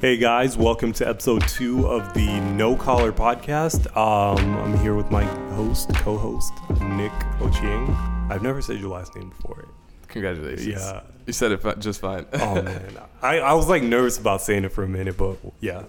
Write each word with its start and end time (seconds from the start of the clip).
Hey 0.00 0.16
guys, 0.16 0.56
welcome 0.56 0.92
to 0.94 1.08
episode 1.08 1.46
two 1.48 1.86
of 1.88 2.14
the 2.14 2.40
No 2.40 2.76
Collar 2.76 3.12
podcast. 3.12 3.86
Um, 3.96 4.56
I'm 4.58 4.78
here 4.78 4.94
with 4.94 5.10
my 5.10 5.24
host, 5.54 5.92
co-host 5.96 6.52
Nick 6.82 7.10
Ochieng. 7.40 8.30
I've 8.30 8.42
never 8.42 8.62
said 8.62 8.78
your 8.78 8.90
last 8.90 9.16
name 9.16 9.30
before. 9.30 9.66
Congratulations. 10.06 10.66
Yeah. 10.66 11.00
You 11.26 11.32
said 11.32 11.50
it 11.52 11.60
fi- 11.62 11.74
just 11.74 12.00
fine. 12.00 12.26
Oh 12.32 12.54
man, 12.62 12.96
I, 13.22 13.40
I 13.40 13.52
was 13.54 13.68
like 13.68 13.82
nervous 13.82 14.18
about 14.18 14.40
saying 14.40 14.64
it 14.64 14.72
for 14.72 14.84
a 14.84 14.88
minute, 14.88 15.16
but 15.16 15.36
yeah. 15.60 15.82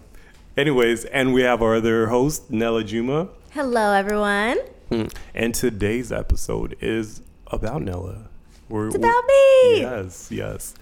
Anyways, 0.58 1.06
and 1.06 1.32
we 1.34 1.42
have 1.44 1.62
our 1.62 1.76
other 1.76 2.08
host, 2.08 2.50
Nella 2.50 2.84
Juma, 2.84 3.30
Hello, 3.52 3.94
everyone. 3.94 4.58
and 5.36 5.54
today's 5.54 6.12
episode 6.12 6.76
is 6.82 7.22
about 7.48 7.82
Nella. 7.84 8.28
We're, 8.70 8.88
It's 8.88 8.96
about 8.96 9.24
me. 9.26 9.82
Yes, 9.82 10.30
yes. 10.32 10.74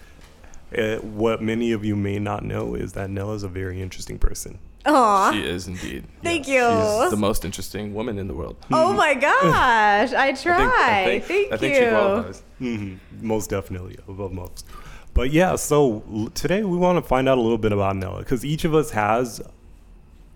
Uh, 0.76 0.98
what 0.98 1.42
many 1.42 1.72
of 1.72 1.86
you 1.86 1.96
may 1.96 2.20
not 2.20 2.44
know 2.44 2.76
is 2.76 2.94
that 2.94 3.10
Nella's 3.10 3.44
a 3.44 3.48
very 3.48 3.82
interesting 3.82 4.18
person. 4.20 4.60
Aw. 4.86 5.32
she 5.34 5.42
is 5.44 5.68
indeed. 5.68 6.06
Thank 6.24 6.48
Yes, 6.48 6.98
you. 6.98 7.02
She's 7.04 7.12
the 7.12 7.18
most 7.18 7.44
interesting 7.44 7.94
woman 7.94 8.18
in 8.18 8.28
the 8.28 8.34
world. 8.34 8.56
oh 8.72 8.94
my 8.94 9.14
gosh. 9.28 10.14
I 10.14 10.28
I 10.30 10.32
try. 10.34 11.20
think, 11.20 11.20
I 11.20 11.20
think, 11.20 11.26
Thank 11.26 11.30
you. 11.30 11.54
I 11.54 11.58
think 11.58 11.76
you. 11.76 11.82
she 11.84 11.90
qualifies. 11.90 12.44
hmm 12.60 12.94
Most 13.22 13.50
definitely, 13.50 13.98
above 14.08 14.32
most. 14.32 14.66
But 15.14 15.32
yeah, 15.32 15.56
so 15.56 16.04
l- 16.14 16.30
today 16.30 16.64
we 16.64 16.78
want 16.78 16.98
to 16.98 17.08
find 17.08 17.28
out 17.28 17.38
a 17.38 17.42
little 17.42 17.58
bit 17.58 17.72
about 17.72 17.96
Nella 17.98 18.20
because 18.20 18.46
each 18.46 18.64
of 18.66 18.74
us 18.76 18.92
has 18.92 19.42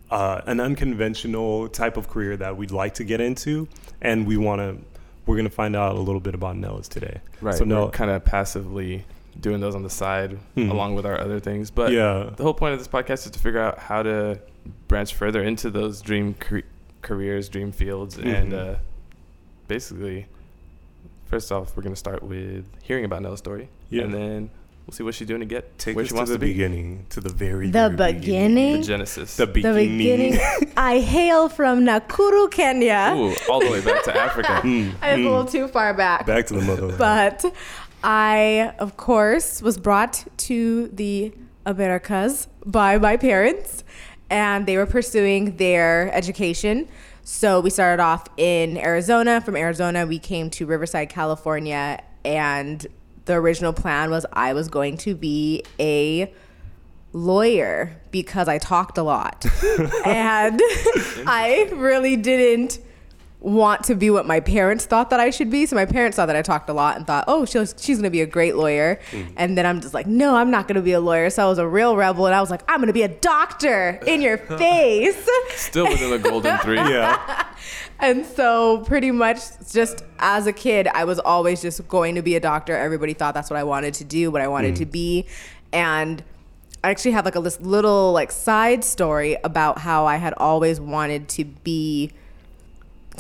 uh, 0.10 0.42
an 0.46 0.60
unconventional 0.60 1.70
type 1.70 1.96
of 1.98 2.10
career 2.10 2.36
that 2.38 2.58
we'd 2.58 2.72
like 2.72 2.94
to 2.96 3.04
get 3.04 3.22
into, 3.22 3.68
and 4.02 4.26
we 4.28 4.38
want 4.38 4.60
to. 4.60 4.78
We're 5.28 5.38
gonna 5.38 5.50
find 5.52 5.76
out 5.76 5.96
a 5.96 6.00
little 6.00 6.20
bit 6.20 6.34
about 6.36 6.58
Nella's 6.58 6.88
today. 6.90 7.22
Right. 7.42 7.54
So 7.56 7.62
we're 7.64 7.68
Nella, 7.68 7.92
kind 7.92 8.10
of 8.12 8.26
passively 8.26 9.06
doing 9.40 9.60
those 9.62 9.76
on 9.76 9.84
the 9.84 9.90
side 9.90 10.38
Hmm. 10.56 10.70
along 10.70 10.96
with 10.96 11.06
our 11.06 11.20
other 11.20 11.40
things. 11.40 11.72
But 11.72 11.92
yeah, 11.92 12.30
the 12.36 12.44
whole 12.44 12.54
point 12.54 12.74
of 12.74 12.80
this 12.80 12.88
podcast 12.88 13.26
is 13.26 13.32
to 13.32 13.40
figure 13.40 13.62
out 13.62 13.80
how 13.80 14.04
to 14.04 14.40
branch 14.88 15.14
further 15.16 15.42
into 15.42 15.70
those 15.70 16.02
dream 16.02 16.34
car- 16.36 16.64
careers, 17.02 17.50
dream 17.50 17.72
fields, 17.72 18.18
and 18.18 18.52
Mhm. 18.52 18.74
uh, 18.74 18.76
basically, 19.68 20.28
first 21.26 21.52
off, 21.52 21.76
we're 21.76 21.84
going 21.84 21.94
to 21.94 22.00
start 22.00 22.22
with 22.24 22.66
hearing 22.84 23.06
about 23.06 23.22
Nella's 23.22 23.40
story. 23.40 23.70
Yeah. 23.90 24.04
And 24.04 24.14
then 24.14 24.50
we'll 24.86 24.94
see 24.94 25.04
what 25.04 25.16
she's 25.16 25.28
doing 25.28 25.40
to 25.40 25.46
get 25.46 25.78
take 25.80 25.96
where 25.96 26.04
us 26.04 26.10
she 26.10 26.16
to 26.18 26.26
the 26.26 26.34
to 26.34 26.40
be. 26.40 26.48
beginning, 26.48 27.06
to 27.10 27.22
the 27.22 27.30
very 27.30 27.70
The 27.72 27.90
very 27.90 28.14
beginning? 28.14 28.82
The 28.82 28.88
Genesis. 28.88 29.38
The 29.38 29.46
The 29.46 29.52
beginning. 29.54 29.98
beginning. 29.98 30.40
I 30.78 31.00
hail 31.00 31.50
from 31.50 31.86
Nakuru, 31.86 32.52
Kenya. 32.52 33.14
Ooh, 33.16 33.34
all 33.50 33.60
the 33.62 33.72
way 33.72 33.82
back 33.82 34.04
to 34.04 34.16
Africa. 34.16 34.62
Mm, 34.64 34.94
I 35.02 35.14
was 35.14 35.20
a 35.20 35.22
mm. 35.22 35.24
little 35.24 35.46
too 35.46 35.68
far 35.70 35.94
back. 35.94 36.26
Back 36.26 36.48
to 36.48 36.54
the 36.56 36.62
motherland. 36.62 36.98
But 36.98 37.46
I, 38.04 38.74
of 38.80 38.98
course, 38.98 39.62
was 39.62 39.78
brought 39.78 40.26
to 40.38 40.88
the 40.90 41.34
Americas 41.66 42.48
by 42.66 42.98
my 42.98 43.18
parents, 43.18 43.84
and 44.30 44.66
they 44.66 44.78
were 44.78 44.86
pursuing 44.86 45.58
their 45.58 46.12
education. 46.14 46.88
So 47.24 47.60
we 47.60 47.70
started 47.70 48.02
off 48.02 48.28
in 48.38 48.78
Arizona. 48.78 49.42
From 49.42 49.56
Arizona, 49.56 50.06
we 50.06 50.20
came 50.20 50.50
to 50.52 50.66
Riverside, 50.66 51.10
California, 51.10 52.02
and 52.26 52.86
the 53.26 53.34
original 53.34 53.74
plan 53.74 54.10
was 54.10 54.26
I 54.34 54.54
was 54.54 54.68
going 54.68 54.98
to 54.98 55.16
be 55.16 55.64
a 55.80 56.34
lawyer 57.14 58.02
because 58.10 58.48
I 58.48 58.58
talked 58.58 58.98
a 58.98 59.04
lot. 59.04 59.46
and 60.06 60.60
I 61.28 61.70
really 61.74 62.16
didn't 62.16 62.80
want 63.42 63.84
to 63.84 63.96
be 63.96 64.12
what 64.12 64.28
my 64.28 64.40
parents 64.40 64.86
thought 64.86 65.10
that 65.10 65.20
I 65.20 65.32
should 65.32 65.50
be. 65.50 65.66
So 65.66 65.76
my 65.76 65.86
parents 65.86 66.16
saw 66.16 66.28
that 66.28 66.36
I 66.36 66.44
talked 66.44 66.70
a 66.70 66.74
lot 66.74 66.96
and 66.96 67.08
thought, 67.08 67.26
oh, 67.28 67.44
she's, 67.44 67.74
she's 67.78 67.98
going 67.98 68.04
to 68.04 68.12
be 68.12 68.22
a 68.22 68.28
great 68.28 68.56
lawyer. 68.56 69.00
Mm-hmm. 69.10 69.34
And 69.36 69.58
then 69.58 69.66
I'm 69.66 69.82
just 69.82 69.96
like, 69.96 70.06
no, 70.06 70.36
I'm 70.36 70.52
not 70.52 70.68
going 70.68 70.76
to 70.76 70.82
be 70.82 70.92
a 70.92 71.00
lawyer. 71.00 71.30
So 71.32 71.44
I 71.44 71.50
was 71.50 71.58
a 71.58 71.68
real 71.68 71.98
rebel 71.98 72.28
and 72.28 72.36
I 72.36 72.40
was 72.40 72.52
like, 72.52 72.62
I'm 72.68 72.78
going 72.78 72.88
to 72.88 72.94
be 72.94 73.02
a 73.02 73.08
doctor 73.08 74.00
in 74.06 74.22
your 74.22 74.38
face. 74.58 75.28
Still 75.56 75.88
within 75.88 76.12
the 76.12 76.20
golden 76.20 76.58
three. 76.60 76.76
yeah. 76.76 77.48
And 78.00 78.26
so, 78.26 78.80
pretty 78.80 79.12
much, 79.12 79.40
just 79.72 80.04
as 80.18 80.48
a 80.48 80.54
kid, 80.54 80.88
I 80.88 81.04
was 81.04 81.20
always 81.20 81.62
just 81.62 81.88
going 81.88 82.16
to 82.16 82.24
be 82.24 82.36
a 82.36 82.40
doctor. 82.40 82.76
Everybody 82.76 83.14
thought 83.14 83.36
that's 83.36 83.50
what 83.50 83.58
I 83.58 83.64
wanted 83.64 83.94
to 83.96 84.04
do, 84.04 84.32
what 84.32 84.42
I 84.42 84.48
wanted 84.48 84.76
to 84.78 84.86
mm. 84.86 84.92
be. 84.92 85.28
And 85.72 86.24
I 86.84 86.90
actually 86.90 87.12
have 87.12 87.26
like 87.26 87.36
a 87.36 87.42
this 87.42 87.62
little 87.62 88.12
like 88.12 88.32
side 88.32 88.84
story 88.84 89.38
about 89.44 89.80
how 89.80 90.08
I 90.08 90.18
had 90.18 90.34
always 90.38 90.80
wanted 90.80 91.30
to 91.30 91.46
be 91.46 92.12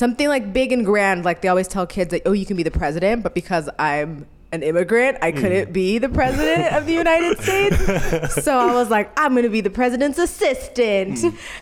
something 0.01 0.27
like 0.27 0.51
big 0.51 0.71
and 0.71 0.83
grand. 0.83 1.23
Like 1.23 1.41
they 1.41 1.47
always 1.47 1.67
tell 1.67 1.85
kids 1.85 2.09
that, 2.09 2.23
oh, 2.25 2.31
you 2.31 2.47
can 2.47 2.57
be 2.57 2.63
the 2.63 2.71
president, 2.71 3.21
but 3.21 3.35
because 3.35 3.69
I'm 3.77 4.25
an 4.51 4.63
immigrant, 4.63 5.19
I 5.21 5.31
couldn't 5.31 5.71
be 5.71 5.99
the 5.99 6.09
president 6.09 6.73
of 6.73 6.87
the 6.87 6.93
United 6.93 7.37
States. 7.43 8.43
So 8.43 8.57
I 8.57 8.73
was 8.73 8.89
like, 8.89 9.11
I'm 9.17 9.33
going 9.33 9.43
to 9.43 9.49
be 9.49 9.61
the 9.61 9.69
president's 9.69 10.17
assistant. 10.17 11.19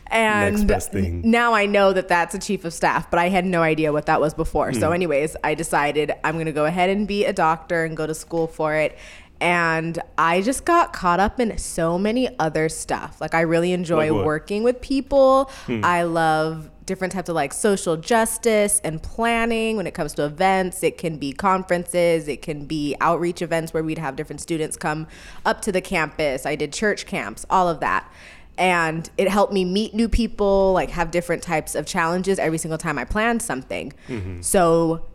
And 0.07 0.66
best 0.66 0.94
thing. 0.94 1.29
now 1.29 1.53
I 1.53 1.66
know 1.66 1.91
that 1.91 2.07
that's 2.07 2.33
a 2.33 2.39
chief 2.39 2.63
of 2.63 2.73
staff, 2.73 3.11
but 3.11 3.19
I 3.19 3.28
had 3.28 3.45
no 3.45 3.61
idea 3.61 3.91
what 3.91 4.05
that 4.05 4.22
was 4.22 4.33
before. 4.33 4.72
Hmm. 4.72 4.79
So, 4.79 4.91
anyways, 4.91 5.35
I 5.44 5.53
decided 5.53 6.13
I'm 6.23 6.35
going 6.35 6.45
to 6.45 6.53
go 6.53 6.66
ahead 6.66 6.89
and 6.89 7.05
be 7.07 7.25
a 7.25 7.33
doctor 7.33 7.83
and 7.83 7.95
go 7.95 8.07
to 8.07 8.16
school 8.16 8.47
for 8.47 8.73
it. 8.73 8.97
And 9.41 9.99
I 10.17 10.41
just 10.41 10.66
got 10.66 10.91
caught 10.94 11.19
up 11.19 11.39
in 11.39 11.57
so 11.57 11.99
many 11.99 12.28
other 12.39 12.69
stuff. 12.69 13.22
Like, 13.22 13.33
I 13.35 13.41
really 13.41 13.73
enjoy 13.73 14.11
Like 14.11 14.25
working 14.25 14.63
with 14.63 14.81
people. 14.81 15.51
Hmm. 15.66 15.81
I 15.83 16.03
love 16.03 16.72
different 16.89 17.13
types 17.13 17.29
of 17.29 17.35
like 17.35 17.53
social 17.53 17.95
justice 17.95 18.81
and 18.83 19.01
planning 19.01 19.77
when 19.77 19.85
it 19.88 19.94
comes 19.94 20.13
to 20.16 20.25
events. 20.25 20.83
It 20.83 20.97
can 20.97 21.17
be 21.17 21.31
conferences, 21.31 22.27
it 22.27 22.41
can 22.41 22.66
be 22.66 22.95
outreach 23.00 23.41
events 23.41 23.73
where 23.73 23.83
we'd 23.83 24.00
have 24.00 24.16
different 24.16 24.41
students 24.41 24.75
come 24.75 25.07
up 25.45 25.61
to 25.61 25.72
the 25.72 25.81
campus. 25.81 26.47
I 26.47 26.55
did 26.55 26.73
church 26.73 27.05
camps, 27.05 27.45
all 27.49 27.69
of 27.69 27.79
that. 27.79 28.11
And 28.57 29.09
it 29.17 29.29
helped 29.29 29.53
me 29.53 29.63
meet 29.63 29.94
new 29.94 30.09
people, 30.09 30.73
like 30.73 30.89
have 30.89 31.11
different 31.11 31.44
types 31.44 31.75
of 31.75 31.85
challenges 31.85 32.39
every 32.39 32.57
single 32.57 32.79
time 32.79 32.97
I 32.97 33.05
planned 33.05 33.41
something. 33.41 33.94
Mm-hmm. 34.07 34.41
So 34.41 35.05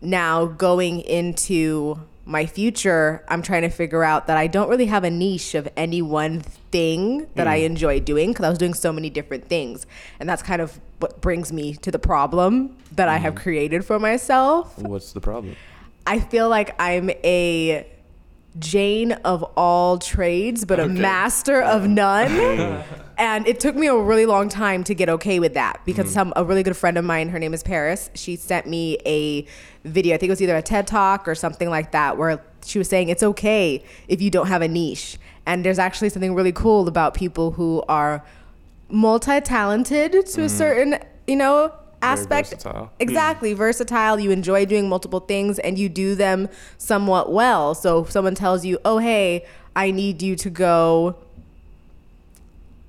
now 0.00 0.46
going 0.46 1.02
into 1.02 2.00
my 2.30 2.46
future, 2.46 3.24
I'm 3.28 3.42
trying 3.42 3.62
to 3.62 3.68
figure 3.68 4.04
out 4.04 4.28
that 4.28 4.36
I 4.36 4.46
don't 4.46 4.68
really 4.68 4.86
have 4.86 5.02
a 5.02 5.10
niche 5.10 5.54
of 5.56 5.68
any 5.76 6.00
one 6.00 6.40
thing 6.40 7.26
that 7.34 7.48
I 7.48 7.60
mm. 7.60 7.64
enjoy 7.64 8.00
doing 8.00 8.30
because 8.30 8.44
I 8.44 8.48
was 8.48 8.58
doing 8.58 8.72
so 8.72 8.92
many 8.92 9.10
different 9.10 9.48
things. 9.48 9.84
And 10.20 10.28
that's 10.28 10.42
kind 10.42 10.62
of 10.62 10.80
what 11.00 11.20
brings 11.20 11.52
me 11.52 11.74
to 11.74 11.90
the 11.90 11.98
problem 11.98 12.76
that 12.92 13.08
I 13.08 13.16
have 13.16 13.34
mm-hmm. 13.34 13.42
created 13.42 13.84
for 13.84 13.98
myself. 13.98 14.78
What's 14.78 15.12
the 15.12 15.20
problem? 15.20 15.56
I 16.06 16.20
feel 16.20 16.48
like 16.48 16.80
I'm 16.80 17.10
a 17.10 17.86
Jane 18.58 19.12
of 19.12 19.42
all 19.56 19.98
trades, 19.98 20.64
but 20.64 20.80
a 20.80 20.88
master 20.88 21.60
of 21.60 21.88
none. 21.88 22.84
and 23.18 23.46
it 23.46 23.60
took 23.60 23.74
me 23.74 23.88
a 23.88 23.96
really 23.96 24.26
long 24.26 24.48
time 24.48 24.84
to 24.84 24.94
get 24.94 25.08
okay 25.08 25.40
with 25.40 25.54
that 25.54 25.80
because 25.84 26.06
mm. 26.06 26.14
some 26.14 26.32
a 26.36 26.44
really 26.44 26.62
good 26.62 26.76
friend 26.76 26.96
of 26.96 27.04
mine, 27.04 27.28
her 27.28 27.38
name 27.38 27.54
is 27.54 27.62
Paris, 27.62 28.10
she 28.14 28.36
sent 28.36 28.66
me 28.66 28.98
a 29.04 29.46
video. 29.84 30.14
I 30.14 30.18
think 30.18 30.28
it 30.28 30.32
was 30.32 30.42
either 30.42 30.56
a 30.56 30.62
TED 30.62 30.86
talk 30.86 31.26
or 31.26 31.34
something 31.34 31.68
like 31.68 31.92
that, 31.92 32.16
where 32.16 32.42
she 32.64 32.78
was 32.78 32.88
saying 32.88 33.08
it's 33.08 33.22
okay 33.22 33.82
if 34.08 34.20
you 34.20 34.30
don't 34.30 34.48
have 34.48 34.62
a 34.62 34.68
niche. 34.68 35.18
And 35.46 35.64
there's 35.64 35.78
actually 35.78 36.10
something 36.10 36.34
really 36.34 36.52
cool 36.52 36.86
about 36.86 37.14
people 37.14 37.52
who 37.52 37.82
are 37.88 38.24
multi-talented 38.88 40.12
to 40.12 40.18
a 40.18 40.20
mm-hmm. 40.22 40.46
certain, 40.46 40.98
you 41.26 41.36
know, 41.36 41.72
aspect. 42.02 42.50
versatile. 42.50 42.86
Hmm. 42.86 43.02
Exactly, 43.02 43.52
versatile. 43.54 44.18
You 44.18 44.30
enjoy 44.30 44.64
doing 44.66 44.88
multiple 44.88 45.20
things 45.20 45.58
and 45.58 45.78
you 45.78 45.88
do 45.88 46.14
them 46.14 46.48
somewhat 46.78 47.32
well. 47.32 47.74
So 47.74 48.00
if 48.00 48.10
someone 48.10 48.34
tells 48.34 48.64
you, 48.64 48.78
"Oh, 48.84 48.98
hey, 48.98 49.44
I 49.76 49.90
need 49.90 50.22
you 50.22 50.36
to 50.36 50.50
go 50.50 51.16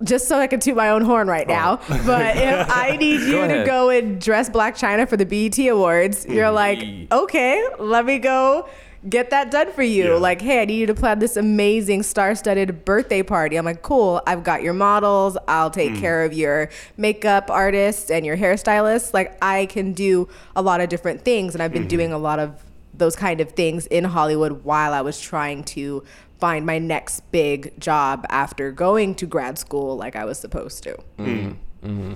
just 0.03 0.27
so 0.27 0.39
I 0.39 0.47
can 0.47 0.59
toot 0.59 0.75
my 0.75 0.89
own 0.89 1.03
horn 1.03 1.27
right 1.27 1.47
now. 1.47 1.77
But 1.87 2.37
if 2.37 2.69
I 2.75 2.97
need 2.97 3.21
you 3.21 3.47
to 3.47 3.63
go 3.65 3.89
and 3.89 4.19
dress 4.19 4.49
Blac 4.49 4.73
Chyna 4.73 5.07
for 5.07 5.17
the 5.17 5.25
BET 5.25 5.57
Awards, 5.67 6.25
you're 6.25 6.51
like, 6.51 6.79
okay, 7.11 7.65
let 7.79 8.05
me 8.05 8.19
go 8.19 8.67
get 9.09 9.31
that 9.31 9.49
done 9.49 9.71
for 9.71 9.83
you. 9.83 10.13
Yeah. 10.13 10.19
Like, 10.19 10.41
hey, 10.41 10.61
I 10.61 10.65
need 10.65 10.79
you 10.79 10.85
to 10.87 10.93
plan 10.93 11.19
this 11.19 11.37
amazing 11.37 12.03
star-studded 12.03 12.85
birthday 12.85 13.23
party. 13.23 13.57
I'm 13.57 13.65
like, 13.65 13.81
cool. 13.81 14.21
I've 14.27 14.43
got 14.43 14.61
your 14.61 14.73
models. 14.73 15.37
I'll 15.47 15.71
take 15.71 15.95
care 15.95 16.23
of 16.23 16.33
your 16.33 16.69
makeup 16.97 17.49
artist 17.49 18.11
and 18.11 18.25
your 18.25 18.37
hairstylist. 18.37 19.13
Like, 19.13 19.37
I 19.43 19.65
can 19.67 19.93
do 19.93 20.29
a 20.55 20.61
lot 20.61 20.81
of 20.81 20.89
different 20.89 21.23
things, 21.23 21.55
and 21.55 21.63
I've 21.63 21.73
been 21.73 21.87
doing 21.87 22.13
a 22.13 22.17
lot 22.17 22.39
of 22.39 22.63
those 22.93 23.15
kind 23.15 23.41
of 23.41 23.51
things 23.51 23.87
in 23.87 24.03
Hollywood 24.03 24.63
while 24.63 24.93
I 24.93 25.01
was 25.01 25.19
trying 25.19 25.63
to 25.63 26.03
find 26.41 26.65
my 26.65 26.79
next 26.79 27.21
big 27.31 27.79
job 27.79 28.25
after 28.29 28.71
going 28.71 29.15
to 29.15 29.25
grad 29.25 29.57
school 29.57 29.95
like 29.95 30.15
I 30.17 30.25
was 30.25 30.37
supposed 30.39 30.83
to. 30.83 30.97
Mm-hmm. 31.19 31.51
Mm-hmm. 31.87 32.15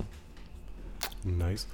Nice. 1.38 1.66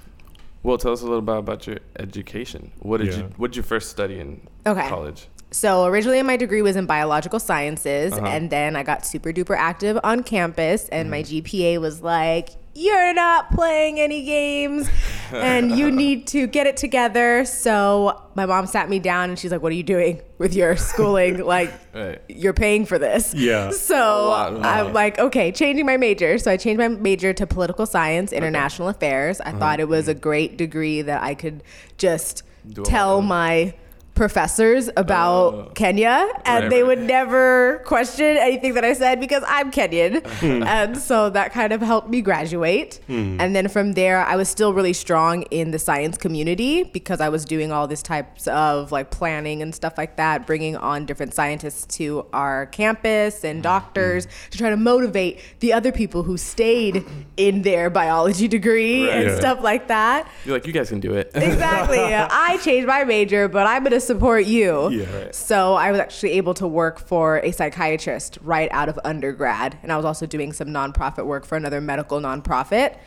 Well, 0.61 0.77
tell 0.77 0.93
us 0.93 1.01
a 1.01 1.05
little 1.05 1.21
bit 1.21 1.35
about 1.35 1.67
your 1.67 1.79
education. 1.99 2.71
What 2.79 2.99
did 2.99 3.07
Yeah. 3.07 3.17
you 3.17 3.23
What 3.37 3.51
did 3.51 3.57
you 3.57 3.63
first 3.63 3.89
study 3.89 4.19
in 4.19 4.39
Okay. 4.65 4.87
college? 4.87 5.27
So 5.51 5.85
originally 5.85 6.21
my 6.23 6.37
degree 6.37 6.61
was 6.61 6.75
in 6.75 6.85
biological 6.85 7.39
sciences 7.39 8.13
Uh-huh. 8.13 8.25
and 8.25 8.49
then 8.49 8.75
I 8.75 8.83
got 8.83 9.05
super 9.05 9.31
duper 9.33 9.57
active 9.57 9.99
on 10.03 10.23
campus 10.23 10.87
and 10.89 11.09
my 11.11 11.21
mm-hmm. 11.21 11.45
GPA 11.45 11.81
was 11.81 12.01
like 12.01 12.49
you're 12.75 13.13
not 13.13 13.51
playing 13.51 13.99
any 13.99 14.23
games 14.23 14.89
and 15.31 15.71
you 15.71 15.91
need 16.03 16.27
to 16.27 16.47
get 16.47 16.65
it 16.67 16.75
together. 16.77 17.45
So 17.45 18.21
my 18.35 18.45
mom 18.45 18.65
sat 18.65 18.89
me 18.89 18.99
down 18.99 19.29
and 19.29 19.37
she's 19.37 19.51
like, 19.51 19.61
What 19.61 19.71
are 19.71 19.75
you 19.75 19.83
doing 19.83 20.21
with 20.37 20.55
your 20.55 20.75
schooling? 20.75 21.37
like, 21.45 21.71
Right. 21.93 22.21
you're 22.27 22.53
paying 22.53 22.85
for 22.85 22.97
this. 22.97 23.33
Yeah. 23.33 23.71
So 23.83 24.31
I'm 24.33 24.93
like, 24.93 25.19
okay, 25.19 25.51
changing 25.51 25.85
my 25.85 25.97
major. 25.97 26.37
So 26.37 26.49
I 26.51 26.57
changed 26.57 26.79
my 26.79 26.87
major 26.87 27.33
to 27.33 27.45
political 27.45 27.85
science, 27.85 28.31
international 28.31 28.87
affairs. 28.87 29.39
I 29.41 29.51
thought 29.51 29.79
it 29.79 29.87
was 29.87 30.07
a 30.07 30.15
great 30.15 30.57
degree 30.57 31.01
that 31.03 31.21
I 31.21 31.35
could 31.35 31.63
just 31.97 32.43
Do 32.67 32.83
tell 32.83 33.21
my 33.21 33.75
professors 34.15 34.89
about 34.95 35.53
Oh. 35.53 35.71
Kenya 35.73 36.29
and 36.45 36.63
Right, 36.65 36.69
they 36.69 36.83
right. 36.83 36.87
would 36.87 36.99
never 36.99 37.81
question 37.85 38.37
anything 38.37 38.75
that 38.75 38.85
I 38.85 38.93
said 38.93 39.19
because 39.19 39.43
I'm 39.47 39.71
Kenyan. 39.71 40.23
Hmm. 40.43 40.61
and 40.63 40.97
so 40.97 41.29
that 41.31 41.51
kind 41.51 41.73
of 41.73 41.81
helped 41.81 42.09
me 42.09 42.21
graduate. 42.21 42.99
Hmm. 43.07 43.37
And 43.41 43.55
then 43.55 43.67
from 43.67 43.93
there, 43.93 44.19
I 44.23 44.35
was 44.35 44.49
still 44.49 44.73
really 44.73 44.93
strong 44.93 45.43
in 45.43 45.71
the 45.71 45.79
science 45.79 46.17
community 46.17 46.83
because 46.83 47.21
I 47.21 47.29
was 47.29 47.43
doing 47.43 47.71
all 47.71 47.87
these 47.87 48.03
types 48.03 48.47
of 48.47 48.91
like 48.91 49.09
planning 49.09 49.61
and 49.63 49.73
stuff 49.73 49.97
like 49.97 50.15
that, 50.17 50.45
bringing 50.45 50.75
on 50.77 51.05
different 51.05 51.33
scientists 51.33 51.85
to 51.97 52.25
our 52.33 52.67
campus 52.67 53.43
and 53.43 53.57
hmm. 53.57 53.63
doctors 53.63 54.27
to 54.51 54.57
try 54.57 54.69
to 54.69 54.77
motivate 54.77 55.39
the 55.59 55.73
other 55.73 55.91
people 55.91 56.21
who 56.23 56.37
stayed 56.37 57.03
in 57.37 57.63
their 57.63 57.89
biology 57.89 58.47
degree 58.47 59.07
Right. 59.07 59.15
and 59.17 59.29
Yeah. 59.31 59.35
stuff 59.39 59.63
like 59.63 59.87
that. 59.87 60.27
You're 60.45 60.55
like, 60.55 60.67
you 60.67 60.73
guys 60.73 60.89
can 60.89 60.99
do 60.99 61.13
it. 61.13 61.31
Exactly. 61.33 61.99
I 62.03 62.57
changed 62.63 62.87
my 62.87 63.03
major, 63.05 63.47
but 63.47 63.65
I'm 63.65 63.81
going 63.83 63.91
to 63.93 64.02
support 64.05 64.45
you. 64.45 64.89
Yeah. 64.89 65.15
Right. 65.15 65.35
So 65.35 65.75
I 65.75 65.91
was 65.91 65.99
actually 65.99 66.33
able 66.33 66.53
to 66.55 66.67
work 66.67 66.99
for 66.99 67.37
a 67.39 67.51
psychiatrist 67.51 68.37
right 68.41 68.69
out 68.71 68.89
of 68.89 68.99
undergrad. 69.03 69.77
And 69.83 69.91
I 69.91 69.97
was 69.97 70.05
also 70.05 70.25
doing 70.25 70.53
some 70.53 70.69
nonprofit 70.69 71.25
work 71.25 71.45
for 71.45 71.55
another 71.55 71.81
medical 71.81 72.19
nonprofit. 72.19 72.97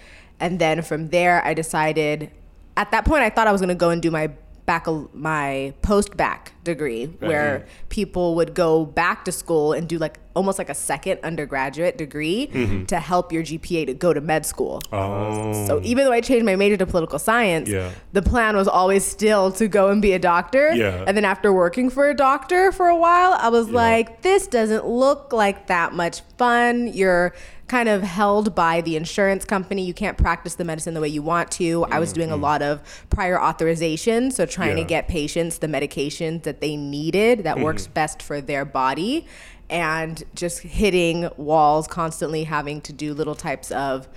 And 0.40 0.58
then 0.58 0.82
from 0.82 1.08
there, 1.08 1.44
I 1.44 1.54
decided 1.54 2.30
at 2.76 2.90
that 2.90 3.04
point, 3.04 3.22
I 3.22 3.30
thought 3.30 3.46
I 3.46 3.52
was 3.52 3.60
going 3.60 3.68
to 3.70 3.74
go 3.74 3.90
and 3.90 4.02
do 4.02 4.10
my 4.10 4.30
back 4.66 4.86
my 5.14 5.72
post 5.82 6.16
back 6.16 6.52
degree 6.64 7.06
where 7.20 7.60
mm-hmm. 7.60 7.88
people 7.88 8.34
would 8.34 8.54
go 8.54 8.84
back 8.84 9.24
to 9.24 9.32
school 9.32 9.72
and 9.72 9.88
do 9.88 9.96
like 9.96 10.18
almost 10.34 10.58
like 10.58 10.68
a 10.68 10.74
second 10.74 11.18
undergraduate 11.22 11.96
degree 11.96 12.48
mm-hmm. 12.52 12.84
to 12.84 13.00
help 13.00 13.32
your 13.32 13.42
GPA 13.42 13.86
to 13.86 13.94
go 13.94 14.12
to 14.12 14.20
med 14.20 14.44
school. 14.44 14.82
Oh. 14.92 15.66
So 15.66 15.80
even 15.82 16.04
though 16.04 16.12
I 16.12 16.20
changed 16.20 16.44
my 16.44 16.56
major 16.56 16.76
to 16.76 16.86
political 16.86 17.18
science, 17.18 17.68
Yeah. 17.68 17.90
the 18.12 18.20
plan 18.20 18.54
was 18.54 18.68
always 18.68 19.04
still 19.04 19.50
to 19.52 19.66
go 19.66 19.88
and 19.88 20.02
be 20.02 20.12
a 20.12 20.18
doctor. 20.18 20.74
Yeah. 20.74 21.04
And 21.06 21.16
then 21.16 21.24
after 21.24 21.52
working 21.52 21.88
for 21.88 22.10
a 22.10 22.14
doctor 22.14 22.70
for 22.70 22.88
a 22.88 22.96
while, 22.96 23.32
I 23.32 23.48
was 23.48 23.70
like, 23.70 24.20
this 24.20 24.46
doesn't 24.46 24.86
look 24.86 25.32
like 25.32 25.68
that 25.68 25.94
much 25.94 26.20
fun. 26.36 26.88
You're 26.88 27.32
kind 27.68 27.88
of 27.88 28.02
held 28.02 28.54
by 28.54 28.80
the 28.80 28.96
insurance 28.96 29.44
company. 29.44 29.84
You 29.84 29.94
can't 29.94 30.16
practice 30.16 30.54
the 30.54 30.64
medicine 30.64 30.94
the 30.94 31.00
way 31.00 31.08
you 31.08 31.22
want 31.22 31.50
to. 31.52 31.84
I 31.86 31.98
was 31.98 32.12
doing 32.12 32.30
a 32.30 32.34
mm-hmm. 32.34 32.42
lot 32.42 32.62
of 32.62 33.04
prior 33.10 33.40
authorization, 33.40 34.30
so 34.30 34.46
trying 34.46 34.76
Yeah. 34.76 34.84
to 34.84 34.88
get 34.88 35.08
patients 35.08 35.58
the 35.58 35.66
medications 35.66 36.44
that 36.44 36.60
they 36.60 36.76
needed 36.76 37.44
that 37.44 37.58
works 37.58 37.84
mm-hmm. 37.84 37.94
best 37.94 38.22
for 38.22 38.40
their 38.40 38.64
body 38.64 39.26
and 39.68 40.22
just 40.34 40.60
hitting 40.60 41.28
walls 41.36 41.88
constantly 41.88 42.44
having 42.44 42.80
to 42.82 42.92
do 42.92 43.12
little 43.12 43.34
types 43.34 43.72
of 43.72 44.08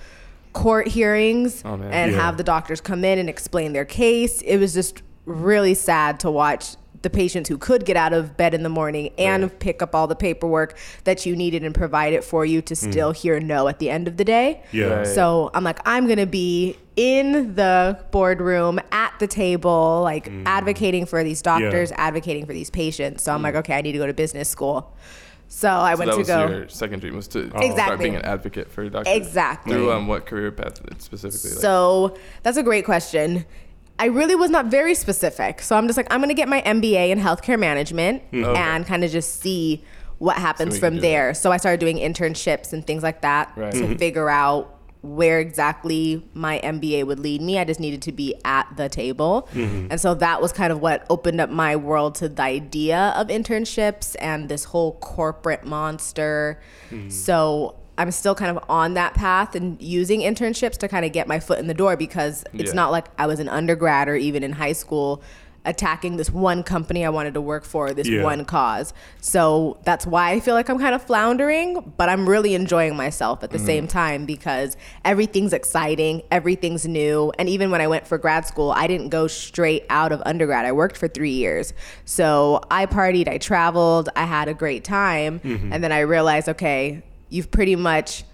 court 0.52 0.88
hearings 0.88 1.62
Oh, 1.64 1.74
and 1.74 2.12
Yeah. 2.12 2.20
have 2.20 2.36
the 2.36 2.44
doctors 2.44 2.80
come 2.80 3.04
in 3.04 3.18
and 3.18 3.28
explain 3.28 3.72
their 3.72 3.84
case. 3.84 4.42
It 4.42 4.58
was 4.58 4.74
just 4.74 5.02
really 5.26 5.74
sad 5.74 6.20
to 6.20 6.30
watch 6.30 6.76
the 7.02 7.10
patients 7.10 7.48
who 7.48 7.56
could 7.56 7.84
get 7.84 7.96
out 7.96 8.12
of 8.12 8.36
bed 8.36 8.54
in 8.54 8.62
the 8.62 8.68
morning 8.68 9.10
and 9.18 9.44
Right. 9.44 9.58
pick 9.58 9.82
up 9.82 9.94
all 9.94 10.06
the 10.06 10.16
paperwork 10.16 10.76
that 11.04 11.24
you 11.24 11.34
needed 11.34 11.64
and 11.64 11.74
provide 11.74 12.12
it 12.12 12.24
for 12.24 12.44
you 12.44 12.60
to 12.62 12.74
mm-hmm. 12.74 12.90
still 12.90 13.12
hear 13.12 13.40
no 13.40 13.68
at 13.68 13.78
the 13.78 13.90
end 13.90 14.06
of 14.08 14.16
the 14.16 14.24
day. 14.24 14.62
Yeah. 14.72 14.86
Right. 14.86 15.06
So 15.06 15.50
I'm 15.54 15.64
like, 15.64 15.80
I'm 15.86 16.06
gonna 16.06 16.26
be 16.26 16.76
in 16.96 17.54
the 17.54 17.98
boardroom 18.10 18.78
at 18.92 19.14
the 19.18 19.26
table, 19.26 20.02
like 20.02 20.28
mm. 20.28 20.42
advocating 20.44 21.06
for 21.06 21.24
these 21.24 21.40
doctors, 21.40 21.92
advocating 21.92 22.44
for 22.44 22.52
these 22.52 22.68
patients. 22.68 23.22
So 23.22 23.32
I'm 23.32 23.40
like, 23.40 23.54
mm. 23.54 23.60
okay, 23.60 23.74
I 23.74 23.80
need 23.80 23.92
to 23.92 23.98
go 23.98 24.06
to 24.06 24.12
business 24.12 24.48
school. 24.48 24.94
So 25.48 25.68
I 25.68 25.94
So 25.94 25.98
went 25.98 26.10
that 26.10 26.14
to 26.14 26.18
was 26.18 26.28
go. 26.28 26.48
your 26.48 26.68
second 26.68 27.00
dream 27.00 27.16
was 27.16 27.26
to 27.28 27.48
start 27.48 27.64
Exactly. 27.64 28.04
being 28.04 28.16
an 28.16 28.24
advocate 28.24 28.70
for 28.70 28.88
doctors. 28.88 29.16
Exactly. 29.16 29.72
Through 29.72 29.92
um, 29.92 30.06
what 30.06 30.24
career 30.24 30.52
path 30.52 30.80
specifically? 30.98 31.50
Like, 31.50 31.60
So 31.60 32.16
that's 32.42 32.56
a 32.56 32.62
great 32.62 32.84
question. 32.84 33.44
I 34.00 34.06
really 34.06 34.34
was 34.34 34.50
not 34.50 34.66
very 34.66 34.94
specific. 34.94 35.60
So 35.60 35.76
I'm 35.76 35.86
just 35.86 35.96
like, 35.96 36.06
I'm 36.10 36.20
going 36.20 36.28
to 36.30 36.34
get 36.34 36.48
my 36.48 36.62
MBA 36.62 37.10
in 37.10 37.18
healthcare 37.20 37.58
management 37.58 38.22
Okay. 38.32 38.58
and 38.58 38.86
kind 38.86 39.04
of 39.04 39.10
just 39.10 39.40
see 39.40 39.84
what 40.18 40.36
happens 40.36 40.74
we 40.74 40.80
can 40.80 40.88
from 40.88 40.94
do 40.96 41.00
there. 41.02 41.34
So 41.34 41.52
I 41.52 41.58
started 41.58 41.80
doing 41.80 41.98
internships 41.98 42.72
and 42.72 42.86
things 42.86 43.02
like 43.02 43.20
that 43.20 43.52
Right. 43.56 43.72
to 43.72 43.96
figure 43.98 44.28
out 44.30 44.74
where 45.02 45.38
exactly 45.38 46.22
my 46.34 46.58
MBA 46.62 47.04
would 47.06 47.18
lead 47.18 47.40
me. 47.40 47.58
I 47.58 47.64
just 47.64 47.80
needed 47.80 48.02
to 48.02 48.12
be 48.12 48.34
at 48.44 48.66
the 48.76 48.88
table. 48.90 49.48
And 49.54 49.98
so 49.98 50.14
that 50.14 50.42
was 50.42 50.52
kind 50.52 50.70
of 50.72 50.80
what 50.82 51.06
opened 51.08 51.40
up 51.40 51.48
my 51.48 51.74
world 51.76 52.14
to 52.16 52.28
the 52.28 52.42
idea 52.42 53.14
of 53.16 53.28
internships 53.28 54.14
and 54.20 54.50
this 54.50 54.64
whole 54.64 54.92
corporate 55.00 55.64
monster. 55.64 56.60
So 57.08 57.76
I'm 58.00 58.10
still 58.10 58.34
kind 58.34 58.56
of 58.56 58.64
on 58.70 58.94
that 58.94 59.12
path 59.12 59.54
and 59.54 59.80
using 59.80 60.20
internships 60.20 60.78
to 60.78 60.88
kind 60.88 61.04
of 61.04 61.12
get 61.12 61.28
my 61.28 61.38
foot 61.38 61.58
in 61.58 61.66
the 61.66 61.74
door 61.74 61.98
because 61.98 62.44
it's 62.54 62.70
Yeah. 62.70 62.74
not 62.74 62.90
like 62.90 63.06
I 63.18 63.26
was 63.26 63.40
an 63.40 63.48
undergrad 63.48 64.08
or 64.08 64.16
even 64.16 64.42
in 64.42 64.52
high 64.52 64.72
school 64.72 65.22
attacking 65.66 66.16
this 66.16 66.30
one 66.30 66.62
company 66.62 67.04
I 67.04 67.10
wanted 67.10 67.34
to 67.34 67.42
work 67.42 67.66
for, 67.66 67.92
this 67.92 68.08
Yeah. 68.08 68.22
one 68.22 68.46
cause. 68.46 68.94
So 69.20 69.76
that's 69.84 70.06
why 70.06 70.30
I 70.30 70.40
feel 70.40 70.54
like 70.54 70.70
I'm 70.70 70.78
kind 70.78 70.94
of 70.94 71.02
floundering, 71.02 71.92
but 71.98 72.08
I'm 72.08 72.26
really 72.26 72.54
enjoying 72.54 72.96
myself 72.96 73.44
at 73.44 73.50
the 73.50 73.58
mm-hmm. 73.58 73.66
same 73.66 73.86
time 73.86 74.24
because 74.24 74.78
everything's 75.04 75.52
exciting, 75.52 76.22
everything's 76.30 76.88
new. 76.88 77.30
And 77.38 77.50
even 77.50 77.70
when 77.70 77.82
I 77.82 77.86
went 77.88 78.06
for 78.06 78.16
grad 78.16 78.46
school, 78.46 78.72
I 78.72 78.86
didn't 78.86 79.10
go 79.10 79.26
straight 79.26 79.84
out 79.90 80.10
of 80.12 80.22
undergrad. 80.24 80.64
I 80.64 80.72
worked 80.72 80.96
for 80.96 81.08
three 81.08 81.32
years. 81.32 81.74
So 82.06 82.62
I 82.70 82.86
partied, 82.86 83.28
I 83.28 83.36
traveled, 83.36 84.08
I 84.16 84.24
had 84.24 84.48
a 84.48 84.54
great 84.54 84.84
time. 84.84 85.40
Mm-hmm. 85.40 85.74
And 85.74 85.84
then 85.84 85.92
I 85.92 86.00
realized, 86.00 86.48
okay, 86.48 87.02
you've 87.30 87.50
pretty 87.50 87.76
much 87.76 88.24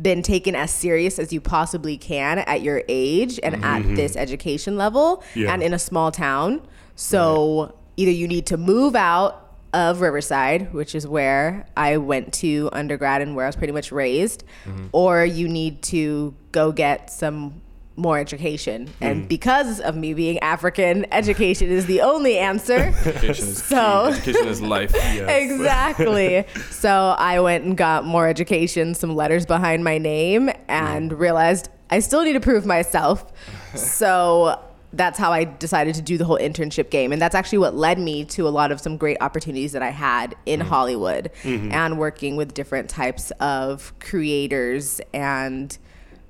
been 0.00 0.22
taken 0.22 0.54
as 0.54 0.70
serious 0.70 1.18
as 1.18 1.32
you 1.32 1.40
possibly 1.40 1.98
can 1.98 2.38
at 2.38 2.62
your 2.62 2.82
age 2.88 3.38
and 3.42 3.56
at 3.56 3.82
mm-hmm. 3.82 3.94
this 3.94 4.16
education 4.16 4.76
level 4.76 5.22
Yeah. 5.34 5.52
and 5.52 5.62
in 5.62 5.74
a 5.74 5.78
small 5.78 6.10
town. 6.10 6.62
So 6.94 7.76
either 7.96 8.10
you 8.10 8.28
need 8.28 8.46
to 8.46 8.56
move 8.56 8.94
out 8.94 9.38
of 9.72 10.00
Riverside, 10.00 10.72
which 10.74 10.94
is 10.94 11.06
where 11.06 11.66
I 11.76 11.96
went 11.96 12.32
to 12.34 12.68
undergrad 12.72 13.22
and 13.22 13.34
where 13.34 13.46
I 13.46 13.48
was 13.48 13.56
pretty 13.56 13.72
much 13.72 13.90
raised, 13.90 14.44
mm-hmm. 14.64 14.88
or 14.92 15.24
you 15.24 15.48
need 15.48 15.82
to 15.84 16.34
go 16.52 16.72
get 16.72 17.10
some 17.10 17.61
more 17.96 18.18
education. 18.18 18.88
And 19.00 19.22
hmm. 19.22 19.26
because 19.28 19.80
of 19.80 19.96
me 19.96 20.14
being 20.14 20.38
African, 20.40 21.06
education 21.12 21.70
is 21.70 21.86
the 21.86 22.00
only 22.00 22.38
answer. 22.38 22.74
education 23.04 23.48
is 23.48 23.62
So- 23.62 24.10
key. 24.10 24.30
Education 24.30 24.48
is 24.48 24.62
life. 24.62 24.94
exactly. 25.28 26.44
So 26.70 27.14
I 27.16 27.38
went 27.40 27.64
and 27.64 27.76
got 27.76 28.04
more 28.04 28.26
education, 28.26 28.94
some 28.94 29.14
letters 29.14 29.46
behind 29.46 29.84
my 29.84 29.98
name, 29.98 30.50
and 30.68 31.12
hmm. 31.12 31.18
realized 31.18 31.68
I 31.90 32.00
still 32.00 32.24
need 32.24 32.32
to 32.32 32.40
prove 32.40 32.66
myself. 32.66 33.32
so 33.74 34.58
that's 34.92 35.18
how 35.18 35.32
I 35.32 35.44
decided 35.44 35.94
to 35.94 36.02
do 36.02 36.18
the 36.18 36.24
whole 36.24 36.38
internship 36.38 36.90
game. 36.90 37.12
And 37.12 37.22
that's 37.22 37.34
actually 37.34 37.58
what 37.58 37.74
led 37.74 37.98
me 37.98 38.24
to 38.26 38.46
a 38.46 38.50
lot 38.50 38.72
of 38.72 38.80
some 38.80 38.96
great 38.96 39.16
opportunities 39.20 39.72
that 39.72 39.82
I 39.82 39.90
had 39.90 40.34
in 40.44 40.60
hmm. 40.60 40.66
Hollywood 40.66 41.30
mm-hmm. 41.42 41.72
and 41.72 41.98
working 41.98 42.36
with 42.36 42.52
different 42.54 42.90
types 42.90 43.30
of 43.32 43.92
creators 44.00 45.00
and 45.14 45.76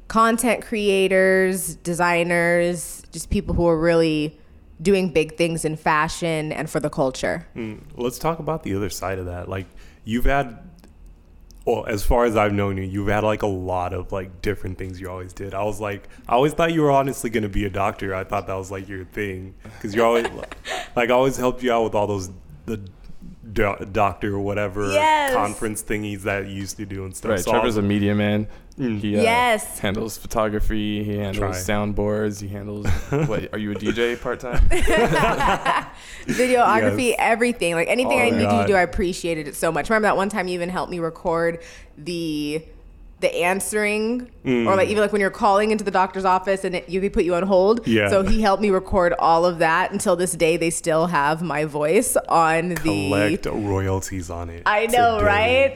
content 0.08 0.62
creators, 0.62 1.76
designers, 1.76 3.02
just 3.12 3.30
people 3.30 3.54
who 3.54 3.66
are 3.66 3.78
really 3.78 4.38
doing 4.80 5.10
big 5.10 5.36
things 5.36 5.64
in 5.64 5.76
fashion 5.76 6.52
and 6.52 6.68
for 6.68 6.80
the 6.80 6.90
culture. 6.90 7.46
Mm, 7.54 7.80
Let's 7.96 8.18
talk 8.18 8.38
about 8.38 8.62
the 8.62 8.74
other 8.74 8.90
side 8.90 9.18
of 9.18 9.26
that. 9.26 9.48
Like 9.48 9.66
you've 10.04 10.24
had, 10.24 10.58
well, 11.64 11.86
as 11.86 12.02
far 12.02 12.24
as 12.24 12.36
I've 12.36 12.52
known 12.52 12.76
you, 12.76 12.82
you've 12.82 13.08
had 13.08 13.22
like 13.22 13.42
a 13.42 13.46
lot 13.46 13.92
of 13.92 14.10
like 14.10 14.42
different 14.42 14.78
things 14.78 15.00
you 15.00 15.08
always 15.08 15.32
did. 15.32 15.54
I 15.54 15.62
was 15.62 15.80
like, 15.80 16.08
I 16.28 16.32
always 16.32 16.52
thought 16.52 16.72
you 16.72 16.82
were 16.82 16.90
honestly 16.90 17.30
going 17.30 17.44
to 17.44 17.48
be 17.48 17.64
a 17.64 17.70
doctor. 17.70 18.14
I 18.14 18.24
thought 18.24 18.46
that 18.48 18.54
was 18.54 18.70
like 18.70 18.88
your 18.88 19.04
thing 19.04 19.54
because 19.62 19.94
you're 19.94 20.06
always 20.06 20.26
like, 20.96 21.10
I 21.10 21.12
always 21.12 21.36
helped 21.36 21.62
you 21.62 21.72
out 21.72 21.84
with 21.84 21.94
all 21.94 22.06
those 22.08 22.30
the 22.66 22.80
do- 23.52 23.76
doctor 23.92 24.34
or 24.34 24.40
whatever 24.40 24.90
Yes. 24.92 25.34
conference 25.34 25.82
thingies 25.82 26.22
that 26.22 26.46
you 26.46 26.52
used 26.54 26.76
to 26.78 26.86
do 26.86 27.04
and 27.04 27.14
stuff. 27.16 27.30
Right. 27.30 27.40
So 27.40 27.50
Trevor's 27.50 27.76
was- 27.76 27.76
a 27.78 27.82
media 27.82 28.14
man. 28.14 28.46
He 28.78 29.18
uh, 29.18 29.22
Yes. 29.22 29.78
handles 29.80 30.16
photography. 30.16 31.04
He 31.04 31.18
handles 31.18 31.38
Try. 31.38 31.74
soundboards. 31.74 32.40
He 32.40 32.48
handles. 32.48 32.86
what? 33.10 33.52
Are 33.52 33.58
you 33.58 33.72
a 33.72 33.74
DJ 33.74 34.18
part 34.18 34.40
time? 34.40 34.66
videography, 36.26 37.08
Yes. 37.10 37.16
everything. 37.18 37.74
Like 37.74 37.88
anything 37.88 38.18
Oh 38.18 38.22
I 38.22 38.30
my 38.30 38.36
needed 38.38 38.50
to 38.62 38.64
do, 38.66 38.74
I 38.74 38.80
appreciated 38.82 39.48
it 39.48 39.56
so 39.56 39.70
much. 39.70 39.90
Remember 39.90 40.06
that 40.08 40.16
one 40.16 40.28
time 40.28 40.48
you 40.48 40.54
even 40.54 40.68
helped 40.68 40.90
me 40.90 40.98
record 41.00 41.60
the 41.98 42.62
the 43.22 43.34
answering 43.36 44.28
Mm. 44.44 44.66
or 44.66 44.74
like 44.74 44.88
even 44.88 45.00
like 45.00 45.12
when 45.12 45.20
you're 45.20 45.30
calling 45.30 45.70
into 45.70 45.84
the 45.84 45.90
doctor's 45.92 46.24
office 46.24 46.64
and 46.64 46.74
it, 46.74 46.88
you 46.88 47.08
put 47.10 47.22
you 47.24 47.36
on 47.36 47.44
hold. 47.44 47.86
Yeah. 47.86 48.08
So 48.08 48.24
he 48.24 48.40
helped 48.42 48.60
me 48.60 48.70
record 48.70 49.12
all 49.20 49.46
of 49.46 49.58
that. 49.60 49.92
Until 49.92 50.16
this 50.16 50.32
day, 50.32 50.56
they 50.56 50.68
still 50.70 51.06
have 51.06 51.42
my 51.42 51.64
voice 51.64 52.16
on 52.28 52.70
the. 52.70 52.74
Collect 53.08 53.46
royalties 53.46 54.30
on 54.30 54.50
it. 54.50 54.64
I 54.66 54.86
know, 54.86 55.20
today. 55.20 55.24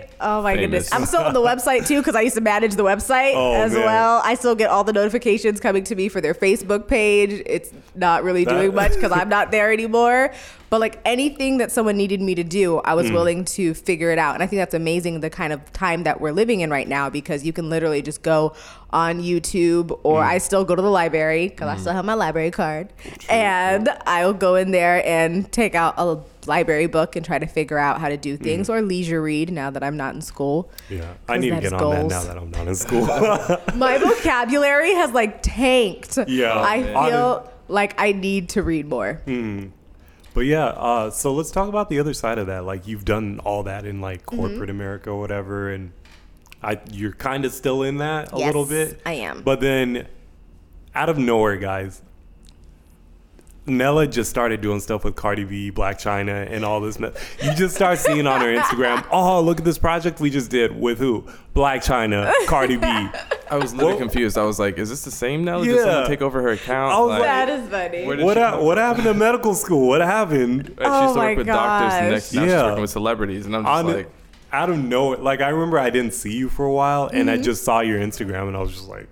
right? 0.01 0.11
Oh 0.21 0.43
my 0.43 0.57
goodness. 0.57 0.93
I'm 0.93 1.07
still 1.07 1.21
on 1.21 1.33
the 1.33 1.41
website 1.41 1.87
too 1.87 2.01
because 2.01 2.17
I 2.17 2.23
used 2.23 2.35
to 2.35 2.41
manage 2.41 2.75
the 2.75 2.83
website 2.83 3.35
Oh, 3.37 3.55
as 3.55 3.73
man. 3.73 3.85
well. 3.85 4.21
I 4.25 4.35
still 4.35 4.57
get 4.57 4.69
all 4.69 4.83
the 4.83 4.93
notifications 4.93 5.61
coming 5.61 5.85
to 5.85 5.95
me 5.95 6.09
for 6.09 6.21
their 6.21 6.35
Facebook 6.35 6.89
page. 6.89 7.43
It's 7.47 7.71
not 7.95 8.25
really 8.25 8.45
That- 8.45 8.51
doing 8.55 8.75
much 8.75 8.95
because 8.95 9.13
I'm 9.13 9.29
not 9.29 9.53
there 9.53 9.73
anymore. 9.73 10.33
But 10.77 10.81
like 10.81 11.01
anything 11.07 11.57
that 11.57 11.73
someone 11.73 11.97
needed 11.97 12.21
me 12.21 12.35
to 12.35 12.45
do, 12.45 12.81
I 12.85 12.93
Mm. 12.93 12.97
was 12.97 13.11
willing 13.11 13.45
to 13.47 13.73
figure 13.73 14.11
it 14.11 14.19
out. 14.19 14.35
And 14.35 14.43
I 14.43 14.47
think 14.47 14.61
that's 14.61 14.75
amazing 14.75 15.21
the 15.21 15.31
kind 15.31 15.55
of 15.55 15.73
time 15.73 16.03
that 16.03 16.21
we're 16.21 16.33
living 16.33 16.61
in 16.61 16.69
right 16.69 16.87
now 16.87 17.09
because 17.09 17.47
you 17.47 17.53
can 17.55 17.71
literally 17.71 18.03
just 18.03 18.21
go 18.23 18.53
on 18.91 19.23
YouTube 19.23 19.99
or 20.03 20.21
Mm. 20.21 20.27
I 20.27 20.37
still 20.37 20.65
go 20.67 20.75
to 20.77 20.83
the 20.83 20.91
library 20.91 21.49
because 21.49 21.69
I 21.69 21.77
still 21.81 21.95
have 21.95 22.05
my 22.05 22.13
library 22.13 22.51
card. 22.51 22.89
And 23.31 23.89
I'll 24.07 24.35
go 24.35 24.55
in 24.57 24.71
there 24.71 25.03
and 25.07 25.51
take 25.51 25.75
out 25.75 25.95
a 25.97 26.19
library 26.47 26.89
book 26.89 27.17
and 27.17 27.25
try 27.25 27.39
to 27.39 27.47
figure 27.47 27.79
out 27.79 27.99
how 27.99 28.11
to 28.11 28.19
do 28.19 28.37
Mm. 28.37 28.43
things 28.43 28.69
or 28.69 28.83
leisure 28.83 29.23
read 29.23 29.51
now 29.51 29.71
that 29.71 29.83
I'm 29.83 29.97
not 29.97 30.15
in 30.15 30.21
school. 30.21 30.69
Yeah, 30.91 31.05
I 31.27 31.39
need 31.39 31.55
to 31.55 31.61
get 31.63 31.73
on 31.73 32.09
that 32.09 32.09
now 32.11 32.23
that 32.25 32.37
I'm 32.37 32.51
not 32.51 32.69
in 32.69 32.75
school. 32.75 33.07
My 33.77 33.97
vocabulary 33.97 34.93
has 34.93 35.11
like 35.13 35.39
tanked. 35.43 36.19
Yeah. 36.29 36.53
I 36.61 36.83
feel 36.83 37.51
like 37.69 37.95
I 37.99 38.13
need 38.13 38.51
to 38.51 38.63
read 38.63 38.87
more. 38.91 39.23
But 40.37 40.45
yeah, 40.45 40.67
uh, 40.67 41.09
so 41.09 41.33
let's 41.33 41.51
talk 41.51 41.67
about 41.71 41.89
the 41.89 41.99
other 41.99 42.13
side 42.13 42.37
of 42.37 42.49
that. 42.49 42.65
Like 42.67 42.87
you've 42.87 43.07
done 43.07 43.41
all 43.43 43.63
that 43.63 43.87
in 43.87 44.03
like 44.03 44.27
Mm-hmm. 44.27 44.37
corporate 44.39 44.69
America 44.69 45.09
or 45.09 45.19
whatever, 45.19 45.71
and 45.71 45.93
I 46.63 46.79
you're 46.93 47.13
kind 47.13 47.47
of 47.47 47.53
still 47.53 47.83
in 47.83 47.97
that 47.99 48.35
a 48.35 48.37
Yes, 48.37 48.47
little 48.49 48.67
bit. 48.67 49.01
I 49.07 49.15
am. 49.15 49.41
But 49.43 49.61
then, 49.63 50.07
out 50.95 51.09
of 51.09 51.17
nowhere, 51.17 51.57
guys, 51.57 52.03
Nella 53.67 54.07
just 54.07 54.31
started 54.31 54.61
doing 54.61 54.81
stuff 54.81 55.05
with 55.05 55.17
Cardi 55.17 55.45
B, 55.45 55.73
Blac 55.73 55.95
Chyna, 56.01 56.51
and 56.51 56.65
all 56.65 56.81
this. 56.81 56.99
me- 57.01 57.11
You 57.43 57.55
just 57.55 57.75
start 57.75 57.99
seeing 57.99 58.27
on 58.27 58.41
her 58.41 58.47
Instagram, 58.55 59.05
oh 59.13 59.41
look 59.41 59.59
at 59.59 59.65
this 59.65 59.79
project 59.79 60.21
we 60.21 60.31
just 60.31 60.51
did 60.51 60.79
with 60.79 60.99
who? 60.99 61.27
Blac 61.55 61.85
Chyna, 61.85 62.33
Cardi 62.47 62.77
B. 62.77 62.87
I 63.51 63.57
was 63.57 63.73
literally 63.73 63.93
Well- 63.95 63.99
confused. 63.99 64.37
I 64.39 64.45
was 64.45 64.59
like, 64.59 64.79
"Is 64.79 64.89
this 64.91 65.03
the 65.05 65.11
same 65.11 65.45
Nella? 65.45 65.65
Did 65.65 65.81
someone 65.81 66.07
take 66.07 66.23
over 66.23 66.43
her 66.43 66.51
account?" 66.51 66.95
Oh, 66.95 67.07
Like, 67.07 67.21
like- 67.21 67.29
That 67.29 67.49
is 67.49 67.69
funny. 67.69 68.25
What 68.25 68.37
ha- 68.37 68.61
what 68.61 68.79
happened 68.79 69.05
to 69.05 69.15
medical 69.15 69.55
school? 69.55 69.89
What 69.89 70.01
happened? 70.01 70.69
Right, 70.79 70.87
she 70.87 70.91
Oh 70.91 71.03
used 71.03 71.15
to 71.15 71.19
my 71.21 71.27
work 71.29 71.37
with 71.39 71.47
doctors, 71.47 71.93
and 71.95 72.11
next 72.13 72.33
now 72.35 72.43
she's 72.43 72.53
gosh. 72.53 72.63
working 72.65 72.81
with 72.83 72.91
celebrities, 72.91 73.47
and 73.47 73.57
I'm 73.57 73.63
just 73.65 73.71
On 73.73 73.87
like, 73.87 74.11
out 74.53 74.71
of 74.71 74.79
nowhere, 74.79 75.19
like 75.19 75.41
I 75.41 75.49
remember 75.49 75.79
I 75.79 75.91
didn't 75.91 76.15
see 76.15 76.33
you 76.37 76.49
for 76.49 76.65
a 76.65 76.73
while, 76.73 77.07
and 77.13 77.29
Mm-hmm. 77.29 77.41
I 77.41 77.43
just 77.43 77.65
saw 77.65 77.81
your 77.81 77.99
Instagram, 78.01 78.49
and 78.49 78.57
I 78.57 78.61
was 78.61 78.73
just 78.73 78.89
like, 78.89 79.09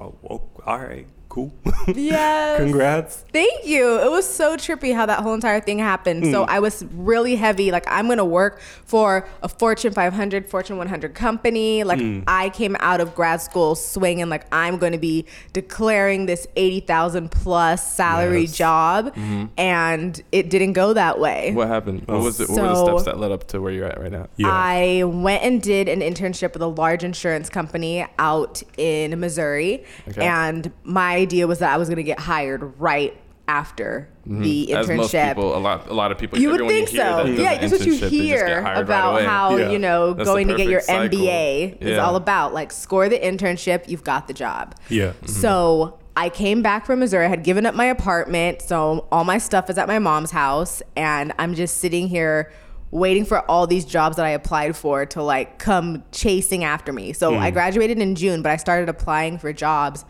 oh, 0.00 0.14
well, 0.22 0.48
all 0.66 0.78
right, 0.78 1.06
cool. 1.32 1.50
Yes. 1.96 2.58
Congrats. 2.60 3.24
Thank 3.32 3.66
you. 3.66 3.98
It 3.98 4.10
was 4.10 4.28
so 4.28 4.56
trippy 4.56 4.94
how 4.94 5.06
that 5.06 5.20
whole 5.20 5.34
entire 5.34 5.60
thing 5.60 5.80
happened. 5.80 6.26
So 6.26 6.44
hmm. 6.44 6.50
I 6.50 6.60
was 6.60 6.84
really 6.92 7.34
heavy. 7.34 7.72
Like 7.72 7.84
I'm 7.88 8.06
gonna 8.06 8.24
work 8.24 8.60
for 8.84 9.26
a 9.42 9.48
Fortune 9.48 9.92
500, 9.92 10.48
Fortune 10.48 10.76
100 10.76 11.14
company. 11.14 11.82
Like 11.82 12.00
hmm. 12.00 12.20
I 12.28 12.50
came 12.50 12.76
out 12.78 13.00
of 13.00 13.14
grad 13.14 13.40
school 13.40 13.74
swinging. 13.74 14.28
Like 14.28 14.46
I'm 14.52 14.78
going 14.78 14.92
to 14.92 14.98
be 14.98 15.26
declaring 15.52 16.26
this 16.26 16.46
80,000 16.54 17.30
plus 17.30 17.92
salary 17.92 18.42
Yes. 18.42 18.56
job, 18.56 19.06
mm-hmm. 19.06 19.46
and 19.56 20.22
it 20.32 20.50
didn't 20.50 20.74
go 20.74 20.92
that 20.92 21.18
way. 21.18 21.52
"What 21.52 21.68
happened? 21.68 22.06
What 22.06 22.20
was 22.20 22.40
it? 22.40 22.48
What 22.48 22.60
were 22.62 22.68
the 22.68 22.84
steps 22.84 23.04
that 23.04 23.18
led 23.18 23.32
up 23.32 23.48
to 23.48 23.60
where 23.60 23.72
you're 23.72 23.86
at 23.86 24.00
right 24.00 24.12
now?" 24.12 24.28
Yeah. 24.36 24.48
I 24.50 25.02
went 25.04 25.42
and 25.42 25.62
did 25.62 25.88
an 25.88 26.00
internship 26.00 26.52
with 26.52 26.62
a 26.62 26.66
large 26.66 27.02
insurance 27.02 27.48
company 27.48 28.06
out 28.18 28.62
in 28.76 29.18
Missouri. 29.18 29.84
Okay. 30.08 30.26
And 30.26 30.70
my 30.84 31.21
idea 31.22 31.46
was 31.46 31.60
that 31.60 31.72
I 31.72 31.76
was 31.78 31.88
going 31.88 31.96
to 31.96 32.02
get 32.02 32.18
hired 32.20 32.78
right 32.80 33.16
after 33.48 34.08
the 34.24 34.68
Mm-hmm. 34.68 34.76
As 34.76 34.88
most 34.88 35.12
internship. 35.12 35.28
people, 35.34 35.56
a 35.56 35.58
lot, 35.58 35.88
a 35.88 35.94
lot 35.94 36.12
of 36.12 36.18
people. 36.18 36.38
you 36.38 36.50
would 36.50 36.60
think 36.68 36.88
hear 36.90 37.00
so. 37.00 37.24
that 37.24 37.28
Yeah, 37.28 37.52
an 37.52 37.60
that's 37.60 37.72
what 37.72 37.86
you 37.86 37.94
internship, 37.94 38.00
they 38.00 38.08
just 38.08 38.12
get 38.12 38.22
hear 38.22 38.62
hired 38.62 38.76
right 38.76 38.80
about 38.82 39.22
how, 39.22 39.56
Yeah. 39.56 39.70
you 39.70 39.78
know, 39.78 40.12
That's 40.12 40.28
going 40.28 40.46
to 40.48 40.54
get 40.56 40.68
your 40.68 40.80
cycle. 40.80 41.18
MBA 41.18 41.80
is 41.82 41.98
all 41.98 42.14
about. 42.16 42.54
Like, 42.54 42.70
score 42.72 43.08
the 43.08 43.18
internship, 43.18 43.88
you've 43.88 44.04
got 44.04 44.28
the 44.28 44.34
job. 44.34 44.76
yeah. 44.88 45.08
Mm-hmm. 45.08 45.26
So 45.26 45.98
I 46.16 46.28
came 46.28 46.62
back 46.62 46.86
from 46.86 47.00
Missouri. 47.00 47.24
I 47.26 47.28
had 47.28 47.42
given 47.42 47.66
up 47.66 47.74
my 47.74 47.86
apartment, 47.86 48.62
so 48.62 49.06
all 49.10 49.24
my 49.24 49.38
stuff 49.38 49.68
is 49.70 49.76
at 49.78 49.88
my 49.88 49.98
mom's 49.98 50.30
house, 50.30 50.82
and 50.94 51.32
I'm 51.38 51.54
just 51.54 51.78
sitting 51.78 52.06
here 52.08 52.52
waiting 52.92 53.24
for 53.24 53.38
all 53.50 53.66
these 53.66 53.86
jobs 53.86 54.16
that 54.16 54.26
I 54.26 54.30
applied 54.30 54.76
for 54.76 55.06
to 55.06 55.22
like 55.22 55.58
come 55.58 56.04
chasing 56.12 56.62
after 56.62 56.92
me. 56.92 57.14
So 57.14 57.34
I 57.34 57.50
graduated 57.50 57.98
in 57.98 58.14
June, 58.14 58.42
but 58.42 58.52
I 58.52 58.56
started 58.58 58.90
applying 58.90 59.38
for 59.38 59.50
jobs 59.54 60.04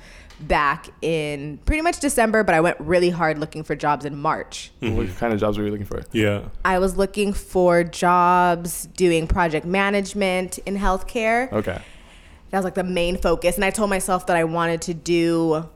back 0.46 0.88
in 1.00 1.58
pretty 1.64 1.82
much 1.82 2.00
December, 2.00 2.42
but 2.44 2.54
I 2.54 2.60
went 2.60 2.78
really 2.80 3.10
hard 3.10 3.38
looking 3.38 3.62
for 3.62 3.74
jobs 3.74 4.04
in 4.04 4.16
March. 4.16 4.70
What 4.80 4.90
mm-hmm. 4.92 5.18
kind 5.18 5.32
of 5.32 5.40
jobs 5.40 5.58
were 5.58 5.64
you 5.64 5.70
looking 5.70 5.86
for? 5.86 6.02
Yeah. 6.12 6.42
I 6.64 6.78
was 6.78 6.96
looking 6.96 7.32
for 7.32 7.84
jobs 7.84 8.86
doing 8.96 9.26
project 9.26 9.66
management 9.66 10.58
in 10.58 10.76
healthcare. 10.76 11.50
Okay. 11.52 11.80
That 12.50 12.58
was 12.58 12.64
like 12.64 12.74
the 12.74 12.84
main 12.84 13.16
focus. 13.16 13.56
And 13.56 13.64
I 13.64 13.70
told 13.70 13.90
myself 13.90 14.26
that 14.26 14.36
I 14.36 14.44
wanted 14.44 14.82
to 14.82 14.94
do 14.94 15.68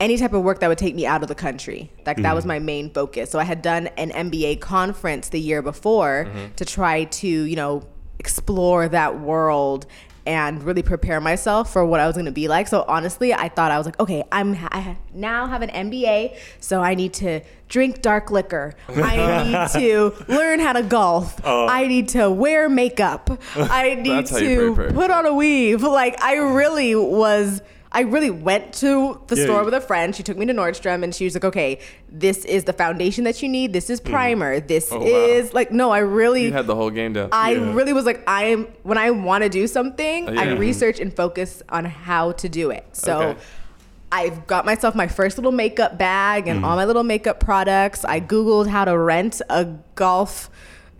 any 0.00 0.16
type 0.16 0.32
of 0.32 0.42
work 0.42 0.60
that 0.60 0.68
would 0.68 0.78
take 0.78 0.94
me 0.94 1.06
out 1.06 1.22
of 1.22 1.28
the 1.28 1.34
country. 1.34 1.90
Like 2.06 2.18
that 2.18 2.34
was 2.34 2.42
mm-hmm. 2.42 2.48
my 2.48 2.58
main 2.58 2.90
focus. 2.90 3.30
So 3.30 3.38
I 3.38 3.44
had 3.44 3.62
done 3.62 3.88
an 3.96 4.10
MBA 4.10 4.60
conference 4.60 5.28
the 5.28 5.40
year 5.40 5.62
before 5.62 6.26
mm-hmm. 6.28 6.54
to 6.54 6.64
try 6.64 7.04
to, 7.04 7.28
you 7.28 7.56
know, 7.56 7.82
explore 8.18 8.88
that 8.88 9.20
world 9.20 9.86
and 10.28 10.62
really 10.62 10.82
prepare 10.82 11.22
myself 11.22 11.72
for 11.72 11.86
what 11.86 12.00
I 12.00 12.06
was 12.06 12.14
going 12.14 12.26
to 12.26 12.32
be 12.32 12.48
like. 12.48 12.68
So 12.68 12.84
honestly, 12.86 13.32
I 13.32 13.48
thought 13.48 13.70
I 13.70 13.78
was 13.78 13.86
like, 13.86 13.98
okay, 13.98 14.22
I'm 14.30 14.54
I 14.56 14.98
now 15.14 15.46
have 15.46 15.62
an 15.62 15.70
MBA, 15.70 16.36
so 16.60 16.82
I 16.82 16.94
need 16.94 17.14
to 17.14 17.40
drink 17.68 18.02
dark 18.02 18.30
liquor. 18.30 18.74
I 18.88 19.44
need 19.44 19.68
to 19.80 20.14
learn 20.28 20.60
how 20.60 20.74
to 20.74 20.82
golf. 20.82 21.40
Oh. 21.44 21.66
I 21.66 21.86
need 21.86 22.08
to 22.10 22.30
wear 22.30 22.68
makeup. 22.68 23.30
I 23.56 23.94
need 23.94 24.10
That's 24.10 24.30
how 24.32 24.36
you 24.36 24.76
to 24.76 24.92
put 24.92 25.10
on 25.10 25.24
a 25.24 25.32
weave. 25.32 25.82
Like 25.82 26.20
I 26.20 26.34
really 26.36 26.94
was 26.94 27.62
I 27.90 28.00
really 28.02 28.30
went 28.30 28.74
to 28.74 29.18
the 29.28 29.36
Yeah. 29.36 29.44
store 29.44 29.64
with 29.64 29.72
a 29.74 29.80
friend. 29.80 30.14
She 30.14 30.22
took 30.22 30.36
me 30.36 30.44
to 30.46 30.52
Nordstrom 30.52 31.02
and 31.02 31.14
she 31.14 31.24
was 31.24 31.34
like, 31.34 31.44
"Okay, 31.44 31.78
this 32.10 32.44
is 32.44 32.64
the 32.64 32.72
foundation 32.74 33.24
that 33.24 33.42
you 33.42 33.48
need. 33.48 33.72
This 33.72 33.88
is 33.88 33.98
primer. 34.00 34.60
This 34.60 34.90
Oh, 34.92 34.98
wow. 34.98 35.04
is 35.06 35.54
like 35.54 35.72
no, 35.72 35.90
I 35.90 36.00
really 36.00 36.44
You 36.46 36.52
had 36.52 36.66
the 36.66 36.74
whole 36.76 36.90
game 36.90 37.14
down. 37.14 37.30
I 37.32 37.52
Yeah. 37.52 37.72
really 37.74 37.92
was 37.94 38.04
like, 38.04 38.22
I 38.26 38.44
am 38.44 38.66
when 38.82 38.98
I 38.98 39.10
want 39.10 39.42
to 39.44 39.48
do 39.48 39.66
something, 39.66 40.28
I 40.28 40.44
Yeah. 40.44 40.58
research 40.58 41.00
and 41.00 41.14
focus 41.14 41.62
on 41.70 41.86
how 41.86 42.32
to 42.32 42.48
do 42.48 42.70
it. 42.70 42.84
So 42.92 43.20
Okay. 43.20 43.38
I've 44.12 44.46
got 44.46 44.64
myself 44.66 44.94
my 44.94 45.06
first 45.06 45.36
little 45.38 45.52
makeup 45.52 45.98
bag 45.98 46.44
Mm. 46.46 46.50
and 46.50 46.64
all 46.64 46.76
my 46.76 46.84
little 46.84 47.04
makeup 47.04 47.40
products. 47.40 48.04
I 48.04 48.20
googled 48.20 48.66
how 48.68 48.84
to 48.86 48.96
rent 48.98 49.40
a 49.50 49.66
golf, 49.94 50.50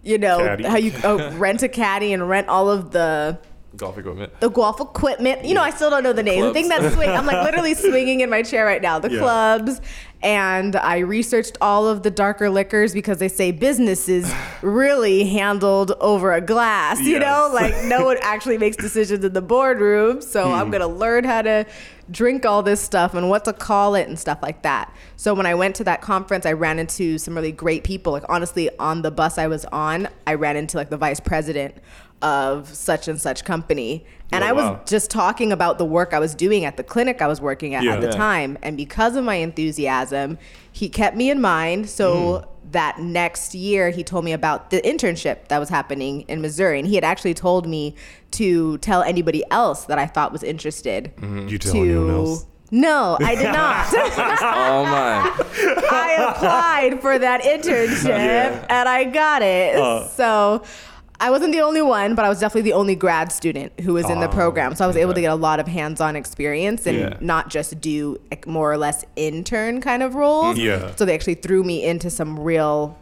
you 0.03 0.19
know, 0.19 0.39
Caddy. 0.39 0.65
how 0.65 0.77
you 0.77 0.93
uh, 1.05 1.33
rent 1.37 1.63
a 1.63 1.69
caddy 1.69 2.13
and 2.13 2.29
rent 2.29 2.49
all 2.49 2.71
of 2.71 2.91
the 2.93 3.39
Golf 3.79 3.97
equipment. 3.97 4.39
the 4.41 4.51
golf 4.51 4.81
equipment. 4.81 5.45
You 5.45 5.55
know, 5.55 5.63
I 5.63 5.71
still 5.71 5.89
don't 5.89 6.03
know 6.03 6.13
the 6.13 6.23
name. 6.23 6.43
The 6.45 6.53
thing 6.53 6.69
that's 6.69 6.95
swing, 6.95 7.09
I'm 7.11 7.25
like 7.27 7.45
literally 7.45 7.75
swinging 7.87 8.21
in 8.21 8.29
my 8.29 8.43
chair 8.43 8.65
right 8.67 8.83
now. 8.83 8.99
The 8.99 9.11
Yeah. 9.11 9.21
clubs, 9.21 9.81
and 10.21 10.75
I 10.75 10.99
researched 10.99 11.57
all 11.61 11.87
of 11.87 12.03
the 12.03 12.11
darker 12.11 12.51
liquors 12.51 12.93
because 12.93 13.19
they 13.19 13.29
say 13.29 13.53
business 13.53 14.09
is 14.09 14.33
really 14.63 15.25
handled 15.25 15.93
over 16.01 16.33
a 16.33 16.41
glass. 16.41 16.99
You 17.01 17.21
know, 17.21 17.51
like 17.55 17.85
no 17.85 18.05
one 18.05 18.17
actually 18.23 18.59
makes 18.59 18.77
decisions 18.77 19.25
in 19.25 19.33
the 19.33 19.41
boardroom. 19.43 20.21
So 20.23 20.49
Hmm. 20.49 20.55
I'm 20.55 20.71
gonna 20.71 20.89
learn 20.89 21.23
how 21.25 21.43
to 21.43 21.65
drink 22.11 22.45
all 22.47 22.63
this 22.63 22.81
stuff 22.81 23.15
and 23.15 23.29
what 23.31 23.45
to 23.45 23.53
call 23.53 23.95
it 23.95 24.09
and 24.09 24.19
stuff 24.19 24.39
like 24.43 24.63
that. 24.63 24.93
So 25.17 25.35
when 25.35 25.47
I 25.47 25.55
went 25.55 25.77
to 25.77 25.85
that 25.85 26.01
conference, 26.01 26.47
I 26.47 26.53
ran 26.53 26.79
into 26.79 27.19
some 27.19 27.35
really 27.35 27.53
great 27.53 27.85
people. 27.85 28.13
Like 28.13 28.25
honestly, 28.29 28.71
on 28.79 29.03
the 29.03 29.11
bus 29.11 29.39
I 29.39 29.47
was 29.47 29.65
on, 29.67 30.09
I 30.27 30.35
ran 30.35 30.57
into 30.57 30.77
like 30.79 30.91
the 30.91 30.97
vice 30.97 31.21
president 31.21 31.77
of 32.23 32.69
such 32.75 33.09
and 33.09 33.21
such 33.21 33.45
company. 33.45 34.05
And 34.33 34.45
Oh, 34.45 34.49
I 34.49 34.53
was 34.53 34.65
wow. 34.65 34.81
just 34.87 35.11
talking 35.11 35.53
about 35.53 35.79
the 35.79 35.85
work 35.85 36.13
I 36.13 36.19
was 36.19 36.35
doing 36.35 36.65
at 36.65 36.77
the 36.77 36.83
clinic 36.83 37.23
I 37.23 37.27
was 37.27 37.41
working 37.41 37.75
at 37.75 37.83
Yeah. 37.85 37.95
at 37.95 38.01
the 38.01 38.09
Yeah. 38.09 38.13
time. 38.17 38.59
And 38.63 38.77
because 38.77 39.17
of 39.17 39.25
my 39.25 39.37
enthusiasm, 39.37 40.37
he 40.71 40.89
kept 40.89 41.17
me 41.17 41.31
in 41.31 41.41
mind. 41.41 41.89
So 41.89 42.15
Mm. 42.15 42.45
that 42.73 42.99
next 43.01 43.55
year, 43.55 43.89
he 43.91 44.03
told 44.05 44.25
me 44.25 44.33
about 44.33 44.71
the 44.71 44.81
internship 44.83 45.49
that 45.49 45.59
was 45.59 45.69
happening 45.71 46.25
in 46.29 46.43
Missouri. 46.43 46.79
And 46.79 46.87
he 46.89 46.97
had 46.97 47.05
actually 47.05 47.33
told 47.35 47.67
me 47.67 47.95
to 48.33 48.77
tell 48.79 49.03
anybody 49.03 49.43
else 49.51 49.85
that 49.85 49.99
I 49.99 50.05
thought 50.07 50.33
was 50.33 50.43
interested 50.43 51.13
You 51.47 51.57
tell 51.59 51.73
to. 51.73 51.79
anyone 51.79 52.11
else? 52.11 52.45
No, 52.71 53.17
I 53.25 53.35
did 53.35 53.45
not. 53.51 53.87
oh 53.95 54.85
my! 54.85 55.33
I 55.91 56.29
applied 56.29 57.01
for 57.01 57.19
that 57.19 57.41
internship 57.43 58.67
and 58.69 58.87
I 58.89 59.05
got 59.05 59.41
it. 59.41 59.77
Uh. 59.77 60.07
so 60.09 60.63
I 61.21 61.31
wasn't 61.31 61.53
the 61.53 61.61
only 61.63 61.83
one, 61.83 62.15
but 62.15 62.25
I 62.25 62.29
was 62.29 62.39
definitely 62.39 62.71
the 62.71 62.77
only 62.77 62.95
grad 62.95 63.33
student 63.33 63.73
who 63.81 63.95
was 63.95 64.09
in 64.09 64.21
the 64.21 64.29
Oh, 64.29 64.33
program. 64.33 64.77
So 64.77 64.85
I 64.85 64.87
was 64.87 64.97
able 64.97 65.09
to 65.15 65.19
okay. 65.19 65.23
get 65.23 65.33
a 65.33 65.35
lot 65.35 65.59
of 65.59 65.67
hands-on 65.67 66.15
experience 66.15 66.87
and 66.87 66.97
Yeah. 66.99 67.15
not 67.21 67.49
just 67.51 67.81
do 67.81 68.19
like, 68.31 68.47
more 68.47 68.71
or 68.73 68.79
less 68.79 69.05
intern 69.17 69.81
kind 69.81 70.03
of 70.05 70.15
roles. 70.15 70.57
Yeah. 70.59 70.93
So 70.95 71.05
they 71.05 71.15
actually 71.15 71.35
threw 71.35 71.65
me 71.65 71.85
into 71.85 72.09
some 72.09 72.39
real 72.39 72.97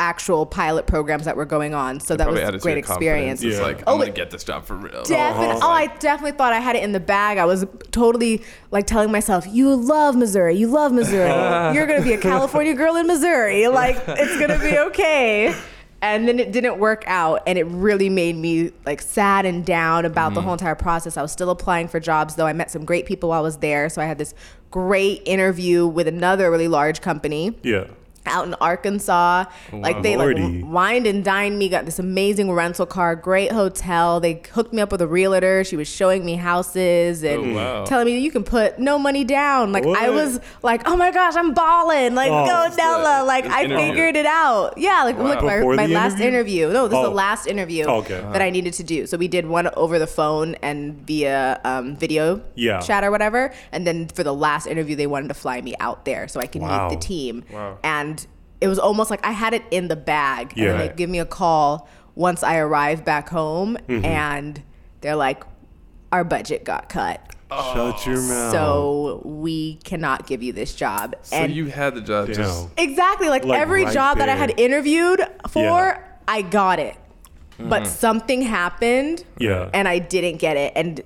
actual 0.00 0.46
pilot 0.46 0.86
programs 0.86 1.24
that 1.24 1.36
were 1.36 1.46
going 1.46 1.74
on. 1.74 1.98
So 1.98 2.14
that 2.16 2.24
Probably 2.24 2.40
was 2.42 2.48
added 2.48 2.56
a 2.56 2.58
to 2.58 2.62
great 2.62 2.72
your 2.76 2.82
confidence. 2.82 3.40
experience. 3.40 3.42
It's 3.42 3.56
Yeah. 3.58 3.62
like 3.66 3.82
Oh, 3.86 3.94
I'm 3.94 3.98
gonna 4.00 4.10
get 4.12 4.30
this 4.30 4.44
job 4.44 4.64
for 4.64 4.74
real. 4.76 5.02
Definitely. 5.02 5.60
Oh, 5.62 5.70
I 5.70 5.86
definitely 5.98 6.36
thought 6.38 6.52
I 6.52 6.60
had 6.60 6.76
it 6.76 6.84
in 6.84 6.92
the 6.92 7.00
bag. 7.00 7.38
I 7.38 7.46
was 7.46 7.64
totally 7.90 8.42
like 8.70 8.86
telling 8.86 9.10
myself, 9.10 9.44
"You 9.50 9.74
love 9.74 10.14
Missouri. 10.14 10.54
You 10.54 10.68
love 10.68 10.92
Missouri. 10.92 11.30
You're 11.74 11.86
gonna 11.86 12.02
be 12.02 12.12
a 12.12 12.18
California 12.18 12.74
girl 12.74 12.94
in 12.96 13.06
Missouri. 13.08 13.66
Like 13.68 13.96
it's 14.06 14.38
gonna 14.38 14.58
be 14.60 14.78
okay." 14.78 15.54
And 16.00 16.28
then 16.28 16.38
it 16.38 16.52
didn't 16.52 16.78
work 16.78 17.02
out, 17.06 17.42
and 17.46 17.58
it 17.58 17.64
really 17.64 18.08
made 18.08 18.36
me 18.36 18.72
like 18.86 19.02
sad 19.02 19.44
and 19.44 19.66
down 19.66 20.04
about 20.04 20.34
the 20.34 20.40
mm-hmm. 20.40 20.44
whole 20.44 20.52
entire 20.52 20.76
process. 20.76 21.16
I 21.16 21.22
was 21.22 21.32
still 21.32 21.50
applying 21.50 21.88
for 21.88 21.98
jobs, 21.98 22.36
though. 22.36 22.46
I 22.46 22.52
met 22.52 22.70
some 22.70 22.84
great 22.84 23.04
people 23.04 23.30
while 23.30 23.40
I 23.40 23.42
was 23.42 23.56
there, 23.56 23.88
so 23.88 24.00
I 24.00 24.04
had 24.04 24.16
this 24.16 24.32
great 24.70 25.22
interview 25.24 25.86
with 25.86 26.06
another 26.06 26.50
really 26.50 26.68
large 26.68 27.00
company 27.00 27.56
Yeah. 27.62 27.86
Out 28.28 28.46
in 28.46 28.54
Arkansas. 28.54 29.44
Like 29.72 30.02
they 30.02 30.16
like 30.16 30.36
Lordy. 30.36 30.62
wined 30.62 31.06
and 31.06 31.24
dined 31.24 31.58
me, 31.58 31.68
got 31.68 31.84
this 31.84 31.98
amazing 31.98 32.52
rental 32.52 32.86
car, 32.86 33.16
great 33.16 33.52
hotel. 33.52 34.20
They 34.20 34.42
hooked 34.52 34.72
me 34.72 34.80
up 34.82 34.92
with 34.92 35.00
a 35.02 35.06
realtor. 35.08 35.64
She 35.64 35.76
was 35.76 35.88
showing 35.88 36.24
me 36.24 36.36
houses 36.36 37.22
and 37.22 37.52
Oh, 37.52 37.54
wow. 37.54 37.84
telling 37.84 38.06
me 38.06 38.18
you 38.18 38.30
can 38.30 38.44
put 38.44 38.78
no 38.78 38.98
money 38.98 39.24
down. 39.24 39.72
Like 39.72 39.86
I 39.86 40.10
was 40.10 40.40
like, 40.62 40.82
oh 40.86 40.96
my 40.96 41.10
gosh, 41.10 41.34
I'm 41.36 41.54
balling. 41.54 42.14
Like 42.14 42.30
Oh. 42.30 42.46
go 42.46 42.76
Nella. 42.76 43.24
Like 43.24 43.46
I 43.46 43.64
interview. 43.64 43.86
figured 43.88 44.16
it 44.16 44.26
out. 44.26 44.76
Yeah, 44.78 45.02
like 45.04 45.18
look, 45.18 45.42
my, 45.42 45.56
Before 45.58 45.74
my 45.74 45.86
the 45.86 45.94
last 45.94 46.14
interview? 46.20 46.28
interview. 46.28 46.72
No, 46.72 46.88
this 46.88 46.98
is 46.98 47.04
Oh. 47.04 47.08
the 47.10 47.14
last 47.14 47.46
interview 47.46 47.84
Okay. 47.86 48.20
that 48.32 48.42
I 48.42 48.50
needed 48.50 48.72
to 48.74 48.82
do. 48.84 49.06
So 49.06 49.16
we 49.16 49.28
did 49.28 49.46
one 49.46 49.68
over 49.76 49.98
the 49.98 50.06
phone 50.06 50.54
and 50.62 50.94
via 51.06 51.60
um, 51.64 51.96
video 51.96 52.40
Yeah. 52.54 52.80
chat 52.80 53.02
or 53.04 53.10
whatever. 53.10 53.52
And 53.72 53.86
then 53.86 54.08
for 54.08 54.22
the 54.22 54.34
last 54.34 54.66
interview, 54.66 54.94
they 54.96 55.06
wanted 55.06 55.28
to 55.28 55.34
fly 55.34 55.60
me 55.60 55.74
out 55.80 56.04
there 56.04 56.28
so 56.28 56.40
I 56.40 56.46
could 56.46 56.60
Wow. 56.62 56.88
meet 56.88 56.94
the 57.00 57.00
team. 57.06 57.44
Wow. 57.52 57.78
And 57.82 58.17
it 58.60 58.68
was 58.68 58.78
almost 58.78 59.10
like 59.10 59.24
I 59.24 59.32
had 59.32 59.54
it 59.54 59.62
in 59.70 59.88
the 59.88 59.96
bag. 59.96 60.52
Yeah. 60.56 60.72
And 60.72 60.80
they 60.80 60.94
give 60.94 61.08
me 61.10 61.18
a 61.20 61.26
call 61.26 61.88
once 62.14 62.42
I 62.42 62.56
arrived 62.58 63.04
back 63.04 63.28
home, 63.28 63.76
Mm-hmm. 63.88 64.04
and 64.04 64.62
they're 65.00 65.16
like, 65.16 65.44
"Our 66.12 66.24
budget 66.24 66.64
got 66.64 66.88
cut, 66.88 67.20
Shut 67.50 68.04
your 68.06 68.20
mouth. 68.20 68.52
so 68.52 69.22
we 69.24 69.76
cannot 69.84 70.26
give 70.26 70.42
you 70.42 70.52
this 70.52 70.74
job." 70.74 71.14
So 71.22 71.36
and 71.36 71.52
you 71.52 71.66
had 71.66 71.94
the 71.94 72.00
job. 72.00 72.26
Just 72.32 72.74
Damn. 72.76 72.88
exactly 72.90 73.28
like, 73.28 73.44
Like, 73.44 73.60
every 73.60 73.84
right 73.84 73.94
job 73.94 74.18
that 74.18 74.28
I 74.28 74.34
had 74.34 74.58
interviewed 74.58 75.20
for, 75.48 75.60
Yeah. 75.62 76.02
I 76.26 76.42
got 76.42 76.78
it. 76.80 76.96
But 77.60 77.86
something 77.88 78.42
happened 78.42 79.24
Yeah. 79.38 79.68
and 79.74 79.88
I 79.88 79.98
didn't 79.98 80.38
get 80.38 80.56
it. 80.56 80.72
And 80.76 81.00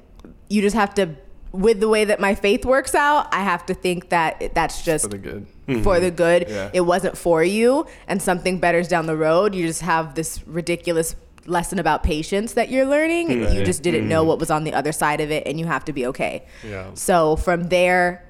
you 0.50 0.60
just 0.62 0.76
have 0.76 0.92
to, 0.94 1.08
with 1.52 1.80
the 1.80 1.88
way 1.88 2.04
that 2.04 2.18
my 2.18 2.34
faith 2.34 2.64
works 2.64 2.94
out, 2.94 3.32
I 3.32 3.42
have 3.42 3.66
to 3.66 3.74
think 3.74 4.08
that 4.08 4.54
that's 4.54 4.82
just 4.82 5.04
for 5.04 5.10
the 5.10 5.18
good. 5.18 5.46
for 5.82 6.00
the 6.00 6.06
mm-hmm. 6.08 6.16
good. 6.16 6.46
Yeah. 6.48 6.70
It 6.72 6.80
wasn't 6.82 7.16
for 7.16 7.44
you, 7.44 7.86
and 8.08 8.20
something 8.20 8.58
better's 8.58 8.88
down 8.88 9.06
the 9.06 9.16
road. 9.16 9.54
You 9.54 9.66
just 9.66 9.82
have 9.82 10.14
this 10.14 10.46
ridiculous 10.46 11.14
lesson 11.46 11.78
about 11.78 12.02
patience 12.02 12.54
that 12.54 12.70
you're 12.70 12.86
learning, 12.86 13.30
and 13.30 13.54
you 13.54 13.64
just 13.64 13.82
didn't 13.82 14.08
know 14.08 14.20
mm-hmm. 14.20 14.28
what 14.28 14.38
was 14.38 14.50
on 14.50 14.64
the 14.64 14.72
other 14.72 14.92
side 14.92 15.20
of 15.20 15.30
it, 15.30 15.46
and 15.46 15.60
you 15.60 15.66
have 15.66 15.84
to 15.84 15.92
be 15.92 16.06
okay. 16.06 16.44
Yeah. 16.64 16.90
So 16.94 17.36
from 17.36 17.64
there. 17.64 18.26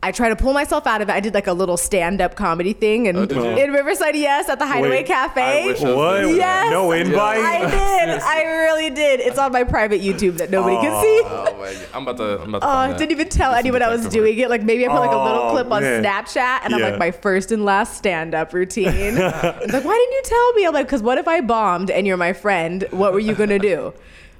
I 0.00 0.12
tried 0.12 0.28
to 0.28 0.36
pull 0.36 0.52
myself 0.52 0.86
out 0.86 1.02
of 1.02 1.08
it. 1.08 1.12
I 1.12 1.18
did 1.18 1.34
like 1.34 1.48
a 1.48 1.52
little 1.52 1.76
stand-up 1.76 2.36
comedy 2.36 2.72
thing 2.72 3.08
and 3.08 3.18
Oh, 3.32 3.56
in 3.56 3.72
Riverside, 3.72 4.14
yes, 4.14 4.48
at 4.48 4.60
the 4.60 4.66
Hideaway 4.66 4.98
Wait, 4.98 5.06
Cafe. 5.06 5.64
I 5.64 5.66
wish 5.66 5.82
I 5.82 5.92
What? 5.92 6.20
Yes, 6.36 6.70
No 6.70 6.92
invite? 6.92 7.40
I 7.40 7.58
did. 7.68 8.20
I 8.22 8.42
really 8.44 8.90
did. 8.90 9.18
It's 9.18 9.38
on 9.38 9.50
my 9.50 9.64
private 9.64 10.00
YouTube 10.00 10.36
that 10.36 10.50
nobody 10.50 10.76
can 10.76 11.02
see. 11.02 11.20
Oh 11.24 11.56
my! 11.58 11.76
I'm 11.92 12.02
about 12.06 12.16
to. 12.18 12.40
I'm 12.42 12.54
about 12.54 12.60
to. 12.60 12.66
Oh, 12.66 12.94
I 12.94 12.96
didn't 12.96 13.10
even 13.10 13.28
tell 13.28 13.50
Just 13.50 13.58
anyone 13.58 13.82
I 13.82 13.88
was 13.88 14.06
doing 14.06 14.38
it. 14.38 14.48
Like 14.48 14.62
maybe 14.62 14.84
I 14.86 14.88
put 14.88 15.00
like 15.00 15.10
a 15.10 15.16
little 15.24 15.42
Oh, 15.42 15.50
clip 15.50 15.70
on 15.72 15.82
man. 15.82 16.04
Snapchat, 16.04 16.60
and 16.64 16.74
I'm 16.76 16.80
like 16.80 16.98
my 16.98 17.10
first 17.10 17.50
and 17.50 17.64
last 17.64 17.96
stand-up 17.96 18.52
routine. 18.52 18.86
like, 19.16 19.32
why 19.42 19.58
didn't 19.60 19.82
you 19.82 20.22
tell 20.24 20.52
me? 20.52 20.64
I'm 20.66 20.74
like, 20.74 20.86
because 20.86 21.02
what 21.02 21.18
if 21.18 21.26
I 21.26 21.40
bombed 21.40 21.90
and 21.90 22.06
you're 22.06 22.16
my 22.16 22.32
friend? 22.34 22.84
What 22.92 23.12
were 23.12 23.18
you 23.20 23.34
gonna 23.34 23.58
do? 23.58 23.92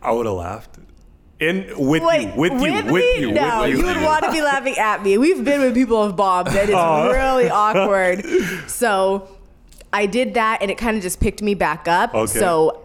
I 0.03 0.13
would 0.13 0.27
have 0.27 0.37
laughed. 0.37 0.79
In 1.41 1.67
with 1.79 2.03
Wait, 2.03 2.35
you, 2.35 2.41
with, 2.41 2.53
you, 2.55 2.59
me? 2.59 2.83
with 2.91 3.21
you, 3.21 3.31
No, 3.31 3.61
with 3.61 3.71
you 3.71 3.79
you. 3.79 3.85
would 3.87 4.03
want 4.03 4.25
to 4.25 4.33
be 4.33 4.43
laughing 4.43 4.77
at 4.77 5.05
me. 5.05 5.19
We've 5.19 5.45
been 5.45 5.61
with 5.61 5.73
people 5.75 6.05
who've 6.05 6.17
bombed, 6.17 6.49
and 6.49 6.57
it's 6.69 6.73
Aw. 6.73 7.11
really 7.11 7.49
awkward. 7.49 8.25
So 8.69 9.29
I 9.93 10.07
did 10.07 10.35
that, 10.35 10.63
and 10.63 10.71
it 10.71 10.79
kind 10.79 10.97
of 10.97 11.03
just 11.03 11.21
picked 11.21 11.41
me 11.41 11.55
back 11.55 11.87
up. 11.87 12.13
Okay. 12.13 12.39
So 12.41 12.83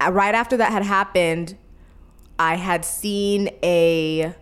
uh, 0.00 0.12
right 0.12 0.34
after 0.36 0.56
that 0.58 0.70
had 0.70 0.84
happened, 0.84 1.56
I 2.38 2.54
had 2.54 2.84
seen 2.84 3.48
a 3.64 4.34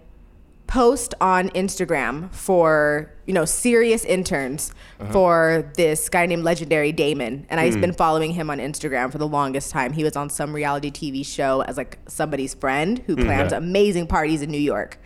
post 0.67 1.15
on 1.23 1.49
Instagram 1.51 2.31
for 2.35 3.14
you 3.27 3.35
know 3.35 3.45
serious 3.45 4.05
interns 4.05 4.73
uh-huh. 5.01 5.13
for 5.13 5.73
this 5.77 6.09
guy 6.09 6.27
named 6.27 6.45
Legendary 6.45 6.93
Damon, 6.93 7.47
and 7.49 7.61
I've 7.61 7.75
hmm. 7.75 7.81
been 7.81 7.93
following 7.93 8.33
him 8.33 8.51
on 8.51 8.59
Instagram 8.59 9.11
for 9.11 9.19
the 9.19 9.29
longest 9.29 9.71
time. 9.71 9.93
He 9.93 10.05
was 10.05 10.17
on 10.17 10.31
some 10.31 10.55
reality 10.55 10.91
TV 10.91 11.25
show 11.25 11.63
as 11.63 11.77
like 11.77 11.99
somebody's 12.07 12.55
friend 12.55 13.03
who 13.07 13.15
hmm. 13.15 13.25
plans 13.25 13.53
Okay. 13.53 13.57
amazing 13.57 14.07
parties 14.07 14.43
in 14.43 14.51
New 14.51 14.59
York. 14.59 14.99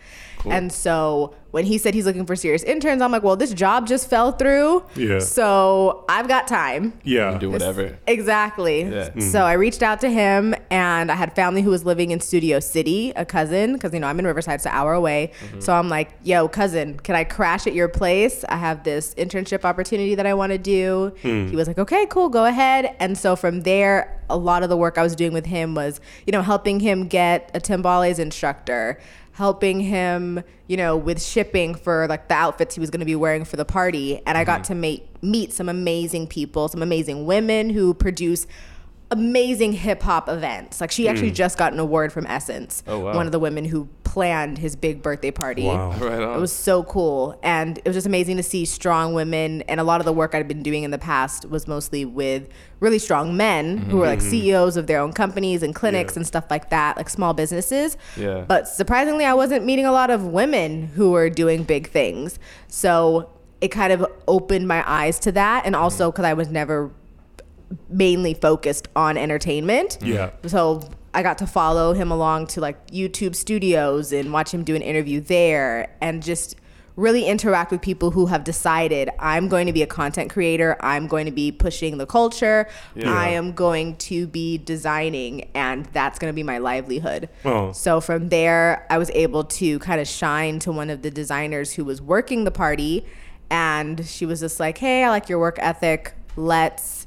And 0.45 0.71
so 0.71 1.33
when 1.51 1.65
he 1.65 1.77
said 1.77 1.93
he's 1.93 2.05
looking 2.05 2.25
for 2.25 2.35
serious 2.35 2.63
interns, 2.63 3.01
I'm 3.01 3.11
like, 3.11 3.23
well, 3.23 3.35
this 3.35 3.53
job 3.53 3.87
just 3.87 4.09
fell 4.09 4.31
through. 4.31 4.83
Yeah. 4.95 5.19
So 5.19 6.05
I've 6.07 6.27
got 6.27 6.47
time. 6.47 6.93
yeah. 7.03 7.37
Do 7.37 7.49
whatever. 7.49 7.97
Exactly. 8.07 8.83
Yeah. 8.83 9.09
Mm-hmm. 9.09 9.21
So 9.21 9.41
I 9.41 9.53
reached 9.53 9.81
out 9.81 9.99
to 10.01 10.09
him, 10.09 10.53
and 10.69 11.11
I 11.11 11.15
had 11.15 11.33
family 11.35 11.61
who 11.61 11.69
was 11.69 11.85
living 11.85 12.11
in 12.11 12.19
Studio 12.19 12.59
City, 12.59 13.11
a 13.15 13.25
cousin, 13.25 13.73
because 13.73 13.93
you 13.93 13.99
know 13.99 14.07
I'm 14.07 14.19
in 14.19 14.27
Riverside, 14.27 14.55
it's 14.55 14.65
an 14.65 14.73
hour 14.73 14.93
away. 14.93 15.31
Mm-hmm. 15.41 15.59
So 15.61 15.73
I'm 15.73 15.89
like, 15.89 16.11
"Yo, 16.23 16.47
cousin, 16.47 16.99
can 16.99 17.15
I 17.15 17.23
crash 17.23 17.65
at 17.65 17.73
your 17.73 17.87
place? 17.87 18.43
I 18.49 18.57
have 18.57 18.83
this 18.83 19.15
internship 19.15 19.65
opportunity 19.65 20.15
that 20.15 20.25
I 20.25 20.33
want 20.33 20.51
to 20.51 20.57
do." 20.57 21.13
Hmm. 21.21 21.47
He 21.47 21.55
was 21.55 21.67
like, 21.67 21.79
"Okay, 21.79 22.05
cool, 22.07 22.29
go 22.29 22.45
ahead." 22.45 22.95
And 22.99 23.17
so 23.17 23.35
from 23.35 23.61
there, 23.61 24.21
a 24.29 24.37
lot 24.37 24.63
of 24.63 24.69
the 24.69 24.77
work 24.77 24.97
I 24.97 25.03
was 25.03 25.15
doing 25.15 25.33
with 25.33 25.45
him 25.45 25.73
was, 25.75 25.99
you 26.27 26.31
know, 26.31 26.41
helping 26.41 26.79
him 26.79 27.07
get 27.07 27.49
a 27.53 27.59
timbales 27.59 28.19
instructor. 28.19 28.99
Helping 29.39 29.79
him, 29.79 30.43
you 30.67 30.75
know, 30.75 30.97
with 30.97 31.21
shipping 31.23 31.73
for 31.73 32.07
like 32.09 32.27
the 32.27 32.33
outfits 32.33 32.75
he 32.75 32.81
was 32.81 32.89
going 32.89 32.99
to 32.99 33.05
be 33.05 33.15
wearing 33.15 33.45
for 33.45 33.55
the 33.55 33.63
party, 33.63 34.21
and 34.25 34.37
I 34.37 34.43
got 34.43 34.63
Mm-hmm. 34.63 34.73
to 34.73 34.75
meet 34.75 35.23
meet 35.23 35.53
some 35.53 35.69
amazing 35.69 36.27
people, 36.27 36.67
some 36.67 36.81
amazing 36.81 37.25
women 37.25 37.69
who 37.69 37.93
produce 37.93 38.47
amazing 39.11 39.73
hip 39.73 40.01
hop 40.03 40.29
events. 40.29 40.79
Like 40.79 40.91
she 40.91 41.07
actually 41.07 41.31
mm. 41.31 41.35
just 41.35 41.57
got 41.57 41.73
an 41.73 41.79
award 41.79 42.13
from 42.13 42.27
Essence. 42.27 42.83
Oh, 42.87 42.99
wow. 42.99 43.15
One 43.15 43.25
of 43.25 43.31
the 43.31 43.39
women 43.39 43.65
who 43.65 43.89
planned 44.03 44.57
his 44.57 44.75
big 44.75 45.01
birthday 45.03 45.31
party. 45.31 45.65
Wow. 45.65 45.89
Right. 45.99 46.21
It 46.21 46.39
was 46.39 46.51
so 46.51 46.83
cool. 46.83 47.39
And 47.43 47.77
it 47.79 47.85
was 47.85 47.95
just 47.95 48.07
amazing 48.07 48.37
to 48.37 48.43
see 48.43 48.65
strong 48.65 49.13
women. 49.13 49.61
And 49.63 49.79
a 49.79 49.83
lot 49.83 50.01
of 50.01 50.05
the 50.05 50.13
work 50.13 50.33
I'd 50.33 50.47
been 50.47 50.63
doing 50.63 50.83
in 50.83 50.91
the 50.91 50.97
past 50.97 51.45
was 51.45 51.67
mostly 51.67 52.05
with 52.05 52.47
really 52.79 52.99
strong 52.99 53.35
men 53.35 53.77
who 53.77 53.83
mm-hmm. 53.83 53.97
were 53.97 54.05
like 54.07 54.19
mm-hmm. 54.19 54.29
CEOs 54.29 54.77
of 54.77 54.87
their 54.87 54.99
own 54.99 55.13
companies 55.13 55.61
and 55.61 55.75
clinics 55.75 56.13
Yeah. 56.13 56.19
and 56.19 56.27
stuff 56.27 56.45
like 56.49 56.69
that, 56.69 56.97
like 56.97 57.09
small 57.09 57.33
businesses. 57.33 57.97
Yeah. 58.17 58.45
But 58.47 58.67
surprisingly, 58.67 59.25
I 59.25 59.33
wasn't 59.33 59.65
meeting 59.65 59.85
a 59.85 59.91
lot 59.91 60.09
of 60.09 60.25
women 60.25 60.87
who 60.87 61.11
were 61.11 61.29
doing 61.29 61.63
big 61.63 61.89
things. 61.89 62.39
So 62.67 63.29
it 63.61 63.69
kind 63.69 63.91
of 63.91 64.05
opened 64.27 64.67
my 64.67 64.83
eyes 64.89 65.19
to 65.19 65.31
that. 65.33 65.65
And 65.65 65.75
also 65.75 66.09
mm. 66.09 66.13
because 66.13 66.25
I 66.25 66.33
was 66.33 66.49
never 66.49 66.91
mainly 67.89 68.33
focused 68.33 68.87
on 68.95 69.17
entertainment. 69.17 69.97
Yeah. 70.01 70.31
So 70.47 70.89
I 71.13 71.23
got 71.23 71.37
to 71.39 71.47
follow 71.47 71.93
him 71.93 72.11
along 72.11 72.47
to 72.47 72.61
like 72.61 72.91
YouTube 72.91 73.35
studios 73.35 74.11
and 74.11 74.31
watch 74.31 74.53
him 74.53 74.63
do 74.63 74.75
an 74.75 74.81
interview 74.81 75.21
there 75.21 75.95
and 76.01 76.21
just 76.21 76.55
really 76.95 77.25
interact 77.25 77.71
with 77.71 77.81
people 77.81 78.11
who 78.11 78.25
have 78.25 78.43
decided 78.43 79.09
I'm 79.19 79.47
going 79.47 79.67
to 79.67 79.73
be 79.73 79.81
a 79.81 79.87
content 79.87 80.29
creator, 80.29 80.75
I'm 80.81 81.07
going 81.07 81.27
to 81.27 81.31
be 81.31 81.49
pushing 81.49 81.97
the 81.97 82.05
culture, 82.05 82.67
Yeah. 82.93 83.13
I 83.13 83.29
am 83.29 83.53
going 83.53 83.95
to 83.97 84.27
be 84.27 84.57
designing 84.57 85.49
and 85.55 85.85
that's 85.87 86.19
going 86.19 86.29
to 86.29 86.35
be 86.35 86.43
my 86.43 86.57
livelihood. 86.57 87.29
Oh. 87.45 87.71
So 87.71 88.01
from 88.01 88.27
there 88.29 88.85
I 88.89 88.97
was 88.97 89.09
able 89.11 89.45
to 89.45 89.79
kind 89.79 90.01
of 90.01 90.07
shine 90.09 90.59
to 90.59 90.73
one 90.73 90.89
of 90.89 91.01
the 91.01 91.09
designers 91.09 91.73
who 91.73 91.85
was 91.85 92.01
working 92.01 92.43
the 92.43 92.51
party 92.51 93.05
and 93.49 94.05
she 94.05 94.25
was 94.25 94.41
just 94.41 94.59
like, 94.59 94.77
"Hey, 94.77 95.03
I 95.05 95.09
like 95.09 95.27
your 95.29 95.39
work 95.39 95.57
ethic. 95.59 96.13
Let's 96.35 96.98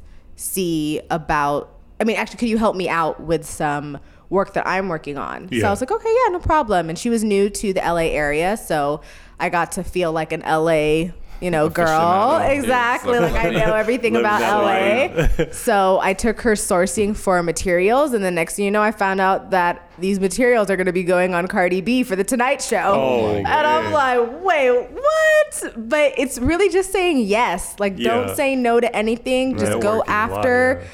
see 0.42 1.00
about 1.11 1.68
I 2.00 2.05
mean, 2.05 2.16
actually, 2.16 2.38
could 2.38 2.48
you 2.48 2.59
help 2.59 2.74
me 2.74 2.88
out 2.88 3.20
with 3.20 3.46
some 3.46 3.96
work 4.28 4.55
that 4.55 4.66
I'm 4.66 4.88
working 4.88 5.16
on? 5.18 5.48
So 5.61 5.68
I 5.68 5.70
was 5.70 5.81
like, 5.81 5.92
okay, 5.92 6.09
yeah, 6.24 6.33
no 6.33 6.40
problem. 6.40 6.88
And 6.88 6.98
she 6.98 7.09
was 7.11 7.22
new 7.22 7.48
to 7.48 7.72
the 7.72 7.81
LA 7.81 8.09
area, 8.11 8.57
so 8.57 9.02
I 9.38 9.50
got 9.50 9.70
to 9.72 9.85
feel 9.85 10.11
like 10.11 10.33
an 10.33 10.40
LA, 10.40 11.12
you 11.42 11.50
know, 11.50 11.68
girl. 11.68 12.38
Exactly. 12.38 13.18
Like 13.18 13.35
I 13.35 13.50
know 13.50 13.74
everything 13.74 14.16
about 14.16 14.40
LA. 14.40 15.28
so 15.52 15.98
I 16.00 16.14
took 16.14 16.40
her 16.42 16.52
sourcing 16.52 17.16
for 17.16 17.42
materials, 17.42 18.12
and 18.12 18.24
the 18.24 18.31
next 18.31 18.57
thing 18.57 18.64
you 18.64 18.70
know, 18.70 18.83
I 18.83 18.92
found 18.92 19.20
out 19.20 19.50
that 19.50 19.90
these 19.98 20.20
materials 20.20 20.70
are 20.70 20.76
going 20.76 20.87
to 20.87 20.92
be 20.92 21.02
going 21.02 21.35
on 21.35 21.48
Cardi 21.48 21.81
B 21.81 22.05
for 22.05 22.16
the 22.16 22.24
Tonight 22.24 22.62
Show. 22.62 22.76
Oh, 22.78 23.35
and 23.35 23.46
I'm 23.46 23.92
like, 23.92 24.42
wait, 24.42 24.88
what? 24.90 25.72
But 25.76 26.14
it's 26.16 26.38
really 26.38 26.68
just 26.68 26.92
saying 26.92 27.18
yes. 27.18 27.78
Like, 27.78 27.94
Yeah. 27.96 28.14
don't 28.14 28.37
say 28.37 28.55
no 28.55 28.81
to 28.81 28.94
anything. 28.96 29.59
Just 29.59 29.81
go 29.81 29.98
lot, 29.98 30.09
after 30.09 30.81
yeah. 30.83 30.88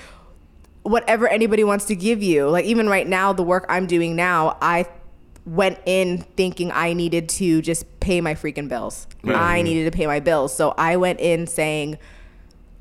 whatever 0.82 1.28
anybody 1.28 1.62
wants 1.62 1.84
to 1.86 1.94
give 1.94 2.22
you. 2.22 2.48
Like 2.48 2.64
even 2.64 2.88
right 2.88 3.06
now, 3.06 3.32
the 3.32 3.42
work 3.42 3.66
I'm 3.68 3.86
doing 3.86 4.16
now, 4.16 4.56
I 4.62 4.86
went 5.48 5.78
in 5.86 6.18
thinking 6.36 6.70
I 6.72 6.92
needed 6.92 7.28
to 7.30 7.62
just 7.62 8.00
pay 8.00 8.20
my 8.20 8.34
freaking 8.34 8.68
bills. 8.68 9.06
I 9.24 9.28
mm-hmm. 9.28 9.64
needed 9.64 9.90
to 9.90 9.96
pay 9.96 10.06
my 10.06 10.20
bills. 10.20 10.54
So 10.54 10.74
I 10.76 10.96
went 10.96 11.20
in 11.20 11.46
saying, 11.46 11.98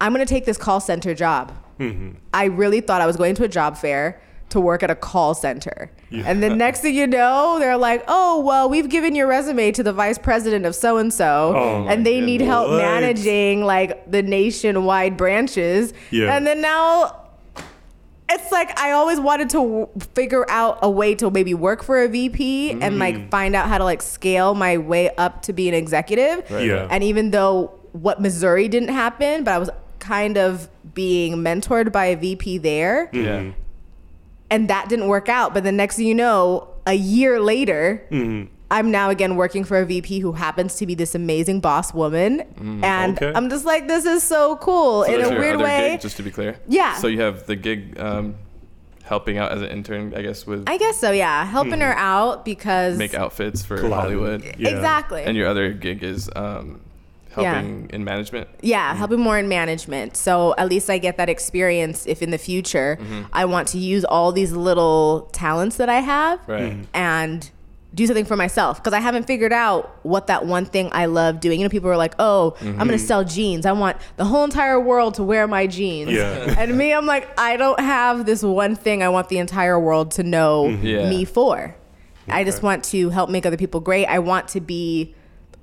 I'm 0.01 0.13
going 0.13 0.25
to 0.25 0.30
take 0.30 0.45
this 0.45 0.58
call 0.58 0.80
center 0.80 1.15
job. 1.15 1.53
Mm-hmm. 1.80 2.17
I 2.34 2.45
really 2.45 2.82
thought 2.82 3.01
I 3.01 3.06
was 3.06 3.15
going 3.15 3.36
to 3.36 3.43
a 3.43 3.47
job 3.47 3.77
fair 3.77 4.21
to 4.49 4.60
work 4.60 4.84
at 4.84 4.89
a 4.89 4.95
call 4.95 5.34
center. 5.34 5.91
And 6.12 6.41
the 6.41 6.49
next 6.56 6.82
thing 6.82 6.95
you 6.95 7.08
know, 7.08 7.58
they're 7.60 7.77
like, 7.77 8.03
oh, 8.08 8.39
well, 8.41 8.69
we've 8.69 8.89
given 8.89 9.15
your 9.15 9.27
resume 9.27 9.71
to 9.71 9.84
the 9.84 9.91
vice 9.93 10.17
president 10.17 10.65
of 10.65 10.75
so 10.75 10.97
and 10.97 11.13
so, 11.13 11.86
and 11.89 12.06
they 12.06 12.21
need 12.21 12.41
help 12.41 12.69
What? 12.69 12.77
managing 12.77 13.63
like 13.63 14.10
the 14.10 14.21
nationwide 14.21 15.17
branches. 15.17 15.93
Yeah. 16.12 16.36
And 16.36 16.47
then 16.47 16.62
now 16.62 17.26
it's 18.29 18.51
like 18.51 18.77
I 18.79 18.91
always 18.91 19.19
wanted 19.19 19.49
to 19.51 19.57
w- 19.57 19.87
figure 20.15 20.49
out 20.49 20.79
a 20.81 20.89
way 20.89 21.15
to 21.15 21.29
maybe 21.31 21.53
work 21.53 21.83
for 21.83 22.01
a 22.01 22.07
VP 22.07 22.71
and 22.71 22.81
Mm. 22.95 22.99
like 22.99 23.31
find 23.31 23.55
out 23.55 23.67
how 23.69 23.77
to 23.77 23.83
like 23.83 24.01
scale 24.01 24.53
my 24.53 24.77
way 24.77 25.09
up 25.17 25.41
to 25.43 25.53
be 25.53 25.67
an 25.69 25.73
executive. 25.73 26.49
Right. 26.51 26.65
Yeah. 26.65 26.87
And 26.91 27.03
even 27.03 27.31
though 27.31 27.71
what 27.93 28.21
Missouri 28.21 28.67
didn't 28.67 28.89
happen, 28.89 29.43
but 29.43 29.53
I 29.53 29.57
was 29.57 29.69
kind 29.99 30.37
of 30.37 30.67
being 30.93 31.37
mentored 31.37 31.91
by 31.91 32.05
a 32.07 32.15
VP 32.17 32.57
there, 32.59 33.09
Yeah. 33.13 33.51
and 34.49 34.69
that 34.69 34.89
didn't 34.89 35.07
work 35.07 35.29
out. 35.29 35.53
But 35.53 35.63
the 35.63 35.71
next 35.71 35.95
thing 35.97 36.07
you 36.07 36.15
know, 36.15 36.67
a 36.85 36.93
year 36.93 37.39
later, 37.39 38.03
Mm-hmm. 38.11 38.53
I'm 38.69 38.91
now 38.91 39.10
again 39.10 39.36
working 39.38 39.63
for 39.63 39.77
a 39.80 39.86
VP 39.86 40.19
who 40.19 40.34
happens 40.34 40.75
to 40.75 40.86
be 40.86 40.93
this 40.93 41.15
amazing 41.15 41.62
boss 41.62 41.93
woman, 41.93 42.43
mm, 42.60 42.84
and 42.84 43.17
Okay. 43.17 43.32
I'm 43.34 43.49
just 43.49 43.65
like, 43.65 43.88
this 43.88 44.06
is 44.06 44.23
so 44.23 44.58
cool 44.58 45.06
So 45.06 45.13
in 45.13 45.21
a 45.23 45.39
weird 45.39 45.60
way. 45.60 45.91
Gig, 45.91 46.01
just 46.01 46.17
to 46.17 46.23
be 46.23 46.32
clear. 46.32 46.60
Yeah. 46.67 46.95
So 46.95 47.08
you 47.08 47.21
have 47.21 47.45
the 47.45 47.56
gig 47.56 47.97
um, 47.99 48.36
helping 49.03 49.38
out 49.38 49.51
as 49.53 49.62
an 49.62 49.69
intern, 49.69 50.13
I 50.13 50.21
guess, 50.21 50.45
with 50.45 50.67
I 50.67 50.77
guess 50.77 50.99
so, 50.99 51.12
yeah, 51.12 51.45
helping 51.45 51.80
her 51.80 51.93
hmm. 51.93 51.99
out 51.99 52.45
because 52.45 52.97
make 52.97 53.13
outfits 53.13 53.63
for 53.63 53.77
Collab. 53.77 54.01
Hollywood. 54.01 54.43
Yeah. 54.58 54.69
exactly. 54.69 55.23
And 55.23 55.38
your 55.38 55.47
other 55.47 55.71
gig 55.71 56.03
is 56.03 56.30
um, 56.36 56.82
Yeah. 57.38 57.53
helping 57.53 57.89
in 57.91 58.03
management. 58.03 58.49
Yeah, 58.62 58.89
mm-hmm. 58.89 58.97
helping 58.97 59.19
more 59.21 59.38
in 59.38 59.47
management. 59.47 60.17
So 60.17 60.56
at 60.58 60.67
least 60.67 60.89
I 60.89 60.97
get 60.97 61.15
that 61.17 61.30
experience 61.30 62.06
if 62.06 62.21
in 62.21 62.32
the 62.32 62.38
future 62.38 62.97
mm-hmm. 62.99 63.21
I 63.32 63.45
want 63.45 63.69
to 63.69 63.77
use 63.77 64.03
all 64.03 64.34
these 64.34 64.51
little 64.51 65.30
talents 65.32 65.77
that 65.77 65.88
I 65.88 66.01
have 66.01 66.39
Right. 66.47 66.73
Mm-hmm. 66.73 66.84
and 66.93 67.49
do 67.93 68.06
something 68.06 68.26
for 68.26 68.36
myself 68.36 68.78
because 68.78 68.93
I 68.93 69.00
haven't 69.00 69.28
figured 69.28 69.54
out 69.54 69.97
what 70.04 70.28
that 70.28 70.45
one 70.45 70.65
thing 70.65 70.89
I 70.91 71.06
love 71.06 71.39
doing. 71.39 71.60
You 71.60 71.65
know, 71.65 71.69
people 71.69 71.89
are 71.89 71.97
like, 71.97 72.15
"Oh, 72.19 72.56
I'm 72.60 72.76
going 72.76 72.88
to 72.89 72.95
mm-hmm. 72.95 73.06
sell 73.06 73.23
jeans. 73.23 73.65
I 73.65 73.71
want 73.71 73.97
the 74.17 74.26
whole 74.26 74.43
entire 74.43 74.80
world 74.80 75.15
to 75.15 75.23
wear 75.23 75.47
my 75.47 75.67
jeans." 75.67 76.12
Yeah. 76.12 76.56
and 76.58 76.78
me, 76.78 76.93
I'm 76.93 77.06
like, 77.06 77.28
I 77.39 77.58
don't 77.58 77.80
have 77.80 78.26
this 78.26 78.43
one 78.43 78.76
thing 78.76 79.04
I 79.04 79.10
want 79.10 79.30
the 79.30 79.38
entire 79.38 79.80
world 79.80 80.12
to 80.12 80.23
know 80.23 80.65
mm-hmm. 80.65 80.86
Yeah. 80.86 81.10
me 81.10 81.26
for. 81.26 81.76
I 82.30 82.43
just 82.43 82.62
want 82.62 82.84
to 82.86 83.10
help 83.10 83.30
make 83.30 83.45
other 83.45 83.56
people 83.56 83.80
great. 83.80 84.06
I 84.06 84.19
want 84.19 84.50
to 84.50 84.60
be 84.60 85.15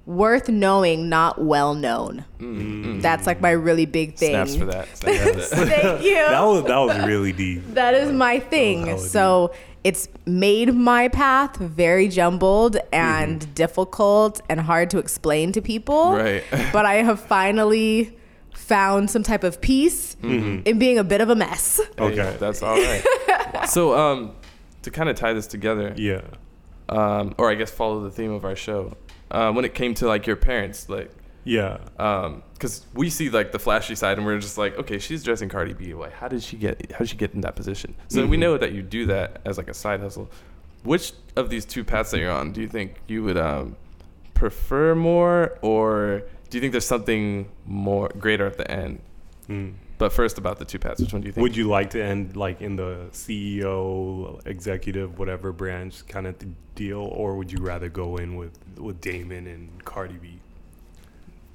worth 0.07 0.49
knowing, 0.49 1.09
not 1.09 1.43
well 1.43 1.75
known. 1.75 2.25
Mm-hmm. 2.39 3.01
That's 3.01 3.27
like 3.27 3.41
my 3.41 3.51
really 3.51 3.87
big 3.87 4.17
thing. 4.17 4.31
Snaps 4.31 4.57
for 4.57 4.67
that. 4.67 4.97
Snaps 4.97 5.49
for 5.49 5.65
that. 5.65 5.83
Thank 5.83 6.05
you. 6.05 6.15
That 6.15 6.41
was 6.41 6.65
that 6.65 6.79
was 6.79 7.07
really 7.07 7.33
deep. 7.33 7.63
That 7.75 7.95
is 7.95 8.13
my 8.13 8.41
thing. 8.41 8.87
That 8.87 8.95
was 8.95 9.11
so 9.11 9.53
it's 9.85 10.09
made 10.27 10.75
my 10.75 11.09
path 11.09 11.57
very 11.57 12.09
jumbled 12.09 12.77
and 12.93 13.55
difficult 13.55 14.41
and 14.49 14.61
hard 14.61 14.91
to 14.91 14.99
explain 14.99 15.53
to 15.53 15.61
people. 15.61 16.13
Right. 16.13 16.43
but 16.73 16.87
I 16.87 16.95
have 16.97 17.21
finally 17.21 18.17
found 18.55 19.11
some 19.11 19.23
type 19.23 19.45
of 19.45 19.61
peace 19.61 20.17
in 20.23 20.79
being 20.79 20.97
a 20.99 21.05
bit 21.05 21.21
of 21.21 21.29
a 21.29 21.35
mess. 21.37 21.81
Okay. 21.99 22.17
Hey, 22.17 22.37
that's 22.39 22.63
all 22.63 22.77
right. 22.77 23.05
So, 23.69 23.97
um, 23.97 24.33
to 24.83 24.91
kind 24.91 25.09
of 25.09 25.17
tie 25.17 25.33
this 25.33 25.47
together, 25.47 25.95
Yeah. 25.97 26.23
um, 26.89 27.35
or 27.39 27.51
I 27.51 27.55
guess 27.55 27.71
follow 27.71 28.03
the 28.03 28.11
theme 28.11 28.33
of 28.33 28.45
our 28.45 28.57
show, 28.57 28.97
uh, 29.31 29.53
when 29.53 29.65
it 29.65 29.75
came 29.75 29.95
to 29.95 30.07
like 30.07 30.27
your 30.27 30.37
parents, 30.37 30.89
like, 30.89 31.11
Yeah. 31.45 31.79
because 32.55 32.87
we 32.95 33.11
see 33.11 33.29
like 33.31 33.53
the 33.53 33.59
flashy 33.59 33.95
side, 33.95 34.17
and 34.19 34.27
we're 34.27 34.39
just 34.39 34.57
like, 34.59 34.79
okay, 34.79 34.99
she's 34.99 35.23
dressing 35.23 35.49
Cardi 35.49 35.75
B. 35.75 35.93
Like, 35.95 36.13
how 36.13 36.29
did 36.29 36.43
she 36.43 36.57
get? 36.57 36.91
How 36.93 36.99
did 36.99 37.09
she 37.11 37.17
get 37.17 37.35
in 37.35 37.43
that 37.43 37.55
position? 37.57 37.95
So 38.09 38.27
we 38.27 38.37
Mhm. 38.37 38.41
know 38.41 38.59
that 38.59 38.73
you 38.73 38.83
do 38.83 39.07
that 39.07 39.41
as 39.45 39.59
like 39.59 39.69
a 39.69 39.75
side 39.75 40.01
hustle. 40.01 40.31
Which 40.85 41.13
of 41.37 41.51
these 41.51 41.65
two 41.65 41.85
paths 41.85 42.11
that 42.11 42.19
you're 42.21 42.31
on 42.31 42.53
do 42.53 42.61
you 42.61 42.69
think 42.69 42.97
you 43.07 43.23
would 43.25 43.37
um, 43.39 43.77
prefer 44.35 44.95
more, 44.95 45.59
or 45.63 46.23
do 46.51 46.57
you 46.57 46.61
think 46.61 46.73
there's 46.73 46.87
something 46.87 47.49
more 47.67 48.09
greater 48.19 48.47
at 48.47 48.57
the 48.59 48.71
end? 48.71 49.01
Mm. 49.49 49.75
But 49.97 50.13
first, 50.13 50.39
about 50.39 50.59
the 50.59 50.65
two 50.65 50.79
paths, 50.79 51.01
which 51.01 51.13
one 51.13 51.23
do 51.23 51.27
you 51.29 51.33
think? 51.33 51.43
Would 51.43 51.57
you 51.57 51.69
like 51.69 51.91
to 51.91 52.03
end 52.03 52.37
like 52.37 52.61
in 52.61 52.77
the 52.77 53.07
CEO, 53.13 54.41
executive, 54.47 55.19
whatever 55.19 55.53
branch 55.53 56.07
kind 56.09 56.27
of 56.27 56.35
deal, 56.75 57.01
or 57.01 57.37
would 57.37 57.53
you 57.53 57.59
rather 57.59 57.89
go 57.89 58.17
in 58.17 58.37
with 58.37 58.59
with 58.79 59.01
Damon 59.01 59.47
and 59.47 59.85
Cardi 59.85 60.15
B? 60.21 60.41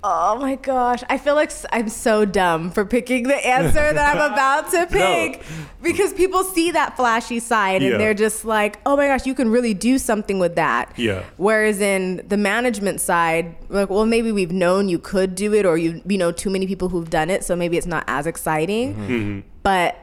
Oh 0.02 0.38
my 0.40 0.56
gosh. 0.56 1.04
I 1.10 1.18
feel 1.18 1.36
like 1.36 1.52
I'm 1.74 1.90
so 1.90 2.24
dumb 2.24 2.72
for 2.72 2.86
picking 2.86 3.24
the 3.24 3.36
answer 3.46 3.74
that 3.94 4.16
I'm 4.16 4.32
about 4.34 4.72
to 4.72 4.88
pick 4.88 5.44
because 5.82 6.14
people 6.14 6.46
see 6.46 6.72
that 6.72 6.96
flashy 6.96 7.40
side 7.40 7.82
Yeah. 7.82 7.92
and 7.92 8.00
they're 8.00 8.14
just 8.14 8.46
like, 8.46 8.80
oh 8.86 8.96
my 8.96 9.08
gosh, 9.08 9.26
you 9.26 9.34
can 9.36 9.52
really 9.52 9.74
do 9.74 9.98
something 9.98 10.40
with 10.40 10.56
that. 10.56 10.94
Yeah. 10.98 11.24
Whereas 11.36 11.82
in 11.82 12.26
the 12.30 12.38
management 12.38 13.02
side, 13.02 13.58
like, 13.68 13.90
well, 13.90 14.06
maybe 14.06 14.32
we've 14.32 14.54
known 14.54 14.88
you 14.88 15.00
could 15.00 15.36
do 15.36 15.54
it 15.54 15.66
or 15.66 15.78
you, 15.78 16.02
you 16.08 16.18
know 16.18 16.32
too 16.32 16.50
many 16.50 16.66
people 16.66 16.88
who've 16.88 17.10
done 17.10 17.30
it, 17.30 17.44
so 17.44 17.54
maybe 17.58 17.76
it's 17.78 17.88
not 17.88 18.06
as 18.08 18.26
exciting. 18.26 18.96
Mm-hmm. 18.96 19.40
But 19.64 19.98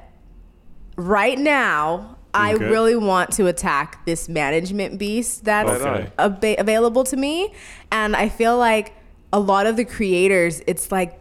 right 0.96 1.38
now, 1.38 2.16
I 2.34 2.52
Okay. 2.52 2.68
really 2.68 2.96
want 2.96 3.30
to 3.32 3.46
attack 3.46 4.04
this 4.04 4.28
management 4.28 4.98
beast 4.98 5.44
that's 5.46 5.70
Okay. 6.18 6.56
available 6.58 7.04
to 7.04 7.16
me. 7.16 7.54
And 7.90 8.14
I 8.14 8.28
feel 8.28 8.58
like 8.58 8.92
a 9.32 9.40
lot 9.40 9.66
of 9.66 9.76
the 9.76 9.84
creators, 9.84 10.62
it's 10.66 10.90
like 10.92 11.20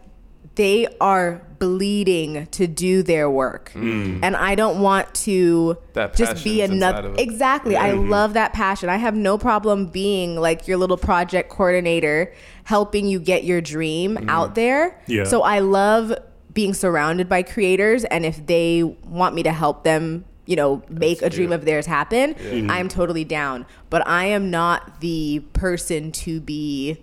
they 0.54 0.86
are 1.00 1.42
bleeding 1.58 2.46
to 2.46 2.66
do 2.66 3.02
their 3.02 3.28
work. 3.30 3.72
And 3.74 4.34
I 4.36 4.54
don't 4.54 4.80
want 4.80 5.14
to 5.26 5.76
That 5.94 6.14
just 6.16 6.42
be 6.44 6.58
passion's 6.60 6.74
inside 6.76 6.88
another. 6.94 7.08
of 7.08 7.14
it. 7.14 7.20
Exactly. 7.20 7.76
I 7.76 7.92
love 7.92 8.34
that 8.34 8.52
passion. 8.54 8.88
I 8.88 8.96
have 8.96 9.14
no 9.14 9.36
problem 9.38 9.86
being 9.86 10.36
like 10.36 10.66
your 10.66 10.76
little 10.78 10.96
project 10.96 11.50
coordinator, 11.50 12.32
helping 12.64 13.06
you 13.06 13.18
get 13.20 13.44
your 13.44 13.60
dream 13.60 14.18
out 14.28 14.54
there. 14.54 14.98
Yeah. 15.06 15.24
So 15.24 15.42
I 15.42 15.58
love 15.58 16.12
being 16.54 16.72
surrounded 16.72 17.28
by 17.28 17.42
creators. 17.42 18.04
And 18.04 18.24
if 18.24 18.46
they 18.46 18.82
want 18.82 19.34
me 19.34 19.42
to 19.42 19.52
help 19.52 19.84
them, 19.84 20.24
you 20.46 20.56
know, 20.56 20.82
make 20.88 21.20
a 21.22 21.28
dream 21.28 21.48
cute. 21.48 21.60
of 21.60 21.64
theirs 21.66 21.84
happen, 21.86 22.34
Mm-hmm. 22.34 22.70
I'm 22.70 22.88
totally 22.88 23.24
down. 23.24 23.66
But 23.90 24.06
I 24.06 24.26
am 24.26 24.50
not 24.50 25.00
the 25.00 25.40
person 25.52 26.12
to 26.12 26.40
be 26.40 26.98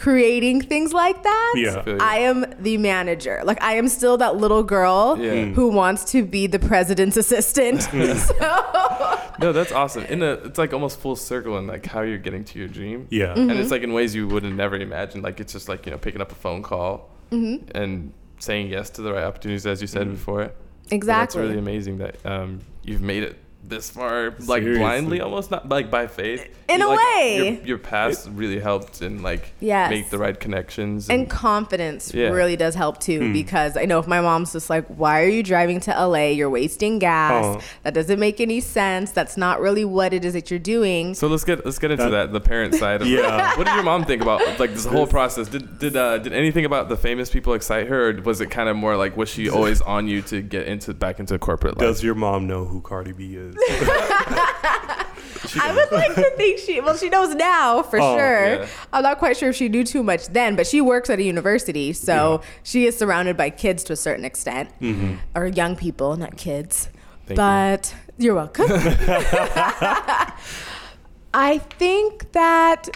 creating 0.00 0.62
things 0.62 0.92
like 0.92 1.22
that. 1.22 1.52
Yeah. 1.56 1.98
I 2.00 2.18
am 2.20 2.46
the 2.58 2.78
manager. 2.78 3.40
Like 3.44 3.62
I 3.62 3.74
am 3.74 3.86
still 3.88 4.16
that 4.18 4.36
little 4.36 4.62
girl 4.62 5.16
Yeah. 5.20 5.32
Mm. 5.44 5.54
who 5.54 5.68
wants 5.68 6.10
to 6.12 6.24
be 6.24 6.46
the 6.46 6.58
president's 6.58 7.16
assistant. 7.16 7.82
so, 8.18 8.34
No, 9.38 9.52
that's 9.52 9.72
awesome. 9.72 10.04
In 10.04 10.22
a, 10.22 10.32
it's 10.32 10.58
like 10.58 10.72
almost 10.72 10.98
full 11.00 11.16
circle 11.16 11.58
in 11.58 11.66
like 11.66 11.86
how 11.86 12.00
you're 12.00 12.18
getting 12.18 12.44
to 12.44 12.58
your 12.58 12.68
dream. 12.68 13.06
Yeah. 13.10 13.26
Mm-hmm. 13.34 13.50
And 13.50 13.60
it's 13.60 13.70
like 13.70 13.82
in 13.82 13.92
ways 13.92 14.14
you 14.14 14.26
would 14.28 14.42
have 14.42 14.54
never 14.54 14.76
imagined. 14.76 15.22
Like 15.22 15.38
it's 15.38 15.52
just 15.52 15.68
like 15.68 15.84
you 15.86 15.92
know 15.92 15.98
picking 15.98 16.20
up 16.20 16.32
a 16.32 16.36
phone 16.36 16.62
call 16.62 17.10
Mm-hmm. 17.30 17.76
and 17.76 18.12
saying 18.40 18.68
yes 18.70 18.90
to 18.90 19.02
the 19.02 19.12
right 19.12 19.22
opportunities, 19.22 19.64
as 19.64 19.80
you 19.80 19.86
said 19.86 20.10
before. 20.10 20.50
But 20.90 21.00
that's 21.06 21.36
really 21.36 21.58
amazing 21.58 21.98
that 21.98 22.16
um, 22.26 22.60
you've 22.82 23.02
made 23.02 23.22
it 23.22 23.36
this 23.62 23.90
far, 23.90 24.30
like 24.46 24.62
Seriously. 24.62 24.78
blindly, 24.78 25.20
almost 25.20 25.50
not 25.50 25.68
like 25.68 25.90
by 25.90 26.06
faith. 26.06 26.44
In 26.68 26.80
You, 26.80 26.86
a 26.86 26.88
like, 26.88 26.98
way. 26.98 27.36
your, 27.58 27.66
your 27.66 27.78
past 27.78 28.28
really 28.32 28.58
helped 28.58 29.00
and 29.00 29.22
like 29.22 29.52
Yes. 29.60 29.90
make 29.90 30.10
the 30.10 30.18
right 30.18 30.38
connections. 30.38 31.08
and 31.10 31.28
confidence 31.28 32.12
Yeah. 32.14 32.28
really 32.30 32.56
does 32.56 32.74
help 32.74 32.98
too 33.00 33.20
Hmm. 33.20 33.32
because 33.32 33.76
I 33.76 33.84
know 33.84 33.98
if 33.98 34.06
my 34.06 34.20
mom's 34.20 34.52
just 34.52 34.70
like, 34.70 34.86
why 34.86 35.20
are 35.22 35.28
you 35.28 35.42
driving 35.42 35.78
to 35.80 35.90
LA? 35.92 36.30
You're 36.30 36.50
wasting 36.50 36.98
gas. 36.98 37.44
Oh. 37.44 37.60
That 37.84 37.94
doesn't 37.94 38.18
make 38.18 38.40
any 38.40 38.60
sense. 38.60 39.10
That's 39.12 39.36
not 39.36 39.60
really 39.60 39.84
what 39.84 40.12
it 40.12 40.24
is 40.24 40.32
that 40.32 40.50
you're 40.50 40.58
doing. 40.58 41.14
so 41.14 41.26
let's 41.26 41.44
get 41.44 41.64
let's 41.64 41.78
get 41.78 41.90
into 41.90 42.04
That- 42.04 42.10
that, 42.10 42.32
the 42.32 42.40
parent 42.40 42.74
side. 42.74 43.02
Of 43.02 43.08
Yeah. 43.08 43.54
What 43.58 43.66
did 43.66 43.74
your 43.74 43.84
mom 43.84 44.04
think 44.04 44.22
about 44.22 44.40
like 44.58 44.72
this 44.72 44.86
whole 44.86 45.06
process? 45.06 45.48
Did 45.48 45.78
did 45.78 45.96
uh, 45.96 46.18
did 46.18 46.32
anything 46.32 46.64
about 46.64 46.88
the 46.88 46.96
famous 46.96 47.30
people 47.30 47.52
excite 47.54 47.88
her, 47.88 48.10
or 48.10 48.22
was 48.22 48.40
it 48.40 48.50
kind 48.50 48.68
of 48.68 48.76
more 48.76 48.96
like 48.96 49.16
was 49.16 49.28
she 49.28 49.48
always 49.50 49.80
on 49.82 50.08
you 50.08 50.22
to 50.22 50.40
get 50.40 50.66
into 50.66 50.94
back 50.94 51.20
into 51.20 51.38
corporate 51.38 51.76
life? 51.78 51.86
Does 51.86 52.02
your 52.02 52.14
mom 52.14 52.46
know 52.46 52.64
who 52.64 52.80
Cardi 52.80 53.12
B 53.12 53.36
is? 53.56 53.88
I 55.60 55.72
would 55.74 55.90
like 55.90 56.14
to 56.14 56.30
think 56.36 56.58
she, 56.60 56.80
well, 56.80 56.96
she 56.96 57.08
knows 57.08 57.34
now 57.34 57.82
for 57.82 57.98
Oh, 58.00 58.16
sure. 58.16 58.46
yeah. 58.54 58.66
I'm 58.92 59.02
not 59.02 59.18
quite 59.18 59.36
sure 59.36 59.48
if 59.50 59.56
she 59.56 59.68
knew 59.68 59.84
too 59.84 60.02
much 60.02 60.28
then, 60.28 60.54
but 60.54 60.66
she 60.66 60.80
works 60.80 61.10
at 61.10 61.18
a 61.18 61.22
university, 61.22 61.92
so 61.92 62.40
Yeah. 62.42 62.48
she 62.62 62.86
is 62.86 62.96
surrounded 62.96 63.36
by 63.36 63.50
kids 63.50 63.82
to 63.84 63.92
a 63.94 63.96
certain 63.96 64.24
extent, 64.24 64.70
mm-hmm. 64.80 65.14
or 65.34 65.46
young 65.46 65.76
people, 65.76 66.16
not 66.16 66.36
kids. 66.36 66.88
Thank 67.26 67.30
you. 67.30 67.36
but 67.36 67.94
you. 68.18 68.32
are 68.32 68.34
welcome. 68.36 68.66
I 71.34 71.58
think 71.78 72.32
that 72.32 72.88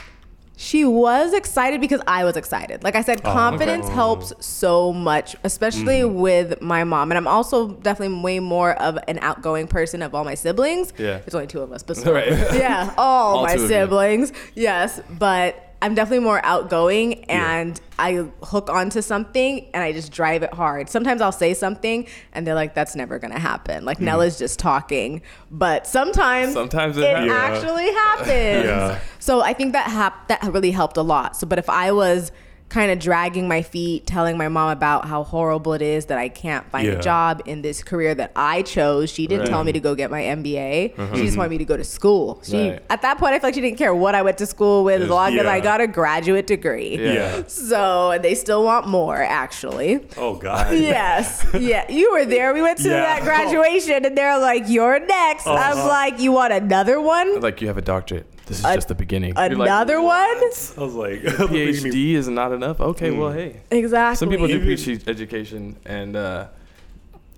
she 0.57 0.85
was 0.85 1.33
excited 1.33 1.81
because 1.81 2.01
I 2.07 2.25
was 2.25 2.37
excited. 2.37 2.85
Like 2.85 2.95
I 2.95 3.03
said, 3.03 3.21
oh, 3.25 3.33
confidence 3.33 3.87
okay. 3.87 3.95
helps 3.95 4.33
so 4.45 4.93
much, 4.93 5.35
especially 5.43 6.01
mm-hmm. 6.01 6.19
with 6.19 6.63
my 6.63 6.85
mom. 6.85 7.11
And 7.11 7.19
I'm 7.19 7.27
also 7.27 7.69
definitely 7.69 8.21
way 8.21 8.39
more 8.39 8.73
of 8.81 8.99
an 9.09 9.19
outgoing 9.21 9.67
person 9.67 10.01
of 10.01 10.15
all 10.15 10.25
my 10.25 10.35
siblings. 10.35 10.93
Yeah. 10.97 11.19
There's 11.19 11.35
only 11.35 11.49
two 11.49 11.61
of 11.61 11.73
us, 11.73 11.83
but. 11.83 11.95
Right. 12.15 12.29
yeah, 12.29 12.95
all, 12.97 13.39
All 13.39 13.43
my 13.43 13.55
two 13.55 13.57
of 13.57 13.63
you. 13.63 13.69
siblings. 13.69 14.33
Yes, 14.55 15.01
but 15.19 15.64
I'm 15.83 15.95
definitely 15.95 16.25
more 16.25 16.41
outgoing 16.45 17.25
and 17.25 17.79
I 17.99 18.27
hook 18.43 18.71
onto 18.71 19.03
something 19.03 19.69
and 19.75 19.83
I 19.83 19.93
just 19.93 20.11
drive 20.13 20.43
it 20.43 20.53
hard. 20.55 20.89
Sometimes 20.89 21.21
I'll 21.21 21.33
say 21.33 21.55
something 21.55 22.07
and 22.33 22.47
they're 22.47 22.55
like, 22.55 22.75
that's 22.75 22.97
never 22.97 23.19
gonna 23.19 23.39
happen. 23.39 23.85
Like 23.85 23.99
mm-hmm. 23.99 24.07
Nella's 24.07 24.39
just 24.39 24.59
talking. 24.59 25.23
But 25.51 25.87
sometimes, 25.87 26.55
Sometimes 26.55 26.97
it 26.97 27.05
it 27.05 27.09
happens. 27.11 27.29
Yeah. 27.29 27.37
actually 27.37 27.93
happens. 27.93 28.65
Yeah. 28.75 29.01
So 29.19 29.41
I 29.41 29.53
think 29.53 29.73
that 29.73 29.89
hap- 29.89 30.29
that 30.29 30.43
really 30.53 30.71
helped 30.71 30.97
a 30.97 31.03
lot. 31.03 31.37
So, 31.37 31.47
but 31.47 31.59
if 31.59 31.69
I 31.69 31.93
was 31.93 32.33
kind 32.71 32.91
of 32.91 32.99
dragging 32.99 33.47
my 33.47 33.63
feet, 33.63 34.05
telling 34.05 34.37
my 34.37 34.49
mom 34.49 34.71
about 34.71 35.07
how 35.07 35.23
horrible 35.23 35.75
it 35.75 35.83
is 35.83 36.07
that 36.07 36.19
I 36.19 36.29
can't 36.29 36.69
find 36.73 36.87
Yeah. 36.87 36.95
a 36.95 37.01
job 37.01 37.41
in 37.47 37.63
this 37.63 37.85
career 37.85 38.17
that 38.17 38.33
I 38.35 38.63
chose, 38.63 39.11
she 39.11 39.29
didn't 39.29 39.43
Right. 39.43 39.51
tell 39.51 39.63
me 39.63 39.71
to 39.73 39.79
go 39.79 39.95
get 39.95 40.11
my 40.11 40.23
MBA. 40.25 40.93
She 41.15 41.23
just 41.23 41.37
wanted 41.37 41.51
me 41.51 41.59
to 41.59 41.65
go 41.65 41.77
to 41.77 41.85
school. 41.85 42.41
She 42.43 42.71
Right. 42.71 42.83
at 42.91 43.03
that 43.03 43.19
point, 43.19 43.35
I 43.35 43.39
feel 43.39 43.49
like 43.49 43.55
she 43.55 43.61
didn't 43.61 43.79
care 43.79 43.95
what 43.95 44.17
I 44.17 44.23
went 44.23 44.39
to 44.39 44.47
school 44.47 44.83
with, 44.83 44.97
as 44.97 45.01
Yes. 45.03 45.11
long 45.11 45.39
as 45.39 45.47
I 45.47 45.61
got 45.61 45.81
a 45.83 45.87
graduate 45.87 46.49
degree. 46.49 46.99
Yeah. 47.01 47.13
Yeah. 47.13 47.43
So 47.47 48.11
and 48.11 48.25
they 48.25 48.35
still 48.35 48.65
want 48.65 48.89
more, 48.89 49.23
actually. 49.23 50.01
Oh 50.17 50.35
God. 50.35 50.75
Yes. 50.77 51.47
Yeah. 51.57 51.85
You 51.89 52.13
were 52.13 52.25
there. 52.25 52.53
We 52.55 52.63
went 52.63 52.79
to 52.79 52.89
Yeah. 52.89 53.03
that 53.03 53.23
graduation 53.23 54.05
and 54.05 54.17
they're 54.19 54.39
like, 54.39 54.65
You're 54.67 54.99
next. 54.99 55.47
I'm 55.47 55.79
Uh-huh. 55.79 55.87
like, 55.89 56.19
You 56.19 56.33
want 56.33 56.53
another 56.53 57.01
one? 57.01 57.41
Like 57.41 57.61
you 57.61 57.69
have 57.69 57.79
a 57.79 57.83
doctorate. 57.83 58.27
This 58.47 58.59
is 58.59 58.65
A- 58.65 58.75
just 58.75 58.89
the 58.89 58.95
beginning. 58.95 59.35
You're 59.37 59.51
like, 59.57 59.69
Another 59.69 60.01
one? 60.03 60.15
I 60.15 60.41
was 60.79 60.95
like, 60.95 61.21
PhD 61.23 62.13
is 62.15 62.29
not 62.29 62.53
enough. 62.53 62.81
Okay, 62.81 63.11
well, 63.11 63.33
hey. 63.33 63.61
Exactly. 63.71 64.17
Some 64.17 64.29
people 64.31 64.47
do 64.47 64.61
PhD 64.61 65.07
education, 65.09 65.77
and 65.87 66.15
uh, 66.17 66.49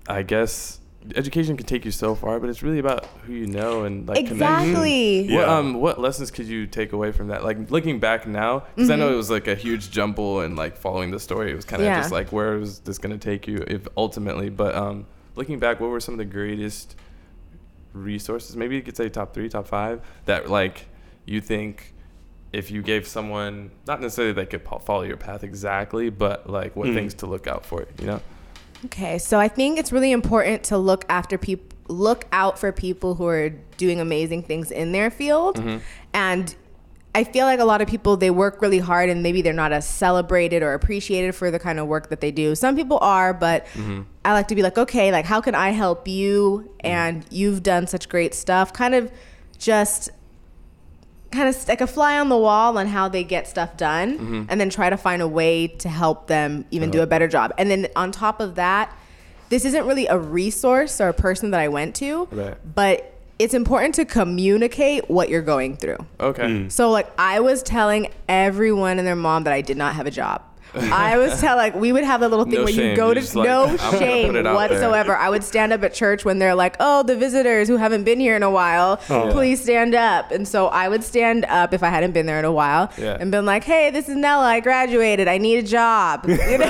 I 0.07 0.23
guess 0.23 0.79
education 1.15 1.55
can 1.55 1.65
take 1.65 1.85
you 1.85 1.91
so 1.91 2.13
far, 2.15 2.37
but 2.41 2.49
it's 2.49 2.61
really 2.61 2.79
about 2.79 3.05
who 3.25 3.31
you 3.31 3.47
know 3.47 3.83
and 3.83 4.05
like 4.09 4.27
connections. 4.27 4.41
Exactly. 4.41 5.21
Yeah. 5.21 5.35
What 5.37 5.47
um 5.49 5.73
what 5.75 5.99
lessons 6.01 6.31
could 6.31 6.47
you 6.47 6.67
take 6.67 6.91
away 6.91 7.13
from 7.13 7.29
that? 7.29 7.45
Like 7.45 7.71
looking 7.71 7.99
back 8.01 8.27
now, 8.27 8.63
because 8.75 8.89
I 8.89 8.97
know 8.97 9.09
it 9.13 9.15
was 9.15 9.29
like 9.29 9.47
a 9.47 9.55
huge 9.55 9.89
jumble 9.89 10.41
and 10.41 10.57
like 10.57 10.75
following 10.75 11.11
the 11.11 11.19
story, 11.21 11.51
it 11.51 11.55
was 11.55 11.63
kind 11.63 11.81
of 11.81 11.85
Yeah. 11.85 11.99
just 12.01 12.11
like 12.11 12.33
where 12.33 12.57
is 12.59 12.79
this 12.79 12.97
gonna 12.97 13.17
take 13.17 13.47
you 13.47 13.63
if 13.67 13.87
ultimately. 13.95 14.49
But 14.49 14.75
um 14.75 15.05
looking 15.35 15.59
back, 15.59 15.79
what 15.79 15.89
were 15.91 16.01
some 16.01 16.13
of 16.15 16.17
the 16.17 16.25
greatest 16.25 16.97
resources? 17.93 18.55
Maybe 18.57 18.75
you 18.75 18.81
could 18.81 18.97
say 18.97 19.07
top 19.09 19.33
three, 19.33 19.47
top 19.49 19.67
five 19.67 20.01
that 20.25 20.49
like 20.49 20.87
you 21.27 21.41
think 21.41 21.93
if 22.53 22.71
you 22.71 22.81
gave 22.81 23.07
someone 23.07 23.69
not 23.85 24.01
necessarily 24.01 24.33
they 24.33 24.45
could 24.45 24.63
follow 24.83 25.03
your 25.03 25.17
path 25.17 25.43
exactly, 25.43 26.09
but 26.09 26.49
like 26.49 26.75
what 26.75 26.87
Mm. 26.87 26.95
things 26.95 27.13
to 27.15 27.27
look 27.27 27.45
out 27.45 27.65
for, 27.65 27.85
you 27.99 28.07
know? 28.07 28.21
Okay, 28.85 29.17
so 29.17 29.39
I 29.39 29.47
think 29.47 29.77
it's 29.77 29.91
really 29.91 30.11
important 30.11 30.63
to 30.63 30.77
look 30.77 31.05
after 31.09 31.37
people, 31.37 31.65
look 31.87 32.25
out 32.31 32.57
for 32.57 32.71
people 32.71 33.15
who 33.15 33.25
are 33.27 33.49
doing 33.77 33.99
amazing 33.99 34.43
things 34.43 34.71
in 34.71 34.91
their 34.91 35.11
field, 35.11 35.57
mm-hmm. 35.57 35.77
and 36.13 36.55
I 37.15 37.23
feel 37.23 37.47
like 37.47 37.59
a 37.59 37.65
lot 37.65 37.81
of 37.81 37.87
people 37.87 38.15
they 38.15 38.29
work 38.29 38.61
really 38.61 38.77
hard 38.77 39.09
and 39.09 39.23
maybe 39.23 39.41
they're 39.41 39.51
not 39.51 39.71
as 39.71 39.87
celebrated 39.87 40.61
or 40.61 40.73
appreciated 40.73 41.33
for 41.33 41.49
the 41.49 41.57
kind 41.57 41.79
of 41.79 41.87
work 41.87 42.09
that 42.09 42.21
they 42.21 42.29
do. 42.29 42.53
Some 42.53 42.75
people 42.75 42.99
are, 43.01 43.33
but 43.33 43.65
mm-hmm. 43.67 44.03
I 44.23 44.33
like 44.33 44.47
to 44.49 44.55
be 44.55 44.61
like, 44.61 44.77
okay, 44.77 45.11
like 45.11 45.25
how 45.25 45.41
can 45.41 45.55
I 45.55 45.69
help 45.71 46.07
you? 46.07 46.69
Mm-hmm. 46.83 46.87
And 46.87 47.25
you've 47.31 47.63
done 47.63 47.87
such 47.87 48.07
great 48.07 48.35
stuff. 48.35 48.71
Kind 48.71 48.93
of 48.93 49.11
just 49.57 50.11
kind 51.31 51.49
of 51.49 51.67
like 51.67 51.81
a 51.81 51.87
fly 51.87 52.19
on 52.19 52.29
the 52.29 52.37
wall 52.37 52.77
on 52.77 52.87
how 52.87 53.07
they 53.07 53.23
get 53.23 53.47
stuff 53.47 53.75
done 53.77 54.13
mm-hmm. 54.13 54.43
and 54.49 54.59
then 54.59 54.69
try 54.69 54.89
to 54.89 54.97
find 54.97 55.21
a 55.21 55.27
way 55.27 55.67
to 55.67 55.89
help 55.89 56.27
them 56.27 56.65
even 56.71 56.89
do 56.91 56.99
uh-huh. 56.99 57.03
a 57.03 57.07
better 57.07 57.27
job. 57.27 57.53
And 57.57 57.69
then 57.69 57.87
on 57.95 58.11
top 58.11 58.39
of 58.39 58.55
that, 58.55 58.95
this 59.49 59.65
isn't 59.65 59.85
really 59.85 60.07
a 60.07 60.17
resource 60.17 60.99
or 60.99 61.09
a 61.09 61.13
person 61.13 61.51
that 61.51 61.59
I 61.59 61.67
went 61.67 61.95
to, 61.97 62.27
Right. 62.31 62.55
but 62.75 63.13
it's 63.39 63.53
important 63.53 63.95
to 63.95 64.05
communicate 64.05 65.09
what 65.09 65.29
you're 65.29 65.41
going 65.41 65.77
through. 65.77 65.97
Okay. 66.19 66.43
Mm. 66.43 66.71
So 66.71 66.89
like 66.89 67.07
I 67.19 67.39
was 67.39 67.61
telling 67.61 68.11
everyone 68.27 68.97
and 68.97 69.07
their 69.07 69.15
mom 69.15 69.43
that 69.43 69.53
I 69.53 69.61
did 69.61 69.77
not 69.77 69.95
have 69.95 70.07
a 70.07 70.11
job. 70.11 70.43
I 70.91 71.17
was 71.17 71.39
telling 71.41 71.57
like 71.57 71.75
we 71.75 71.91
would 71.91 72.03
have 72.03 72.21
a 72.21 72.27
little 72.27 72.45
thing 72.45 72.55
No 72.55 72.63
where 72.65 72.73
shame. 72.73 72.91
you 72.91 72.95
go 72.95 73.05
You're 73.07 73.15
to 73.15 73.21
just 73.21 73.35
like, 73.35 73.47
no 73.47 73.63
I'm 73.65 73.77
gonna 73.77 73.97
shame 73.99 74.27
put 74.27 74.35
it 74.35 74.39
out 74.39 74.43
there. 74.43 74.69
whatsoever. 74.69 75.15
I 75.15 75.29
would 75.29 75.43
stand 75.43 75.73
up 75.73 75.83
at 75.83 75.93
church 75.93 76.23
when 76.25 76.39
they're 76.39 76.55
like, 76.55 76.75
"Oh, 76.79 77.03
the 77.03 77.15
visitors 77.15 77.67
who 77.67 77.77
haven't 77.77 78.03
been 78.03 78.19
here 78.19 78.35
in 78.35 78.43
a 78.43 78.51
while, 78.51 78.99
Oh. 79.09 79.31
please 79.31 79.61
stand 79.61 79.95
up." 79.95 80.31
And 80.31 80.47
so 80.47 80.67
I 80.67 80.87
would 80.89 81.03
stand 81.03 81.45
up 81.45 81.73
if 81.73 81.81
I 81.83 81.89
hadn't 81.89 82.11
been 82.11 82.25
there 82.25 82.39
in 82.39 82.45
a 82.45 82.51
while 82.51 82.91
Yeah. 82.97 83.17
and 83.19 83.31
been 83.31 83.45
like, 83.45 83.63
"Hey, 83.63 83.89
this 83.91 84.07
is 84.09 84.15
Nella. 84.15 84.43
I 84.45 84.59
graduated. 84.59 85.27
I 85.27 85.37
need 85.37 85.57
a 85.57 85.63
job." 85.67 86.25
You 86.47 86.57
know, 86.59 86.67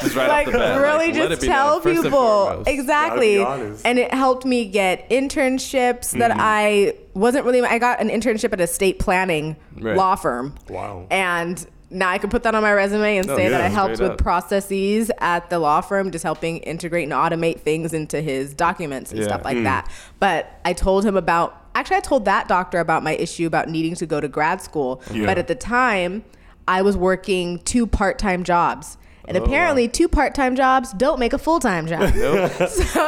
Just 0.00 0.14
right 0.16 0.28
like 0.28 0.46
off 0.48 0.52
the 0.52 0.58
bat, 0.58 0.80
really 0.80 1.06
like, 1.08 1.14
let 1.16 1.28
just 1.30 1.32
it 1.32 1.40
be 1.42 1.46
tell 1.48 1.80
first 1.80 1.86
and 1.96 2.04
people 2.04 2.18
foremost. 2.46 2.68
exactly 2.68 3.36
Gotta 3.38 3.58
be 3.58 3.64
honest. 3.64 3.86
and 3.86 3.98
it 3.98 4.12
helped 4.14 4.44
me 4.44 4.64
get 4.66 5.08
internships 5.10 6.10
Mm-hmm. 6.12 6.18
that 6.20 6.32
i 6.34 6.94
wasn't 7.14 7.44
really 7.44 7.60
i 7.62 7.78
got 7.78 8.00
an 8.00 8.08
internship 8.08 8.52
at 8.52 8.60
estate 8.60 8.98
planning 8.98 9.56
Right. 9.78 9.96
law 9.96 10.14
firm 10.14 10.54
Wow. 10.68 11.06
and 11.10 11.64
now 11.92 12.08
i 12.10 12.18
can 12.18 12.30
put 12.30 12.42
that 12.42 12.54
on 12.54 12.62
my 12.62 12.72
resume 12.72 13.18
and 13.18 13.28
Oh, 13.30 13.36
say 13.36 13.48
that 13.48 13.60
i 13.60 13.68
helped 13.68 14.00
with 14.00 14.12
up. 14.12 14.18
processes 14.18 15.10
at 15.18 15.50
the 15.50 15.58
law 15.58 15.80
firm 15.80 16.10
just 16.10 16.22
helping 16.24 16.58
integrate 16.58 17.04
and 17.04 17.12
automate 17.12 17.60
things 17.60 17.92
into 17.92 18.20
his 18.20 18.54
documents 18.54 19.10
and 19.12 19.20
Yeah. 19.20 19.26
stuff 19.26 19.42
Mm. 19.42 19.44
like 19.44 19.62
that 19.64 19.90
but 20.18 20.58
i 20.64 20.72
told 20.72 21.04
him 21.04 21.16
about 21.16 21.56
actually 21.74 21.96
i 21.96 22.00
told 22.00 22.24
that 22.24 22.48
doctor 22.48 22.80
about 22.80 23.02
my 23.02 23.12
issue 23.14 23.46
about 23.46 23.68
needing 23.68 23.94
to 23.96 24.06
go 24.06 24.20
to 24.20 24.28
grad 24.28 24.60
school 24.62 25.02
Yeah. 25.12 25.26
but 25.26 25.38
at 25.38 25.46
the 25.48 25.54
time 25.54 26.24
i 26.66 26.82
was 26.82 26.96
working 26.96 27.58
two 27.60 27.86
part-time 27.86 28.42
jobs 28.44 28.96
and 29.28 29.36
Oh, 29.36 29.40
wow. 29.40 29.46
apparently 29.46 29.86
two 29.88 30.08
part-time 30.08 30.56
jobs 30.56 30.92
don't 30.94 31.18
make 31.20 31.32
a 31.32 31.38
full-time 31.38 31.86
job 31.86 32.12
Nope. 32.14 32.50
so 32.68 33.00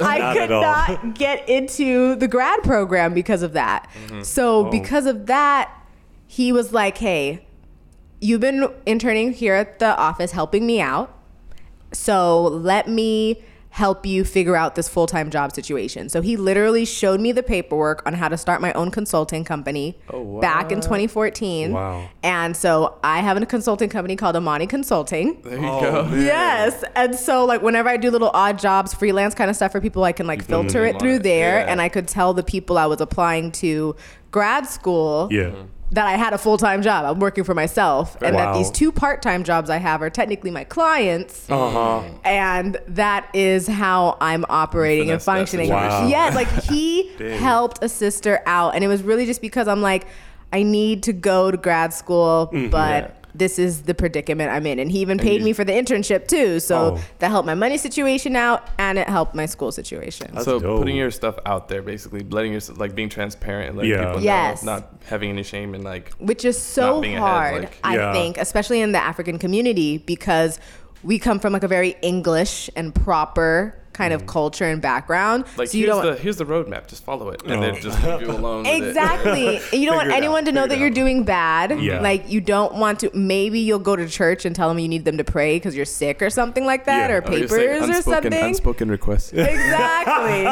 Not. 0.00 0.02
I 0.02 0.18
Not 0.18 0.36
could 0.36 0.50
not 0.50 1.14
get 1.14 1.48
into 1.48 2.14
the 2.14 2.28
grad 2.28 2.62
program 2.62 3.12
because 3.14 3.42
of 3.42 3.52
that. 3.54 3.88
Mm-hmm. 4.06 4.22
So 4.22 4.66
Oh. 4.66 4.70
because 4.70 5.06
of 5.06 5.26
that, 5.26 5.70
he 6.28 6.52
was 6.52 6.72
like, 6.72 6.98
"Hey, 6.98 7.45
you've 8.20 8.40
been 8.40 8.68
interning 8.86 9.32
here 9.32 9.54
at 9.54 9.78
the 9.78 9.96
office 9.98 10.32
helping 10.32 10.66
me 10.66 10.80
out. 10.80 11.12
So 11.92 12.42
let 12.42 12.88
me 12.88 13.42
help 13.70 14.06
you 14.06 14.24
figure 14.24 14.56
out 14.56 14.74
this 14.74 14.88
full-time 14.88 15.28
job 15.28 15.54
situation." 15.54 16.08
So 16.08 16.22
he 16.22 16.36
literally 16.38 16.86
showed 16.86 17.20
me 17.20 17.30
the 17.32 17.42
paperwork 17.42 18.02
on 18.06 18.14
how 18.14 18.28
to 18.28 18.38
start 18.38 18.62
my 18.62 18.72
own 18.72 18.90
consulting 18.90 19.44
company 19.44 19.98
Oh, 20.10 20.40
back 20.40 20.72
in 20.72 20.80
2014. 20.80 21.72
Wow. 21.72 22.08
And 22.22 22.56
so 22.56 22.94
I 23.04 23.18
have 23.20 23.36
a 23.36 23.44
consulting 23.44 23.90
company 23.90 24.16
called 24.16 24.34
Amani 24.34 24.66
Consulting. 24.66 25.40
There 25.42 25.58
you 25.58 25.66
Oh, 25.68 25.80
go. 25.80 26.04
man. 26.06 26.24
Yes. 26.24 26.84
And 26.94 27.14
so 27.14 27.44
like 27.44 27.60
whenever 27.60 27.90
I 27.90 27.98
do 27.98 28.10
little 28.10 28.30
odd 28.32 28.58
jobs, 28.58 28.94
freelance 28.94 29.34
kind 29.34 29.50
of 29.50 29.56
stuff 29.56 29.72
for 29.72 29.80
people, 29.82 30.04
I 30.04 30.12
can 30.12 30.26
like 30.26 30.42
filter 30.42 30.84
name 30.86 30.94
it 30.96 30.98
through 30.98 31.16
it. 31.16 31.22
there 31.22 31.60
Yeah. 31.60 31.70
and 31.70 31.82
I 31.82 31.90
could 31.90 32.08
tell 32.08 32.32
the 32.32 32.42
people 32.42 32.78
I 32.78 32.86
was 32.86 33.02
applying 33.02 33.52
to 33.52 33.94
grad 34.30 34.66
school 34.66 35.28
Yeah. 35.30 35.50
That 35.92 36.06
I 36.06 36.12
had 36.12 36.32
a 36.32 36.38
full-time 36.38 36.82
job. 36.82 37.04
I'm 37.04 37.20
working 37.20 37.44
for 37.44 37.54
myself 37.54 38.16
and 38.20 38.34
that 38.36 38.54
these 38.54 38.70
two 38.70 38.90
part-time 38.90 39.44
jobs 39.44 39.70
I 39.70 39.76
have 39.76 40.02
are 40.02 40.10
technically 40.10 40.50
my 40.50 40.64
clients. 40.64 41.48
Uh 41.48 41.70
huh. 41.70 42.02
And 42.24 42.76
that 42.88 43.28
is 43.34 43.68
how 43.68 44.16
I'm 44.20 44.44
operating 44.48 45.10
and 45.10 45.22
functioning. 45.22 45.66
situation. 45.68 45.88
Wow. 46.04 46.08
Yeah, 46.08 46.30
like 46.34 46.48
he 46.64 47.08
helped 47.38 47.84
a 47.84 47.88
sister 47.88 48.42
out. 48.46 48.74
And 48.74 48.82
it 48.82 48.88
was 48.88 49.02
really 49.02 49.26
just 49.26 49.40
because 49.40 49.68
I'm 49.68 49.80
like, 49.80 50.06
I 50.52 50.62
need 50.64 51.02
to 51.04 51.12
go 51.12 51.50
to 51.50 51.56
grad 51.56 51.92
school, 51.94 52.46
but 52.70 53.04
Yeah. 53.04 53.10
This 53.38 53.58
is 53.58 53.82
the 53.82 53.94
predicament 53.94 54.50
I'm 54.50 54.66
in. 54.66 54.78
And 54.78 54.90
he 54.90 55.00
even 55.00 55.18
paid 55.18 55.40
you- 55.40 55.44
me 55.44 55.52
for 55.52 55.64
the 55.64 55.72
internship 55.72 56.26
too. 56.28 56.60
So 56.60 56.76
Oh. 56.96 57.00
that 57.18 57.30
helped 57.30 57.46
my 57.46 57.54
money 57.54 57.76
situation 57.76 58.36
out 58.36 58.68
and 58.78 58.98
it 58.98 59.08
helped 59.08 59.34
my 59.34 59.46
school 59.46 59.72
situation. 59.72 60.30
That's 60.32 60.44
so 60.44 60.58
dope. 60.58 60.78
putting 60.80 60.96
your 60.96 61.10
stuff 61.10 61.36
out 61.46 61.68
there, 61.68 61.82
basically 61.82 62.20
letting 62.30 62.52
your 62.52 62.60
like 62.76 62.94
being 62.94 63.08
transparent, 63.08 63.68
and 63.70 63.76
letting 63.78 63.92
Yeah. 63.92 64.06
people 64.06 64.22
Yes. 64.22 64.62
know, 64.62 64.74
not 64.74 64.92
having 65.06 65.30
any 65.30 65.42
shame 65.42 65.74
and 65.74 65.84
like 65.84 66.12
which 66.18 66.44
is 66.44 66.60
so 66.60 66.94
Not 66.94 67.02
being 67.02 67.14
ahead, 67.16 67.26
hard 67.28 67.62
like- 67.64 67.78
i 67.84 67.94
Yeah. 67.96 68.12
think 68.12 68.38
especially 68.38 68.80
in 68.80 68.92
the 68.92 68.98
african 69.02 69.38
community 69.38 69.98
because 69.98 70.58
we 71.04 71.18
come 71.18 71.38
from 71.38 71.52
like 71.52 71.62
a 71.62 71.68
very 71.68 71.96
english 72.02 72.68
and 72.74 72.94
proper 72.94 73.74
kind 73.96 74.12
of 74.12 74.26
culture 74.26 74.64
and 74.66 74.80
background 74.82 75.44
Mm. 75.46 75.58
like 75.58 75.68
so 75.68 75.78
you 75.78 75.86
here's 75.86 75.96
don't 75.96 76.06
the 76.14 76.22
here's 76.22 76.36
the 76.36 76.44
roadmap, 76.44 76.86
just 76.86 77.02
follow 77.04 77.30
it, 77.30 77.42
and 77.42 77.52
Oh. 77.54 77.60
then 77.60 77.80
just 77.80 78.02
leave 78.04 78.20
you 78.22 78.30
alone. 78.30 78.62
with 78.64 78.72
it. 78.72 78.82
Exactly. 78.88 79.60
You 79.72 79.86
don't 79.86 79.96
want 79.96 80.10
anyone 80.10 80.42
out, 80.42 80.46
to 80.46 80.52
know 80.52 80.62
figure 80.62 80.76
that 80.76 80.78
you're 80.80 80.88
out. 80.90 80.94
doing 80.94 81.24
bad. 81.24 81.80
Yeah. 81.80 82.00
Like 82.00 82.28
you 82.30 82.40
don't 82.40 82.74
want 82.74 83.00
to. 83.00 83.10
Maybe 83.14 83.60
you'll 83.60 83.78
go 83.78 83.96
to 83.96 84.06
church 84.08 84.44
and 84.44 84.54
tell 84.54 84.68
them 84.68 84.78
you 84.78 84.88
need 84.88 85.04
them 85.04 85.16
to 85.18 85.24
pray 85.24 85.56
because 85.56 85.74
you're 85.76 85.84
sick 85.84 86.20
or 86.22 86.30
something 86.30 86.64
like 86.66 86.84
that, 86.84 87.10
Yeah. 87.10 87.16
or 87.16 87.22
Oh, 87.24 87.28
papers 87.28 87.50
saying 87.50 87.68
or 87.68 87.84
unspoken, 87.84 88.22
something. 88.32 88.44
Unspoken 88.44 88.90
requests. 88.90 89.32
Exactly. 89.56 90.46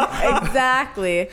exactly. 0.49 1.29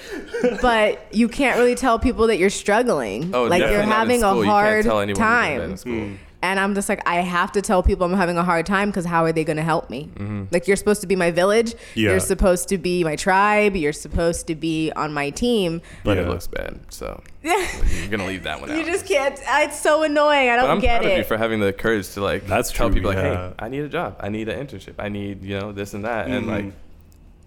But 0.62 1.06
you 1.12 1.28
can't 1.28 1.58
really 1.58 1.76
tell 1.76 2.00
people 2.00 2.28
that 2.28 2.38
you're 2.38 2.50
struggling. 2.50 3.32
Oh, 3.34 3.44
like 3.46 3.60
you're 3.62 3.70
definitely 3.70 3.78
not 3.78 3.84
in 3.86 3.90
having 3.92 4.20
school. 4.20 4.32
a 4.32 4.36
You 4.38 4.44
can't 4.44 4.52
hard 4.52 4.84
tell 4.86 5.00
anyone 5.00 5.08
you're 5.08 5.16
doing 5.16 5.70
bad 5.70 5.70
in 5.70 5.78
time. 5.78 6.20
School. 6.42 6.50
And 6.50 6.60
I'm 6.60 6.74
just 6.76 6.90
like, 6.90 7.02
I 7.08 7.16
have 7.22 7.52
to 7.54 7.62
tell 7.62 7.84
people 7.84 8.06
I'm 8.06 8.14
having 8.14 8.38
a 8.38 8.44
hard 8.44 8.66
time 8.66 8.90
because 8.90 9.06
how 9.06 9.24
are 9.26 9.32
they 9.32 9.44
going 9.44 9.58
to 9.58 9.64
help 9.64 9.90
me? 9.90 10.10
Mm-hmm. 10.16 10.46
Like, 10.52 10.68
you're 10.68 10.78
supposed 10.78 11.02
to 11.02 11.08
be 11.08 11.16
my 11.16 11.32
village. 11.32 11.74
Yeah. 11.96 12.12
You're 12.12 12.20
supposed 12.20 12.70
to 12.70 12.78
be 12.78 13.04
my 13.04 13.16
tribe. 13.16 13.76
You're 13.76 13.94
supposed 13.94 14.48
to 14.48 14.56
be 14.56 14.92
on 14.96 15.14
my 15.14 15.30
team. 15.30 15.82
But 16.04 16.18
Yeah. 16.18 16.24
it 16.24 16.30
looks 16.30 16.48
bad, 16.48 16.80
so 16.90 17.22
Yeah. 17.44 17.68
you're 18.00 18.10
gonna 18.10 18.28
leave 18.28 18.44
that 18.44 18.62
one 18.62 18.70
out. 18.72 18.78
You 18.78 18.86
just 18.86 19.06
can't. 19.08 19.40
It's 19.64 19.80
so 19.80 20.04
annoying. 20.04 20.50
I 20.50 20.56
don't 20.56 20.70
I'm 20.70 20.80
get 20.80 21.02
proud 21.02 21.12
of 21.12 21.18
you 21.18 21.22
it. 21.24 21.28
for 21.28 21.38
having 21.38 21.60
the 21.60 21.74
courage 21.74 22.10
to 22.14 22.22
like 22.22 22.46
That's 22.48 22.72
tell 22.72 22.88
true, 22.88 22.96
people 22.96 23.10
like, 23.12 23.20
hey, 23.20 23.54
I 23.60 23.70
need 23.70 23.80
a 23.84 23.90
job, 23.90 24.18
I 24.20 24.30
need 24.30 24.48
an 24.50 24.66
internship, 24.66 24.96
I 25.00 25.10
need 25.10 25.44
you 25.44 25.60
know 25.60 25.72
this 25.72 25.94
and 25.94 26.06
that, 26.06 26.28
and 26.28 26.46
Mhm. 26.46 26.50
like 26.50 26.74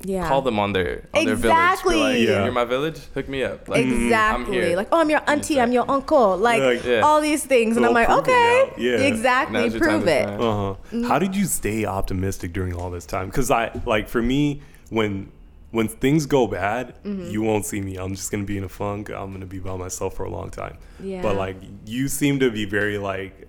Yeah. 0.04 0.28
call 0.28 0.42
them 0.42 0.58
on 0.58 0.72
their 0.72 1.08
on 1.14 1.24
their 1.24 1.34
village. 1.34 1.42
Be 1.42 1.48
Exactly. 1.48 1.96
like, 1.96 2.18
Yeah. 2.18 2.44
You're 2.44 2.52
my 2.52 2.64
village. 2.64 2.98
Hook 3.14 3.28
me 3.28 3.42
up. 3.42 3.68
Like, 3.68 3.84
I'm 3.86 3.92
exactly. 4.04 4.52
here. 4.54 4.76
Like, 4.76 4.88
oh, 4.92 5.00
I'm 5.00 5.08
your 5.10 5.22
auntie. 5.26 5.60
I'm 5.60 5.72
your 5.72 5.90
uncle. 5.90 6.36
Like 6.36 6.60
Like, 6.62 6.84
Yeah. 6.84 7.00
all 7.00 7.20
these 7.20 7.44
things, 7.44 7.76
and 7.76 7.84
I'm 7.86 7.94
like, 7.94 8.08
okay. 8.10 8.72
Yeah. 8.76 8.98
exactly, 8.98 9.60
Now's 9.60 9.76
prove 9.76 10.06
it. 10.06 10.28
Uh 10.28 10.74
huh. 10.92 11.02
How 11.08 11.18
did 11.18 11.34
you 11.34 11.46
stay 11.46 11.84
optimistic 11.86 12.52
during 12.52 12.74
all 12.74 12.90
this 12.90 13.06
time? 13.06 13.26
Because 13.30 13.50
I 13.50 13.70
like 13.86 14.08
for 14.08 14.22
me 14.22 14.60
when 14.90 15.30
when 15.70 15.88
things 15.88 16.24
go 16.26 16.46
bad, 16.46 16.94
Mm-hmm. 17.04 17.30
you 17.30 17.42
won't 17.42 17.66
see 17.66 17.80
me. 17.80 17.96
I'm 17.96 18.14
just 18.14 18.30
gonna 18.30 18.44
be 18.44 18.56
in 18.58 18.64
a 18.64 18.68
funk. 18.68 19.08
I'm 19.10 19.32
gonna 19.32 19.46
be 19.46 19.58
by 19.58 19.76
myself 19.76 20.14
for 20.14 20.24
a 20.24 20.30
long 20.30 20.50
time. 20.50 20.76
Yeah. 21.00 21.22
But 21.22 21.36
like 21.36 21.56
you 21.86 22.08
seem 22.08 22.38
to 22.40 22.50
be 22.50 22.64
very 22.64 22.98
like 22.98 23.48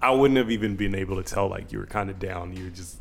I 0.00 0.10
wouldn't 0.12 0.38
have 0.38 0.50
even 0.50 0.76
been 0.76 0.94
able 0.94 1.16
to 1.16 1.22
tell 1.22 1.48
like 1.48 1.72
you 1.72 1.78
were 1.78 1.86
kind 1.86 2.08
of 2.10 2.18
down. 2.18 2.54
You're 2.56 2.70
just 2.70 2.98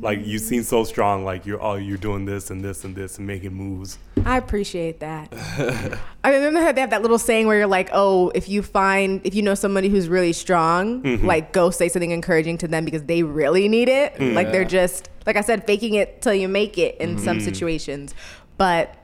like 0.00 0.24
you 0.26 0.38
seem 0.38 0.62
so 0.62 0.84
strong. 0.84 1.24
Like 1.24 1.46
you're 1.46 1.62
oh 1.62 1.74
you're 1.74 1.96
doing 1.98 2.24
this 2.24 2.50
and 2.50 2.62
this 2.64 2.84
and 2.84 2.94
this 2.94 3.18
and 3.18 3.26
making 3.26 3.54
moves. 3.54 3.98
I 4.24 4.38
appreciate 4.38 5.00
that. 5.00 5.28
I 6.24 6.30
remember 6.32 6.60
how 6.60 6.72
they 6.72 6.80
have 6.80 6.90
that 6.90 7.02
little 7.02 7.18
saying 7.18 7.46
where 7.46 7.58
you're 7.58 7.66
like, 7.66 7.90
oh, 7.92 8.30
if 8.34 8.48
you 8.48 8.62
find, 8.62 9.20
if 9.24 9.34
you 9.34 9.42
know 9.42 9.54
somebody 9.54 9.88
who's 9.88 10.08
really 10.08 10.32
strong, 10.32 11.02
Mm-hmm. 11.02 11.26
like 11.26 11.52
go 11.52 11.70
say 11.70 11.88
something 11.88 12.10
encouraging 12.10 12.56
to 12.58 12.68
them 12.68 12.84
because 12.86 13.02
they 13.04 13.22
really 13.22 13.68
need 13.68 13.88
it. 13.88 14.18
Like 14.20 14.50
they're 14.50 14.64
just, 14.64 15.10
like 15.26 15.36
I 15.36 15.42
said, 15.42 15.66
faking 15.66 15.94
it 15.94 16.22
till 16.22 16.34
you 16.34 16.48
make 16.48 16.78
it 16.78 16.96
in 16.98 17.18
some 17.18 17.36
Mm-hmm. 17.38 17.44
situations. 17.44 18.14
But 18.56 18.94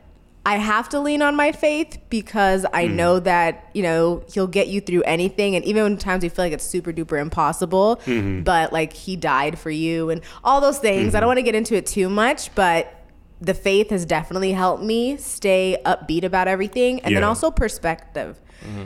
I 0.46 0.56
have 0.56 0.88
to 0.90 1.00
lean 1.00 1.20
on 1.20 1.36
my 1.36 1.52
faith 1.52 1.98
because 2.08 2.64
I 2.72 2.86
Mm. 2.86 2.94
know 2.94 3.20
that, 3.20 3.68
you 3.74 3.82
know, 3.82 4.22
he'll 4.32 4.46
get 4.46 4.68
you 4.68 4.80
through 4.80 5.02
anything. 5.02 5.54
And 5.54 5.64
even 5.66 5.82
when 5.82 5.96
times 5.98 6.22
we 6.22 6.30
feel 6.30 6.46
like 6.46 6.52
it's 6.54 6.64
super 6.64 6.92
duper 6.92 7.20
impossible, 7.20 8.00
Mm-hmm. 8.06 8.42
but 8.42 8.72
like 8.72 8.92
he 8.94 9.16
died 9.16 9.58
for 9.58 9.70
you 9.70 10.08
and 10.08 10.22
all 10.42 10.60
those 10.62 10.78
things. 10.78 11.14
I 11.14 11.20
don't 11.20 11.26
want 11.26 11.38
to 11.38 11.42
get 11.42 11.54
into 11.54 11.74
it 11.76 11.84
too 11.86 12.08
much, 12.08 12.54
but 12.54 12.94
the 13.42 13.52
faith 13.54 13.90
has 13.90 14.04
definitely 14.06 14.52
helped 14.52 14.82
me 14.82 15.16
stay 15.18 15.76
upbeat 15.84 16.24
about 16.24 16.48
everything 16.48 17.00
and 17.00 17.14
then 17.14 17.24
also 17.24 17.50
perspective. 17.50 18.40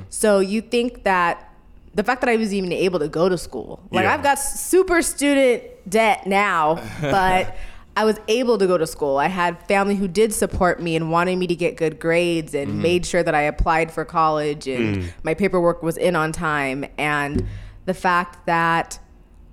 So 0.09 0.39
you 0.41 0.61
think 0.61 1.05
that 1.05 1.51
the 1.95 2.03
fact 2.05 2.21
that 2.23 2.31
I 2.31 2.37
was 2.37 2.53
even 2.53 2.73
able 2.73 2.99
to 2.99 3.09
go 3.09 3.29
to 3.29 3.39
school, 3.39 3.81
like 3.93 4.03
Yeah. 4.05 4.15
I've 4.15 4.23
got 4.25 4.39
super 4.41 5.03
student 5.03 5.63
debt 5.89 6.27
now, 6.27 6.81
but 7.01 7.57
I 7.97 8.05
was 8.05 8.19
able 8.27 8.59
to 8.59 8.67
go 8.67 8.77
to 8.77 8.87
school. 8.87 9.19
I 9.19 9.29
had 9.29 9.61
family 9.69 9.95
who 9.95 10.09
did 10.09 10.33
support 10.33 10.83
me 10.83 10.97
and 10.97 11.13
wanted 11.13 11.37
me 11.37 11.47
to 11.47 11.55
get 11.55 11.77
good 11.77 12.01
grades 12.01 12.55
and 12.55 12.73
mm-hmm. 12.73 12.83
made 12.83 13.07
sure 13.07 13.23
that 13.23 13.35
I 13.35 13.43
applied 13.43 13.93
for 13.93 14.05
college 14.05 14.67
and 14.67 14.97
mm. 14.97 15.13
my 15.23 15.35
paperwork 15.35 15.83
was 15.83 15.97
in 15.97 16.17
on 16.17 16.33
time. 16.33 16.85
And 16.99 17.47
the 17.85 17.95
fact 17.95 18.47
that 18.47 18.99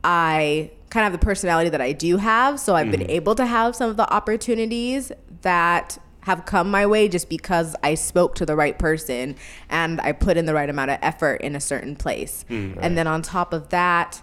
I 0.03 0.71
kind 0.89 1.05
of 1.05 1.11
have 1.11 1.19
the 1.19 1.23
personality 1.23 1.69
that 1.69 1.81
I 1.81 1.91
do 1.91 2.17
have, 2.17 2.59
so 2.59 2.75
I've 2.75 2.89
been 2.89 3.01
mm-hmm. 3.01 3.11
able 3.11 3.35
to 3.35 3.45
have 3.45 3.75
some 3.75 3.89
of 3.89 3.97
the 3.97 4.11
opportunities 4.11 5.11
that 5.41 5.99
have 6.21 6.45
come 6.45 6.69
my 6.69 6.85
way 6.85 7.07
just 7.07 7.29
because 7.29 7.75
I 7.83 7.95
spoke 7.95 8.35
to 8.35 8.45
the 8.45 8.55
right 8.55 8.77
person 8.77 9.35
and 9.69 9.99
I 10.01 10.11
put 10.11 10.37
in 10.37 10.45
the 10.45 10.53
right 10.53 10.69
amount 10.69 10.91
of 10.91 10.99
effort 11.01 11.41
in 11.41 11.55
a 11.55 11.59
certain 11.59 11.95
place. 11.95 12.45
Mm, 12.49 12.77
and 12.79 12.97
then 12.97 13.07
on 13.07 13.21
top 13.21 13.53
of 13.53 13.69
that, 13.69 14.21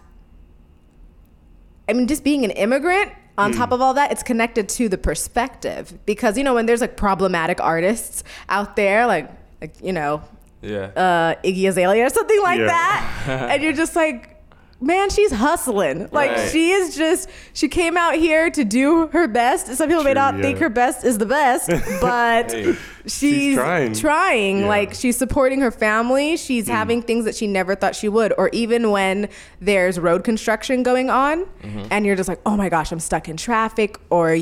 I 1.89 1.93
mean, 1.93 2.07
just 2.07 2.23
being 2.23 2.45
an 2.45 2.51
immigrant, 2.53 3.13
on 3.39 3.53
top 3.53 3.73
of 3.73 3.81
all 3.81 3.95
that, 3.95 4.11
it's 4.13 4.23
connected 4.23 4.69
to 4.71 4.89
the 4.89 4.99
perspective 4.99 5.97
because 6.07 6.37
you 6.37 6.45
know 6.45 6.55
when 6.55 6.67
there's 6.67 6.81
like 6.81 6.97
problematic 6.97 7.61
artists 7.61 8.25
out 8.49 8.77
there, 8.77 9.07
like 9.07 9.31
like 9.61 9.75
you 9.83 9.93
know 9.93 10.23
Yeah. 10.61 10.91
uh, 10.97 11.35
Iggy 11.45 11.69
Azalea 11.69 12.05
or 12.07 12.11
something 12.11 12.43
like 12.43 12.59
Yeah. 12.59 12.67
that, 12.67 13.25
and 13.53 13.63
you're 13.63 13.73
just 13.73 13.95
like, 13.97 14.38
man, 14.81 15.11
she's 15.11 15.33
hustling. 15.33 16.09
Like 16.13 16.31
Right. 16.31 16.51
she 16.51 16.71
is 16.71 16.97
just 16.97 17.29
she 17.53 17.69
came 17.69 17.97
out 17.97 18.15
here 18.15 18.51
to 18.51 18.65
do 18.65 19.09
her 19.09 19.27
best. 19.29 19.67
Some 19.75 19.89
people 19.89 20.05
may 20.05 20.15
not 20.15 20.37
yeah. 20.37 20.43
think 20.43 20.59
her 20.59 20.69
best 20.69 21.05
is 21.05 21.19
the 21.19 21.27
best, 21.27 21.69
but 22.01 22.53
Hey. 22.53 22.77
she's, 23.07 23.57
trying. 23.57 23.93
trying. 23.95 24.61
Yeah. 24.61 24.69
Like 24.69 24.95
she's 24.95 25.17
supporting 25.17 25.61
her 25.61 25.71
family. 25.71 26.37
She's 26.37 26.67
Hmm. 26.67 26.73
having 26.73 27.03
things 27.03 27.25
that 27.25 27.35
she 27.35 27.47
never 27.47 27.75
thought 27.75 27.95
she 27.97 28.09
would. 28.09 28.33
Or 28.39 28.51
even 28.53 28.91
when 28.91 29.29
there's 29.61 29.99
road 29.99 30.25
construction 30.25 30.83
going 30.83 31.11
on, 31.11 31.45
Mm-hmm. 31.63 31.87
and 31.91 32.07
you're 32.07 32.17
just 32.17 32.29
like, 32.29 32.41
oh 32.47 32.57
my 32.57 32.69
gosh, 32.69 32.93
I'm 32.93 33.01
stuck 33.01 33.29
in 33.29 33.37
traffic, 33.37 33.99
or 34.11 34.37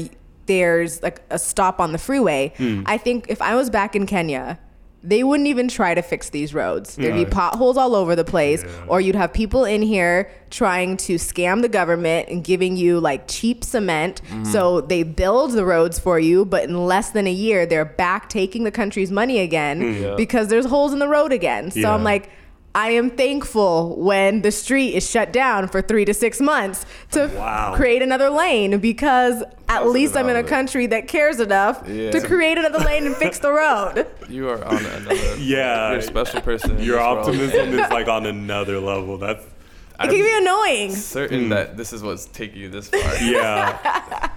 there's 0.46 1.03
like 1.03 1.22
a 1.31 1.38
stop 1.38 1.81
on 1.81 1.92
the 1.92 1.99
freeway. 1.99 2.53
Hmm. 2.57 2.83
I 2.87 2.99
think 2.99 3.27
if 3.29 3.40
I 3.42 3.55
was 3.57 3.70
back 3.70 3.96
in 3.96 4.07
Kenya. 4.07 4.59
They 5.07 5.23
wouldn't 5.23 5.47
even 5.49 5.69
try 5.69 5.95
to 5.95 6.03
fix 6.03 6.31
these 6.31 6.53
roads. 6.53 6.97
There'd 6.97 7.14
be 7.14 7.25
potholes 7.25 7.77
all 7.77 7.95
over 7.95 8.16
the 8.16 8.25
place, 8.25 8.64
Yeah. 8.64 8.71
or 8.88 9.01
you'd 9.01 9.14
have 9.14 9.33
people 9.33 9.64
in 9.64 9.81
here 9.81 10.29
trying 10.51 10.97
to 10.97 11.14
scam 11.14 11.62
the 11.62 11.69
government 11.69 12.29
and 12.29 12.42
giving 12.42 12.77
you 12.77 12.99
like 12.99 13.29
cheap 13.29 13.62
cement. 13.62 14.21
Mm-hmm. 14.23 14.45
So 14.47 14.81
they 14.81 15.05
build 15.05 15.53
the 15.53 15.64
roads 15.64 15.99
for 16.01 16.19
you, 16.19 16.45
but 16.45 16.64
in 16.64 16.87
less 16.87 17.11
than 17.11 17.27
a 17.29 17.33
year, 17.33 17.66
they're 17.66 17.85
back 17.85 18.29
taking 18.29 18.64
the 18.64 18.73
country's 18.73 19.12
money 19.12 19.38
again 19.38 19.81
Yeah. 19.81 20.14
because 20.16 20.49
there's 20.49 20.66
holes 20.66 20.92
in 20.92 20.99
the 20.99 21.09
road 21.09 21.33
again. 21.33 21.71
So 21.71 21.88
I'm 21.92 22.03
like, 22.03 22.29
I 22.76 22.90
am 22.90 23.08
thankful 23.08 23.96
when 23.96 24.42
the 24.42 24.52
street 24.52 24.92
is 24.96 25.10
shut 25.10 25.32
down 25.32 25.66
for 25.68 25.80
three 25.80 26.04
to 26.04 26.12
six 26.12 26.42
months 26.42 26.84
to 27.12 27.28
Wow. 27.34 27.72
create 27.74 28.02
another 28.02 28.28
lane 28.28 28.78
because 28.80 29.40
at 29.42 29.48
Positive 29.66 29.92
least 29.94 30.14
I'm 30.14 30.28
in 30.28 30.36
a 30.36 30.42
country 30.42 30.84
that 30.88 31.08
cares 31.08 31.40
enough 31.40 31.82
Yeah. 31.88 32.10
to 32.10 32.20
create 32.20 32.58
another 32.58 32.80
lane 32.80 33.06
and 33.06 33.16
fix 33.16 33.38
the 33.38 33.50
road. 33.50 34.06
You 34.28 34.50
are 34.50 34.62
on 34.62 34.84
another. 34.84 35.14
Yeah. 35.38 35.88
You're 35.92 36.00
a 36.00 36.02
special 36.02 36.42
person. 36.42 36.72
Your 36.82 36.98
this 36.98 37.02
world. 37.02 37.18
optimism 37.18 37.78
is 37.78 37.90
like 37.90 38.08
on 38.08 38.26
another 38.36 38.78
level. 38.78 39.16
That's 39.16 39.42
It 39.42 40.08
can 40.08 40.10
be 40.10 40.36
annoying. 40.36 40.94
certain 40.94 41.44
hmm. 41.44 41.48
that 41.48 41.78
this 41.78 41.94
is 41.94 42.02
what's 42.02 42.26
taking 42.26 42.60
you 42.60 42.68
this 42.68 42.90
far. 42.90 43.16
yeah. 43.22 44.28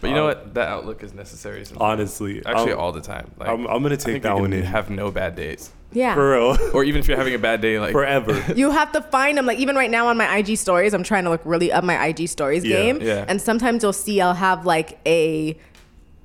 But 0.00 0.08
you 0.08 0.14
know 0.16 0.22
um, 0.28 0.36
what? 0.38 0.54
That 0.54 0.68
outlook 0.68 1.02
is 1.04 1.14
necessary. 1.14 1.64
Sometimes. 1.64 1.82
Honestly, 2.00 2.42
Actually, 2.44 2.72
I'm- 2.72 2.80
all 2.80 2.92
the 2.92 3.00
time. 3.00 3.30
Like, 3.38 3.48
I'm, 3.48 3.66
I'm 3.66 3.82
gonna 3.82 3.94
I 3.94 3.96
take 3.96 4.04
think 4.04 4.22
that 4.24 4.34
you 4.34 4.40
one 4.42 4.52
in 4.52 4.64
Have 4.64 4.90
no 4.90 5.10
bad 5.10 5.36
days, 5.36 5.70
Yeah. 5.96 6.14
for 6.14 6.30
real, 6.32 6.58
or 6.74 6.84
even 6.84 6.98
if 7.00 7.08
you're 7.08 7.16
having 7.16 7.34
a 7.34 7.38
bad 7.38 7.60
day, 7.60 7.80
like 7.80 7.92
forever. 7.92 8.34
You 8.56 8.70
have 8.70 8.92
to 8.92 9.00
find 9.00 9.36
them. 9.38 9.46
Like 9.46 9.58
even 9.58 9.74
right 9.76 9.90
now 9.90 10.08
on 10.08 10.16
my 10.16 10.36
IG 10.36 10.58
stories, 10.58 10.92
I'm 10.94 11.02
trying 11.02 11.24
to 11.24 11.30
like 11.30 11.44
really 11.44 11.72
up 11.72 11.84
my 11.84 11.96
IG 12.06 12.28
stories 12.28 12.64
Yeah, 12.64 12.76
game. 12.76 12.98
yeah. 13.00 13.24
And 13.28 13.40
sometimes 13.40 13.82
you'll 13.82 13.92
see 13.92 14.20
I'll 14.20 14.34
have 14.34 14.66
like 14.66 14.98
a 15.06 15.56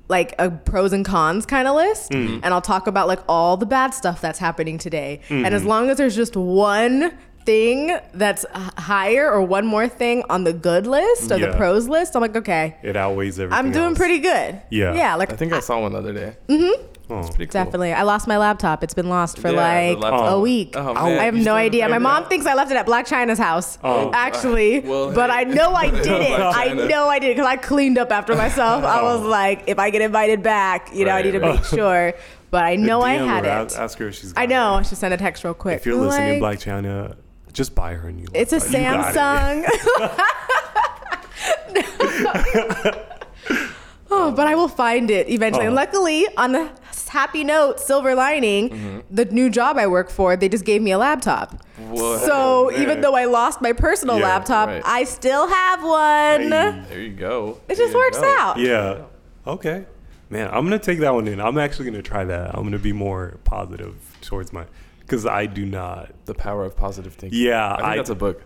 like 0.08 0.34
a 0.38 0.50
pros 0.50 0.92
and 0.92 1.04
cons 1.06 1.46
kind 1.46 1.66
of 1.66 1.74
list, 1.74 2.10
Mm-hmm. 2.10 2.40
and 2.44 2.52
I'll 2.52 2.60
talk 2.74 2.86
about 2.86 3.08
like 3.08 3.20
all 3.28 3.56
the 3.56 3.66
bad 3.66 3.94
stuff 3.94 4.20
that's 4.20 4.38
happening 4.38 4.76
today. 4.78 5.20
And 5.30 5.46
Mm-hmm. 5.46 5.54
as 5.54 5.64
long 5.64 5.88
as 5.90 5.96
there's 5.96 6.14
just 6.16 6.36
one 6.36 7.12
thing 7.46 7.96
that's 8.14 8.44
higher 8.76 9.28
or 9.32 9.42
one 9.42 9.66
more 9.66 9.88
thing 9.88 10.22
on 10.30 10.44
the 10.44 10.52
good 10.52 10.86
list 10.86 11.32
or 11.32 11.38
the 11.38 11.52
pros 11.56 11.88
list, 11.88 12.14
I'm 12.14 12.20
like, 12.22 12.36
okay, 12.36 12.76
It 12.82 12.94
outweighs 12.96 13.40
everything. 13.40 13.58
I'm 13.66 13.72
doing 13.72 13.86
else. 13.90 13.98
pretty 13.98 14.18
good. 14.18 14.60
Yeah. 14.70 14.94
Yeah. 14.94 15.14
Like 15.16 15.32
I 15.32 15.36
think 15.36 15.52
I 15.52 15.60
saw 15.60 15.80
one 15.80 15.92
the 15.92 15.98
other 15.98 16.12
day. 16.12 16.36
Oh. 17.10 17.20
Pretty 17.22 17.46
cool. 17.46 17.52
Definitely. 17.52 17.92
I 17.92 18.02
lost 18.02 18.26
my 18.26 18.38
laptop. 18.38 18.82
It's 18.82 18.94
been 18.94 19.08
lost 19.08 19.38
for 19.38 19.50
Yeah, 19.50 19.56
like 19.90 19.98
laptop. 19.98 20.32
a 20.32 20.40
week. 20.40 20.74
Oh, 20.76 20.94
oh. 20.96 21.04
I 21.18 21.24
have 21.24 21.36
You 21.36 21.44
no 21.44 21.54
idea. 21.54 21.88
My 21.88 21.98
mom 21.98 22.22
found 22.22 22.28
thinks 22.30 22.46
I 22.46 22.54
left 22.54 22.70
it 22.70 22.76
at 22.76 22.86
Blac 22.86 23.06
Chyna's 23.06 23.38
house. 23.38 23.78
Oh. 23.84 24.10
Actually, 24.14 24.80
Well, 24.84 25.12
but 25.12 25.28
hey. 25.30 25.36
I 25.36 25.44
know 25.44 25.74
I 25.74 25.90
did 26.02 26.06
it. 26.06 26.40
I 26.40 26.72
know 26.72 27.08
I 27.08 27.18
did 27.18 27.30
it 27.30 27.34
because 27.36 27.46
I 27.46 27.56
cleaned 27.56 27.98
up 27.98 28.10
after 28.12 28.34
myself. 28.34 28.84
I 28.84 29.00
oh. 29.00 29.04
was 29.04 29.20
Oh. 29.26 29.28
like, 29.28 29.64
if 29.66 29.78
I 29.78 29.90
get 29.90 30.00
invited 30.02 30.42
back, 30.42 30.94
you 30.94 31.04
know, 31.04 31.12
I 31.12 31.22
need 31.22 31.32
to 31.32 31.40
right. 31.40 31.54
make 31.56 31.64
sure. 31.64 32.14
But 32.50 32.64
I 32.64 32.76
know 32.76 33.00
I 33.02 33.14
had 33.14 33.44
her, 33.44 33.50
it. 33.50 33.52
ask- 33.54 33.78
Ask 33.78 33.98
her 33.98 34.08
if 34.08 34.14
she's. 34.14 34.32
I 34.36 34.46
know. 34.46 34.74
it. 34.76 34.80
I 34.80 34.82
should 34.82 34.98
send 34.98 35.12
a 35.14 35.16
text 35.16 35.42
real 35.44 35.54
quick. 35.54 35.76
If 35.78 35.86
you're 35.86 35.96
listening, 35.96 36.38
Black 36.38 36.58
China, 36.60 37.16
just 37.52 37.74
buy 37.74 37.94
her 37.94 38.08
a 38.08 38.12
new. 38.12 38.24
One. 38.24 38.30
It's 38.34 38.52
a 38.52 38.58
laptop. 38.58 39.56
You 39.56 39.62
got 39.64 40.18
it. 41.72 42.92
Samsung. 42.94 43.18
Oh, 44.12 44.32
but 44.32 44.46
I 44.46 44.54
will 44.54 44.68
find 44.68 45.10
it 45.10 45.28
eventually. 45.28 45.66
And 45.66 45.72
Oh. 45.74 45.82
luckily, 45.82 46.26
on 46.36 46.52
the 46.52 46.70
happy 47.08 47.44
note, 47.44 47.78
silver 47.80 48.14
lining, 48.14 48.70
Mm-hmm. 48.70 48.98
the 49.10 49.24
new 49.26 49.50
job 49.50 49.76
I 49.76 49.86
work 49.86 50.10
for, 50.10 50.36
they 50.36 50.48
just 50.48 50.64
gave 50.64 50.80
me 50.82 50.92
a 50.92 50.98
laptop. 50.98 51.62
Whoa. 51.90 52.16
So 52.18 52.70
man. 52.72 52.82
even 52.82 53.00
though 53.02 53.14
I 53.14 53.26
lost 53.26 53.60
my 53.60 53.72
personal 53.72 54.18
Yeah, 54.18 54.24
laptop, 54.28 54.68
right. 54.68 54.82
I 54.84 55.04
still 55.04 55.46
have 55.48 55.82
one. 55.82 56.40
Hey. 56.52 56.82
there 56.88 57.00
you 57.00 57.10
go. 57.12 57.58
It 57.68 57.76
just 57.76 57.78
There 57.78 57.88
you 57.88 57.96
works 57.98 58.18
go. 58.18 58.34
out. 58.38 58.58
Yeah. 58.58 59.02
Okay. 59.46 59.84
Man, 60.30 60.48
I'm 60.48 60.64
gonna 60.64 60.78
take 60.78 61.00
that 61.00 61.12
one 61.12 61.28
in. 61.28 61.40
I'm 61.40 61.58
actually 61.58 61.84
gonna 61.90 62.00
try 62.02 62.24
that. 62.24 62.54
I'm 62.56 62.62
gonna 62.64 62.78
be 62.78 62.92
more 62.94 63.36
positive 63.44 63.94
towards 64.22 64.50
my, 64.52 64.64
because 65.00 65.26
I 65.26 65.44
do 65.44 65.66
not. 65.66 66.12
The 66.24 66.32
power 66.34 66.64
of 66.64 66.74
positive 66.76 67.12
thinking. 67.14 67.38
Yeah, 67.38 67.72
I 67.72 67.76
think 67.76 67.88
I- 67.88 67.96
that's 67.96 68.10
a 68.10 68.14
book. 68.14 68.42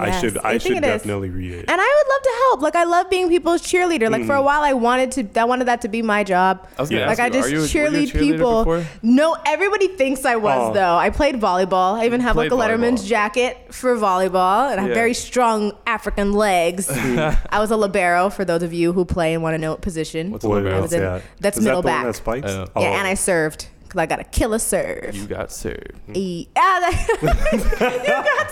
I 0.00 0.20
should. 0.20 0.38
I, 0.38 0.50
think 0.52 0.62
should 0.62 0.72
it 0.78 0.84
is. 0.84 1.02
definitely 1.02 1.30
read 1.30 1.52
it. 1.52 1.64
And 1.70 1.80
I 1.80 2.02
would 2.04 2.12
love 2.12 2.22
to 2.22 2.32
help. 2.48 2.62
Like 2.62 2.76
I 2.76 2.84
love 2.84 3.10
being 3.10 3.28
people's 3.28 3.62
cheerleader. 3.62 4.10
Like 4.10 4.24
for 4.24 4.34
Mm. 4.34 4.38
a 4.38 4.42
while, 4.42 4.62
I 4.62 4.72
wanted 4.72 5.12
to. 5.12 5.40
I 5.40 5.44
wanted 5.44 5.64
that 5.68 5.80
to 5.82 5.88
be 5.88 6.02
my 6.02 6.24
job. 6.24 6.66
I 6.78 6.82
was 6.82 6.90
gonna 6.90 7.02
Like 7.06 7.18
ask 7.18 7.20
I 7.20 7.26
you, 7.26 7.32
just 7.32 7.48
are 7.48 7.50
you, 7.52 7.58
cheerlead 7.60 7.92
you 7.92 7.98
a 7.98 8.06
cheerleader 8.06 8.18
people. 8.18 8.58
Before? 8.64 8.86
No, 9.02 9.36
everybody 9.46 9.88
thinks 9.88 10.24
I 10.24 10.36
was 10.36 10.70
Oh. 10.70 10.72
though. 10.74 10.96
I 10.96 11.10
played 11.10 11.36
volleyball. 11.40 11.94
I 11.98 12.06
even 12.06 12.20
have 12.20 12.36
like 12.36 12.50
a 12.50 12.56
played 12.56 12.70
Letterman's 12.70 13.04
volleyball. 13.04 13.08
jacket 13.08 13.56
for 13.74 13.96
volleyball, 13.96 14.70
and 14.70 14.78
I 14.80 14.82
have 14.82 14.88
Yeah. 14.90 14.94
very 14.94 15.14
strong 15.14 15.72
African 15.86 16.32
legs. 16.32 16.88
I 16.90 17.58
was 17.58 17.70
a 17.70 17.76
libero 17.76 18.30
for 18.30 18.44
those 18.44 18.62
of 18.62 18.72
you 18.72 18.92
who 18.92 19.04
play 19.04 19.34
and 19.34 19.42
want 19.42 19.54
to 19.54 19.58
know 19.58 19.70
what 19.72 19.80
position. 19.82 20.30
What's 20.30 20.44
a 20.44 20.48
What 20.48 20.62
libero? 20.62 20.82
was 20.82 20.92
in- 20.92 21.02
Yeah. 21.02 21.20
that's 21.40 21.58
Is 21.58 21.64
middle 21.64 21.82
the 21.82 21.86
back. 21.86 22.04
that 22.06 22.16
spikes? 22.16 22.50
I. 22.50 22.66
Oh. 22.76 22.80
Yeah, 22.82 22.98
and 22.98 23.06
I 23.06 23.14
served 23.14 23.66
because 23.88 23.98
I 24.00 24.06
got 24.06 24.20
a 24.20 24.24
killer 24.24 24.58
serve. 24.58 25.14
You 25.16 25.26
got 25.26 25.50
served. 25.50 25.96
Hmm. 26.06 26.12
E- 26.14 26.48
ah, 26.56 26.78
that- 27.20 27.22
you 28.06 28.08
got 28.08 28.50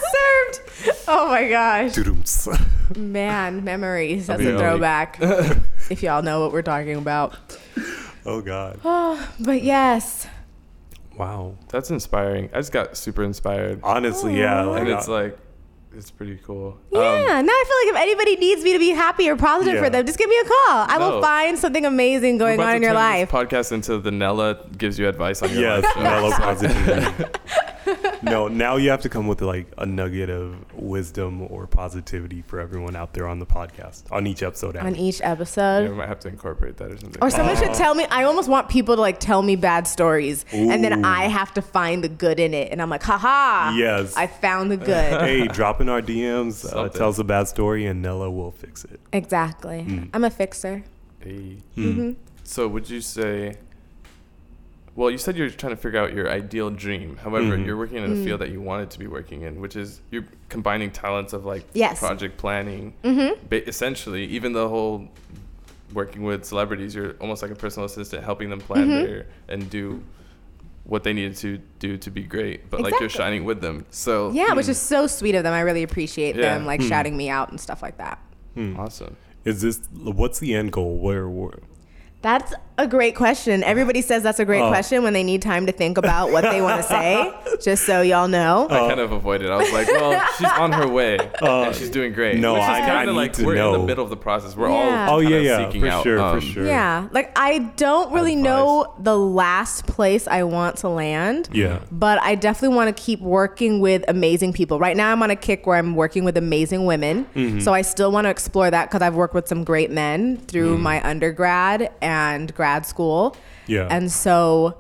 served. 0.89 1.05
Oh 1.09 1.29
my 1.29 1.49
gosh. 1.49 1.93
Doo-dooms. 1.95 2.49
Man, 2.97 3.65
memories. 3.65 4.27
That's 4.29 4.43
a 4.43 4.59
throwback. 4.59 5.19
if 5.91 6.03
y'all 6.03 6.23
know 6.23 6.41
what 6.41 6.53
we're 6.53 6.63
talking 6.63 6.97
about. 6.97 7.37
oh 8.25 8.41
God. 8.41 8.81
Oh, 8.85 9.29
But 9.41 9.63
yes. 9.63 10.27
Wow. 11.17 11.57
That's 11.69 11.91
inspiring. 11.91 12.51
I 12.53 12.59
just 12.59 12.73
got 12.73 12.97
super 12.97 13.23
inspired. 13.25 13.81
Honestly, 13.83 14.39
yeah. 14.39 14.63
Like, 14.63 14.81
and 14.83 14.89
it's 14.91 15.09
uh, 15.09 15.13
like, 15.13 15.39
it's 15.97 16.11
pretty 16.11 16.39
cool. 16.45 16.79
Yeah. 16.93 16.99
Um, 17.01 17.47
now 17.47 17.53
I 17.53 17.65
feel 17.67 17.95
like 17.95 17.97
if 17.97 18.03
anybody 18.03 18.37
needs 18.37 18.63
me 18.63 18.73
to 18.73 18.79
be 18.79 18.91
happy 18.91 19.29
or 19.29 19.37
positive 19.37 19.75
Yeah. 19.75 19.85
for 19.85 19.91
them, 19.91 20.07
just 20.07 20.19
give 20.19 20.29
me 20.29 20.39
a 20.39 20.45
call. 20.45 20.87
I 20.89 20.97
will 20.99 21.21
find 21.21 21.59
something 21.59 21.85
amazing 21.87 22.39
going 22.39 22.61
on 22.61 22.77
in 22.77 22.83
your 22.83 22.93
life. 22.95 23.31
Podcast 23.31 23.73
into 23.73 23.99
the 23.99 24.11
Nella 24.11 24.59
gives 24.77 24.99
you 24.99 25.09
advice 25.09 25.43
on 25.43 25.51
your 25.51 25.61
yes, 25.63 25.85
life. 25.85 25.93
show. 25.95 26.01
mellow 26.03 26.31
positivity. 26.31 27.25
no, 28.23 28.49
now 28.49 28.77
you 28.77 28.91
have 28.91 29.01
to 29.03 29.09
come 29.09 29.27
with 29.29 29.41
like 29.43 29.67
a 29.79 29.87
nugget 29.87 30.29
of 30.29 30.57
wisdom 30.75 31.43
or 31.51 31.67
positivity 31.67 32.43
for 32.43 32.59
everyone 32.59 32.97
out 32.97 33.15
there 33.15 33.29
on 33.29 33.39
the 33.39 33.47
podcast 33.47 34.11
on 34.11 34.27
each 34.27 34.43
episode. 34.43 34.77
on 34.77 34.89
Abby. 34.89 35.03
each 35.05 35.21
Yeah, 35.21 35.33
episode. 35.33 35.89
we 35.91 35.95
might 35.97 36.09
have 36.09 36.21
to 36.21 36.29
incorporate 36.29 36.77
that 36.79 36.91
or 36.91 36.99
something. 36.99 37.23
Or 37.23 37.31
someone 37.31 37.57
Aw. 37.57 37.61
should 37.61 37.75
tell 37.75 37.95
me. 37.95 38.05
I 38.11 38.25
almost 38.25 38.49
want 38.49 38.69
people 38.69 38.97
to 38.97 39.01
like 39.01 39.21
tell 39.21 39.43
me 39.43 39.55
bad 39.57 39.87
stories, 39.87 40.45
and 40.53 40.83
then 40.83 41.05
I 41.05 41.25
have 41.29 41.55
to 41.55 41.63
find 41.63 42.03
the 42.03 42.09
good 42.09 42.41
in 42.41 42.55
it. 42.55 42.73
And 42.73 42.83
I'm 42.83 42.91
like, 42.91 43.03
haha. 43.05 43.75
Yes. 43.77 44.17
I 44.17 44.27
found 44.27 44.71
the 44.71 44.77
good. 44.77 45.21
hey, 45.21 45.47
drop 45.47 45.81
in 45.87 45.91
our 45.91 46.03
DMs, 46.03 46.67
uh, 46.75 46.89
tell 46.89 47.11
us 47.11 47.19
a 47.19 47.25
bad 47.25 47.47
story, 47.47 47.87
and 47.87 48.03
Nella 48.03 48.29
will 48.31 48.51
fix 48.51 48.85
it. 48.85 48.99
exactly. 49.13 49.85
Mm. 49.89 50.11
I'm 50.13 50.25
a 50.25 50.31
fixer. 50.31 50.83
Hey. 51.21 51.59
hmm 51.77 52.13
So 52.43 52.67
would 52.69 52.91
you 52.91 53.01
say? 53.01 53.57
Well, 54.97 55.11
you 55.11 55.19
said 55.19 55.37
you're 55.37 55.51
trying 55.51 55.75
to 55.77 55.81
figure 55.81 56.01
out 56.01 56.13
your 56.15 56.31
ideal 56.31 56.71
dream. 56.71 57.19
However, 57.19 57.57
Mhm. 57.57 57.67
you're 57.67 57.77
working 57.77 57.99
in 57.99 58.05
a 58.05 58.15
Mm. 58.15 58.25
field 58.25 58.41
that 58.41 58.51
you 58.51 58.61
wanted 58.63 58.91
to 58.93 58.99
be 58.99 59.07
working 59.07 59.43
in, 59.43 59.61
which 59.61 59.77
is 59.77 60.01
you're 60.11 60.25
combining 60.49 60.91
talents 60.91 61.33
of 61.35 61.45
like 61.45 61.65
Yes. 61.75 61.99
project 61.99 62.39
planning, 62.39 62.95
hmm 63.05 63.29
ba- 63.51 63.67
essentially. 63.69 64.25
Even 64.25 64.53
the 64.55 64.69
whole 64.69 65.09
working 65.93 66.23
with 66.25 66.45
celebrities, 66.45 66.95
you're 66.95 67.13
almost 67.21 67.43
like 67.43 67.51
a 67.53 67.55
personal 67.55 67.85
assistant, 67.87 68.25
helping 68.25 68.49
them 68.51 68.59
plan 68.61 68.89
Mhm. 68.89 69.05
their 69.07 69.27
and 69.49 69.69
do 69.71 70.03
what 70.87 71.03
they 71.03 71.13
needed 71.13 71.37
to 71.37 71.59
do 71.81 71.97
to 71.99 72.11
be 72.11 72.23
great. 72.23 72.71
But 72.71 72.81
like 72.81 72.95
you're 73.01 73.09
shining 73.09 73.45
with 73.45 73.61
them. 73.61 73.85
So 73.91 74.31
Yeah, 74.31 74.55
which 74.55 74.67
mm, 74.67 74.71
is 74.71 74.79
so 74.81 75.07
sweet 75.09 75.35
of 75.35 75.43
them. 75.43 75.53
I 75.53 75.61
really 75.61 75.83
appreciate 75.83 76.37
Yeah. 76.37 76.43
them 76.55 76.65
like 76.67 76.81
Hmm. 76.81 76.89
shouting 76.89 77.17
me 77.17 77.29
out 77.29 77.51
and 77.51 77.61
stuff 77.61 77.83
like 77.83 77.99
that. 77.99 78.19
Hmm. 78.55 78.79
awesome. 78.79 79.17
Is 79.45 79.63
this 79.63 79.81
what's 79.93 80.39
the 80.39 80.55
end 80.55 80.73
goal? 80.73 80.99
Where, 80.99 81.29
where 81.29 81.59
That's 82.23 82.55
a 82.79 82.87
great 82.87 83.17
question. 83.17 83.63
Everybody 83.65 84.03
says 84.03 84.23
that's 84.23 84.39
a 84.39 84.45
great 84.45 84.61
Oh. 84.61 84.69
question 84.69 85.03
when 85.03 85.13
they 85.15 85.23
need 85.23 85.41
time 85.41 85.65
to 85.67 85.73
think 85.73 85.97
about 85.97 86.31
what 86.31 86.43
they 86.43 86.61
want 86.61 86.83
to 86.83 86.87
say. 86.87 87.33
Just 87.63 87.87
so 87.87 88.03
y'all 88.03 88.29
know. 88.29 88.67
I 88.71 88.81
kind 88.89 89.01
of 89.01 89.13
avoided. 89.13 89.51
I 89.51 89.57
was 89.57 89.73
like, 89.73 89.87
well, 89.89 90.23
she's 90.37 90.51
on 90.59 90.73
her 90.73 90.87
way 90.87 91.19
Uh, 91.41 91.63
and 91.63 91.75
she's 91.75 91.89
doing 91.89 92.13
great. 92.13 92.39
no, 92.39 92.53
Which 92.55 92.63
is 92.65 92.69
I- 92.69 92.81
kinda 92.81 92.93
I 92.95 93.05
need 93.07 93.13
like 93.13 93.33
to 93.35 93.47
we're 93.47 93.57
in 93.57 93.73
the 93.73 93.79
middle 93.87 94.05
of 94.05 94.11
the 94.11 94.17
process. 94.17 94.55
We're 94.55 94.69
Yeah. 94.69 95.09
all 95.09 95.17
Oh, 95.17 95.19
yeah, 95.21 95.29
kinda 95.29 95.43
yeah, 95.45 95.67
seeking 95.67 95.81
for 95.81 95.89
out, 95.89 96.03
sure, 96.03 96.19
for 96.19 96.25
um, 96.25 96.41
sure. 96.41 96.67
Yeah, 96.67 97.07
like 97.13 97.33
I 97.35 97.59
don't 97.77 98.13
really 98.13 98.33
Advice. 98.35 98.45
know 98.45 98.95
the 98.99 99.17
last 99.17 99.87
place 99.87 100.29
I 100.29 100.43
want 100.43 100.77
to 100.79 100.89
land. 100.91 101.49
Yeah. 101.53 101.79
But 101.91 102.21
I 102.23 102.35
definitely 102.35 102.77
want 102.77 102.95
to 102.95 103.03
keep 103.03 103.23
working 103.23 103.81
with 103.81 104.05
amazing 104.07 104.53
people. 104.53 104.79
Right 104.79 104.97
now, 104.99 105.13
I'm 105.13 105.23
on 105.23 105.31
a 105.31 105.37
kick 105.37 105.67
where 105.67 105.79
I'm 105.79 105.95
working 105.95 106.25
with 106.25 106.37
amazing 106.37 106.85
women. 106.85 107.25
Mm-hmm. 107.35 107.61
So 107.61 107.73
I 107.73 107.81
still 107.81 108.13
want 108.13 108.27
to 108.27 108.31
explore 108.31 108.71
that 108.71 108.91
because 108.91 109.01
I've 109.01 109.15
worked 109.15 109.33
with 109.35 109.49
some 109.49 109.65
great 109.65 109.91
men 109.91 110.37
through 110.47 110.77
my 110.77 111.03
undergrad 111.09 111.91
and 112.03 112.55
grad 112.55 112.66
school. 112.75 113.31
Mm. 113.31 113.37
Yeah. 113.69 113.89
And 113.91 114.11
so 114.11 114.79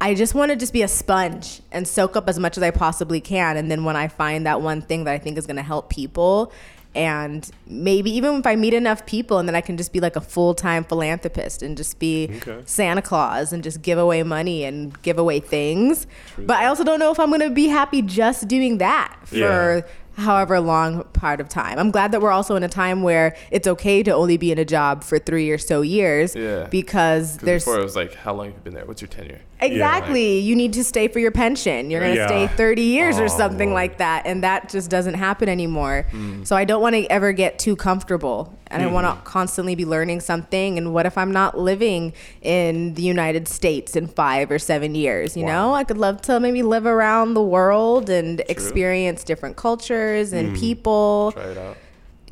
I 0.00 0.14
just 0.14 0.34
want 0.34 0.50
to 0.50 0.56
just 0.56 0.72
be 0.72 0.82
a 0.82 0.88
sponge 0.88 1.60
and 1.70 1.86
soak 1.86 2.16
up 2.16 2.28
as 2.28 2.38
much 2.38 2.56
as 2.56 2.62
I 2.62 2.72
possibly 2.72 3.20
can. 3.20 3.56
And 3.56 3.70
then 3.70 3.84
when 3.84 3.94
I 3.96 4.08
find 4.08 4.46
that 4.46 4.60
one 4.60 4.82
thing 4.82 5.04
that 5.04 5.12
I 5.12 5.18
think 5.18 5.38
is 5.38 5.46
going 5.46 5.56
to 5.56 5.62
help 5.62 5.90
people, 5.90 6.52
and 6.94 7.48
maybe 7.66 8.10
even 8.10 8.34
if 8.34 8.46
I 8.46 8.56
meet 8.56 8.74
enough 8.74 9.06
people, 9.06 9.38
and 9.38 9.48
then 9.48 9.54
I 9.54 9.60
can 9.60 9.76
just 9.76 9.92
be 9.92 10.00
like 10.00 10.16
a 10.16 10.20
full 10.20 10.54
time 10.54 10.84
philanthropist 10.84 11.62
and 11.62 11.76
just 11.76 11.98
be 11.98 12.28
Okay. 12.36 12.60
Santa 12.66 13.00
Claus 13.00 13.52
and 13.52 13.62
just 13.62 13.80
give 13.80 13.96
away 13.96 14.22
money 14.24 14.64
and 14.64 15.00
give 15.02 15.18
away 15.18 15.40
things. 15.40 16.06
But 16.36 16.58
I 16.58 16.66
also 16.66 16.84
don't 16.84 16.98
know 16.98 17.10
if 17.10 17.18
I'm 17.18 17.28
going 17.28 17.40
to 17.40 17.50
be 17.50 17.68
happy 17.68 18.02
just 18.02 18.48
doing 18.48 18.78
that 18.78 19.16
for 19.24 19.36
Yeah. 19.36 19.80
However 20.16 20.60
long 20.60 21.04
part 21.12 21.40
of 21.40 21.48
time. 21.48 21.78
I'm 21.78 21.90
glad 21.90 22.12
that 22.12 22.20
we're 22.20 22.30
also 22.30 22.54
in 22.56 22.62
a 22.62 22.68
time 22.68 23.02
where 23.02 23.34
it's 23.50 23.66
okay 23.66 24.02
to 24.02 24.10
only 24.12 24.36
be 24.36 24.52
in 24.52 24.58
a 24.58 24.64
job 24.64 25.02
for 25.04 25.18
three 25.18 25.50
or 25.50 25.58
so 25.58 25.80
years 25.82 26.34
Yeah. 26.36 26.66
because 26.70 27.36
'Cause 27.36 27.36
there's 27.38 27.64
before 27.64 27.80
it 27.80 27.84
was 27.84 27.96
like, 27.96 28.14
how 28.14 28.32
long 28.34 28.46
have 28.46 28.54
you 28.54 28.60
been 28.62 28.74
there? 28.74 28.84
What's 28.84 29.00
your 29.02 29.08
tenure? 29.08 29.40
Exactly. 29.62 30.38
You 30.38 30.54
need 30.56 30.72
to 30.74 30.84
stay 30.84 31.08
for 31.08 31.18
your 31.18 31.30
pension. 31.30 31.90
You're 31.90 32.00
going 32.00 32.14
to 32.14 32.18
Yeah. 32.20 32.26
stay 32.26 32.46
30 32.56 32.82
years 32.82 33.18
Oh, 33.18 33.24
or 33.24 33.28
something 33.28 33.70
Lord. 33.70 33.74
like 33.82 33.98
that. 33.98 34.26
And 34.26 34.42
that 34.42 34.68
just 34.68 34.90
doesn't 34.90 35.14
happen 35.14 35.48
anymore. 35.48 36.06
Hmm. 36.10 36.44
So 36.44 36.56
I 36.56 36.64
don't 36.64 36.82
want 36.82 36.94
to 36.96 37.06
ever 37.10 37.32
get 37.32 37.58
too 37.58 37.76
comfortable. 37.76 38.52
And 38.68 38.82
I 38.82 38.86
want 38.86 39.06
to 39.06 39.14
constantly 39.30 39.74
be 39.74 39.84
learning 39.84 40.20
something. 40.20 40.78
And 40.78 40.94
what 40.94 41.04
if 41.04 41.18
I'm 41.18 41.30
not 41.30 41.58
living 41.58 42.14
in 42.40 42.94
the 42.94 43.02
United 43.02 43.46
States 43.46 43.96
in 43.96 44.06
five 44.06 44.50
or 44.50 44.58
seven 44.58 44.94
years? 44.94 45.36
You 45.36 45.44
Wow. 45.44 45.68
know, 45.68 45.74
I 45.74 45.84
could 45.84 45.98
love 45.98 46.22
to 46.22 46.40
maybe 46.40 46.62
live 46.62 46.86
around 46.86 47.34
the 47.34 47.42
world 47.42 48.08
and 48.08 48.40
experience 48.48 49.24
different 49.24 49.56
cultures 49.56 50.32
Mm. 50.32 50.38
and 50.38 50.56
people. 50.56 51.32
Try 51.34 51.42
it 51.50 51.58
out. 51.58 51.76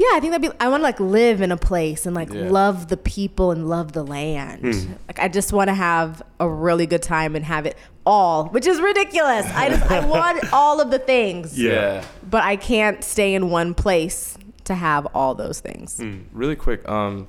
Yeah, 0.02 0.06
I 0.16 0.20
think 0.20 0.32
that'd 0.32 0.50
be. 0.50 0.56
I 0.58 0.68
want 0.68 0.80
to 0.80 0.84
like 0.84 0.98
live 0.98 1.42
in 1.42 1.52
a 1.52 1.58
place 1.58 2.06
and 2.06 2.16
like 2.16 2.32
Yeah. 2.32 2.48
love 2.48 2.88
the 2.88 2.96
people 2.96 3.50
and 3.50 3.68
love 3.68 3.92
the 3.92 4.02
land. 4.02 4.62
Hmm. 4.62 4.92
Like 5.08 5.18
I 5.20 5.28
just 5.28 5.52
want 5.52 5.68
to 5.68 5.74
have 5.74 6.22
a 6.38 6.48
really 6.48 6.86
good 6.86 7.02
time 7.02 7.36
and 7.36 7.44
have 7.44 7.66
it 7.66 7.76
all, 8.06 8.46
which 8.46 8.66
is 8.66 8.80
ridiculous. 8.80 9.44
I 9.54 9.68
just 9.68 9.90
I 9.90 10.06
want 10.16 10.52
all 10.54 10.80
of 10.80 10.90
the 10.90 10.98
things, 10.98 11.58
Yeah. 11.60 12.02
but 12.28 12.42
I 12.42 12.56
can't 12.56 13.04
stay 13.04 13.34
in 13.34 13.50
one 13.50 13.74
place 13.74 14.38
to 14.64 14.74
have 14.74 15.06
all 15.14 15.34
those 15.34 15.60
things. 15.60 15.98
Hmm. 15.98 16.20
Really 16.32 16.56
quick. 16.56 16.88
Um, 16.88 17.28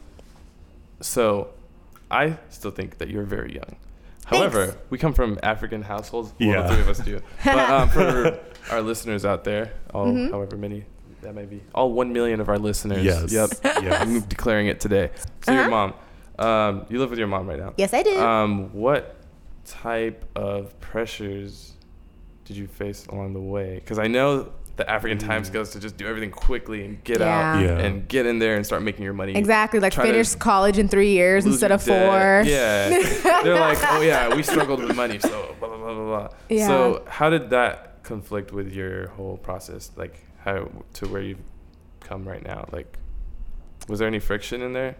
so 1.01 1.49
I 2.09 2.37
still 2.49 2.71
think 2.71 2.99
that 2.99 3.09
you're 3.09 3.23
very 3.25 3.53
young. 3.53 3.75
However, 4.25 4.67
Thanks. 4.67 4.81
we 4.89 4.97
come 4.97 5.13
from 5.13 5.39
African 5.43 5.81
households. 5.81 6.31
Well, 6.39 6.47
Yeah. 6.49 6.61
the 6.61 6.69
three 6.69 6.81
of 6.81 6.87
us 6.89 6.99
do. 6.99 7.19
But 7.43 7.69
um, 7.69 7.89
for 7.89 8.39
our 8.71 8.81
listeners 8.81 9.25
out 9.25 9.43
there, 9.43 9.73
all 9.93 10.05
Mm-hmm. 10.05 10.31
however 10.31 10.55
many 10.55 10.85
that 11.21 11.35
may 11.35 11.45
be, 11.45 11.61
all 11.75 11.91
one 11.91 12.13
million 12.13 12.39
of 12.41 12.49
our 12.49 12.57
listeners. 12.57 13.03
Yes. 13.03 13.31
Yep. 13.31 13.49
Yes. 13.63 14.01
I'm 14.01 14.19
declaring 14.21 14.67
it 14.67 14.79
today. 14.79 15.11
So 15.43 15.51
your 15.53 15.61
Uh-huh. 15.61 15.69
mom, 15.69 15.93
um, 16.47 16.85
you 16.89 16.99
live 16.99 17.09
with 17.09 17.19
your 17.19 17.27
mom 17.27 17.47
right 17.47 17.59
now. 17.59 17.73
Yes, 17.77 17.93
I 17.93 18.03
do. 18.03 18.19
Um, 18.19 18.73
what 18.73 19.17
type 19.65 20.25
of 20.35 20.79
pressures 20.79 21.73
did 22.45 22.57
you 22.57 22.67
face 22.67 23.05
along 23.07 23.33
the 23.33 23.39
way? 23.39 23.75
Because 23.75 23.99
I 23.99 24.07
know 24.07 24.51
the 24.77 24.89
African 24.89 25.19
time 25.19 25.43
scales 25.43 25.69
to 25.71 25.79
just 25.79 25.97
do 25.97 26.07
everything 26.07 26.31
quickly 26.31 26.83
and 26.85 27.03
get 27.03 27.21
out 27.21 27.59
Yeah. 27.61 27.77
Yeah. 27.77 27.79
and 27.85 28.07
get 28.07 28.25
in 28.25 28.39
there 28.39 28.55
and 28.55 28.65
start 28.65 28.81
making 28.81 29.03
your 29.03 29.13
money. 29.13 29.35
exactly, 29.35 29.79
like 29.79 29.93
try 29.93 30.05
finish 30.05 30.33
college 30.35 30.77
in 30.79 30.87
three 30.87 31.11
years 31.11 31.45
instead 31.45 31.67
your 31.69 31.75
of 31.75 31.83
four. 31.83 32.43
debt. 32.43 32.45
Yeah. 32.47 32.89
They're 33.43 33.59
like, 33.59 33.77
oh 33.91 34.01
yeah, 34.01 34.33
we 34.33 34.41
struggled 34.41 34.81
with 34.81 34.95
money, 34.95 35.19
so 35.19 35.55
blah 35.59 35.67
blah 35.67 35.77
blah 35.77 35.93
blah 35.93 36.05
blah. 36.05 36.27
Yeah. 36.49 36.67
So 36.67 37.03
how 37.07 37.29
did 37.29 37.51
that 37.51 38.01
conflict 38.03 38.51
with 38.51 38.71
your 38.73 39.09
whole 39.09 39.37
process? 39.37 39.91
Like 39.95 40.15
how 40.43 40.69
to 40.93 41.07
where 41.07 41.21
you've 41.21 41.39
come 41.99 42.27
right 42.27 42.43
now? 42.43 42.67
Like 42.71 42.97
was 43.87 43.99
there 43.99 44.07
any 44.07 44.19
friction 44.19 44.61
in 44.61 44.73
there? 44.73 44.95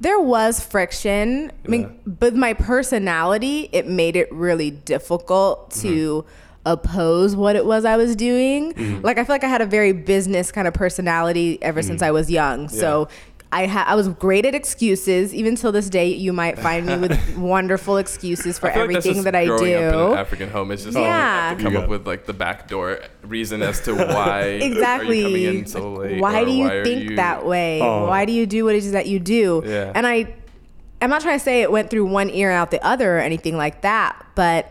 There 0.00 0.20
was 0.20 0.60
friction. 0.60 1.50
I 1.64 1.68
mean, 1.68 1.98
but 2.06 2.34
my 2.34 2.54
personality, 2.54 3.68
it 3.72 3.86
made 3.86 4.14
it 4.16 4.32
really 4.32 4.70
difficult 4.70 5.70
mm-hmm. 5.70 5.88
to 5.88 6.26
oppose 6.64 7.34
what 7.34 7.56
it 7.56 7.64
was 7.64 7.84
I 7.84 7.96
was 7.96 8.14
doing. 8.14 8.74
Mm-hmm. 8.74 9.04
Like 9.04 9.18
I 9.18 9.24
feel 9.24 9.34
like 9.34 9.44
I 9.44 9.48
had 9.48 9.62
a 9.62 9.66
very 9.66 9.92
business 9.92 10.52
kind 10.52 10.68
of 10.68 10.74
personality 10.74 11.58
ever 11.62 11.80
mm-hmm. 11.80 11.88
since 11.88 12.02
I 12.02 12.10
was 12.10 12.30
young. 12.30 12.68
So 12.68 13.08
I 13.50 13.64
ha- 13.66 13.84
I 13.88 13.94
was 13.94 14.08
great 14.08 14.44
at 14.44 14.54
excuses. 14.54 15.32
Even 15.34 15.56
till 15.56 15.72
this 15.72 15.88
day, 15.88 16.08
you 16.12 16.34
might 16.34 16.58
find 16.58 16.84
me 16.84 16.96
with 16.98 17.36
wonderful 17.38 17.96
excuses 17.96 18.58
for 18.58 18.68
I 18.70 18.74
feel 18.74 18.82
like 18.82 18.92
that's 18.92 19.06
everything 19.06 19.22
just 19.22 19.24
that 19.24 19.34
I 19.34 19.46
growing 19.46 19.74
Up 19.74 19.80
in 19.82 19.90
do. 19.92 20.12
an 20.12 20.18
African 20.18 20.50
home, 20.50 20.70
it's 20.70 20.84
just 20.84 20.96
you 20.98 21.02
Yeah. 21.02 21.48
have 21.48 21.58
to 21.58 21.64
come 21.64 21.72
Yeah. 21.72 21.78
up 21.80 21.88
with 21.88 22.06
like 22.06 22.26
the 22.26 22.34
backdoor 22.34 23.00
reason 23.22 23.62
as 23.62 23.80
to 23.82 23.94
why 23.94 24.40
exactly. 24.42 25.24
are 25.24 25.28
you 25.28 25.34
coming 25.48 25.58
in 25.60 25.66
so 25.66 25.92
late. 25.94 26.20
why 26.20 26.44
do 26.44 26.50
you 26.50 26.64
why 26.64 26.82
think 26.84 27.10
you- 27.10 27.16
that 27.16 27.46
way? 27.46 27.80
Oh. 27.80 28.06
Why 28.06 28.26
do 28.26 28.32
you 28.32 28.46
do 28.46 28.66
what 28.66 28.74
it 28.74 28.84
is 28.84 28.92
that 28.92 29.06
you 29.06 29.18
do? 29.18 29.62
Yeah. 29.64 29.92
And 29.94 30.06
I, 30.06 30.34
I'm 31.00 31.08
not 31.08 31.22
trying 31.22 31.38
to 31.38 31.44
say 31.44 31.62
it 31.62 31.72
went 31.72 31.88
through 31.88 32.04
one 32.04 32.28
ear 32.28 32.50
and 32.50 32.58
out 32.58 32.70
the 32.70 32.84
other 32.84 33.16
or 33.16 33.20
anything 33.20 33.56
like 33.56 33.80
that, 33.80 34.26
but 34.34 34.70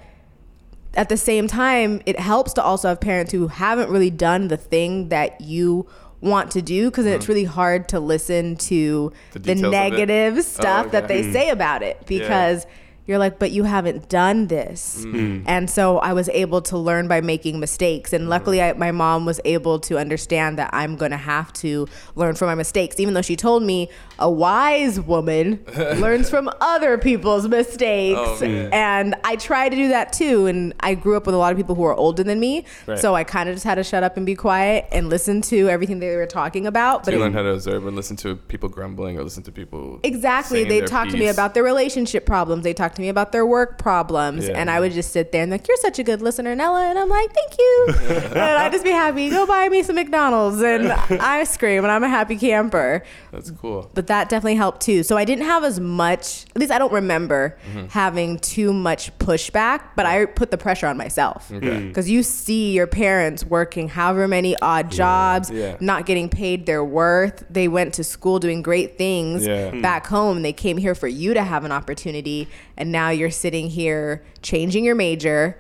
at 0.94 1.10
the 1.10 1.18
same 1.18 1.48
time, 1.48 2.02
it 2.06 2.20
helps 2.20 2.54
to 2.54 2.64
also 2.64 2.90
have 2.90 3.00
parents 3.00 3.32
who 3.32 3.48
haven't 3.48 3.90
really 3.90 4.10
done 4.10 4.48
the 4.50 4.58
thing 4.58 5.10
that 5.10 5.40
you 5.42 5.88
want 6.22 6.52
to 6.52 6.62
do 6.62 6.90
because 6.90 7.06
it's 7.06 7.28
really 7.30 7.44
hard 7.44 7.90
to 7.90 8.00
listen 8.00 8.56
to 8.56 8.78
Mm-hmm. 8.78 9.34
The 9.34 9.40
the, 9.40 9.56
details 9.56 9.64
of 9.64 9.74
it? 9.74 9.90
negative 9.90 10.44
stuff 10.46 10.92
that 10.92 11.06
okay. 11.06 11.22
they 11.22 11.32
say 11.32 11.50
about 11.50 11.84
it 11.84 12.06
because 12.06 12.66
you're 13.06 13.18
like, 13.18 13.40
but 13.40 13.52
you 13.52 13.64
haven't 13.64 14.10
done 14.10 14.48
this. 14.48 15.06
Mm-hmm. 15.06 15.48
And 15.48 15.70
so 15.70 16.00
I 16.00 16.12
was 16.12 16.28
able 16.30 16.62
to 16.64 16.78
learn 16.78 17.08
by 17.08 17.22
making 17.22 17.60
mistakes. 17.60 18.12
And 18.12 18.28
luckily, 18.28 18.62
I, 18.62 18.74
my 18.74 18.92
mom 18.92 19.26
was 19.26 19.40
able 19.46 19.80
to 19.80 19.98
understand 19.98 20.58
that 20.60 20.70
I'm 20.74 20.98
going 20.98 21.12
to 21.12 21.18
have 21.18 21.54
to 21.54 21.88
learn 22.16 22.36
from 22.36 22.48
my 22.48 22.56
mistakes, 22.56 23.00
even 23.00 23.14
though 23.14 23.22
she 23.22 23.38
told 23.38 23.64
me, 23.64 23.90
a 24.20 24.30
wise 24.30 25.00
woman 25.00 25.64
learns 25.76 26.30
from 26.30 26.50
other 26.62 26.98
people's 26.98 27.48
mistakes. 27.48 28.20
Oh, 28.42 28.46
and 28.72 29.16
I 29.24 29.36
try 29.36 29.70
to 29.70 29.76
do 29.76 29.90
that 29.90 30.14
too. 30.14 30.48
And 30.48 30.74
I 30.80 30.96
grew 30.96 31.18
up 31.18 31.26
with 31.26 31.36
a 31.36 31.38
lot 31.38 31.52
of 31.52 31.58
people 31.58 31.76
who 31.76 31.84
are 31.84 31.94
older 31.94 32.24
than 32.24 32.40
me. 32.40 32.66
Right. 32.86 33.00
So 33.00 33.16
I 33.16 33.24
kind 33.24 33.50
of 33.50 33.56
just 33.56 33.66
had 33.66 33.76
to 33.76 33.84
shut 33.84 34.04
up 34.04 34.18
and 34.18 34.26
be 34.26 34.36
quiet 34.36 34.88
and 34.92 35.10
listen 35.10 35.42
to 35.44 35.70
everything 35.70 36.00
they 36.00 36.16
were 36.16 36.26
talking 36.26 36.66
about. 36.66 37.06
So 37.06 37.12
But 37.12 37.18
you 37.18 37.20
learn 37.22 37.34
how 37.34 37.44
to 37.44 37.50
observe 37.50 37.86
and 37.86 37.96
listen 37.96 38.16
to 38.18 38.36
people 38.36 38.70
grumbling 38.70 39.18
or 39.18 39.24
listen 39.24 39.44
to 39.44 39.52
people. 39.52 40.00
Exactly. 40.04 40.64
They 40.64 40.80
their 40.80 40.88
talk 40.88 41.10
to 41.10 41.18
me 41.18 41.28
about 41.28 41.54
their 41.54 41.64
relationship 41.64 42.26
problems. 42.26 42.64
They 42.64 42.74
talk 42.74 42.96
to 42.96 43.02
me 43.02 43.10
about 43.10 43.32
their 43.32 43.46
work 43.46 43.78
problems. 43.78 44.48
Yeah. 44.48 44.56
And 44.58 44.70
I 44.70 44.80
would 44.80 44.92
just 44.92 45.12
sit 45.12 45.32
there 45.32 45.44
and 45.44 45.52
like, 45.52 45.68
you're 45.68 45.78
such 45.78 46.00
a 46.00 46.04
good 46.04 46.22
listener, 46.22 46.56
Nella. 46.56 46.90
And 46.90 46.98
I'm 46.98 47.10
like, 47.10 47.34
thank 47.34 47.58
you. 47.58 47.88
and 48.10 48.38
I'd 48.40 48.72
just 48.72 48.84
be 48.84 48.92
happy. 48.92 49.30
Go 49.30 49.46
buy 49.46 49.70
me 49.70 49.84
some 49.84 49.96
McDonald's 49.96 50.62
and 50.62 50.92
ice 51.22 51.56
cream. 51.58 51.84
And 51.84 51.92
I'm 51.92 52.04
a 52.04 52.10
happy 52.10 52.38
camper. 52.38 53.04
That's 53.32 53.52
cool. 53.52 53.90
But 53.94 54.07
that 54.08 54.30
definitely 54.30 54.56
helped 54.56 54.82
too. 54.82 55.04
So 55.04 55.18
I 55.18 55.26
didn't 55.26 55.46
have 55.46 55.64
as 55.64 55.80
much, 55.80 56.46
at 56.56 56.58
least 56.60 56.72
I 56.72 56.78
don't 56.80 56.92
remember 56.94 57.58
Mm-hmm. 57.72 57.88
having 57.88 58.40
too 58.40 58.72
much 58.74 59.16
pushback, 59.20 59.82
but 59.96 60.06
I 60.06 60.26
put 60.26 60.52
the 60.52 60.58
pressure 60.58 60.88
on 60.88 60.98
myself. 60.98 61.52
Okay. 61.52 61.88
Because 61.88 62.10
you 62.10 62.24
see 62.24 62.72
your 62.74 62.88
parents 62.88 63.44
working 63.46 63.90
however 63.90 64.28
many 64.28 64.56
odd 64.62 64.92
jobs, 64.92 65.50
Yeah. 65.52 65.78
not 65.80 66.06
getting 66.06 66.30
paid 66.30 66.66
their 66.66 66.84
worth. 66.84 67.44
They 67.50 67.68
went 67.68 67.94
to 67.96 68.04
school 68.04 68.40
doing 68.40 68.62
great 68.62 68.98
things 68.98 69.46
Yeah. 69.46 69.72
Mm. 69.72 69.82
back 69.82 70.08
home. 70.08 70.42
They 70.42 70.54
came 70.54 70.78
here 70.78 70.96
for 70.96 71.08
you 71.08 71.34
to 71.34 71.44
have 71.44 71.64
an 71.66 71.72
opportunity. 71.72 72.48
And 72.78 72.92
now 72.92 73.10
you're 73.10 73.32
sitting 73.32 73.70
here 73.70 74.24
changing 74.42 74.84
your 74.86 74.96
major 74.96 75.58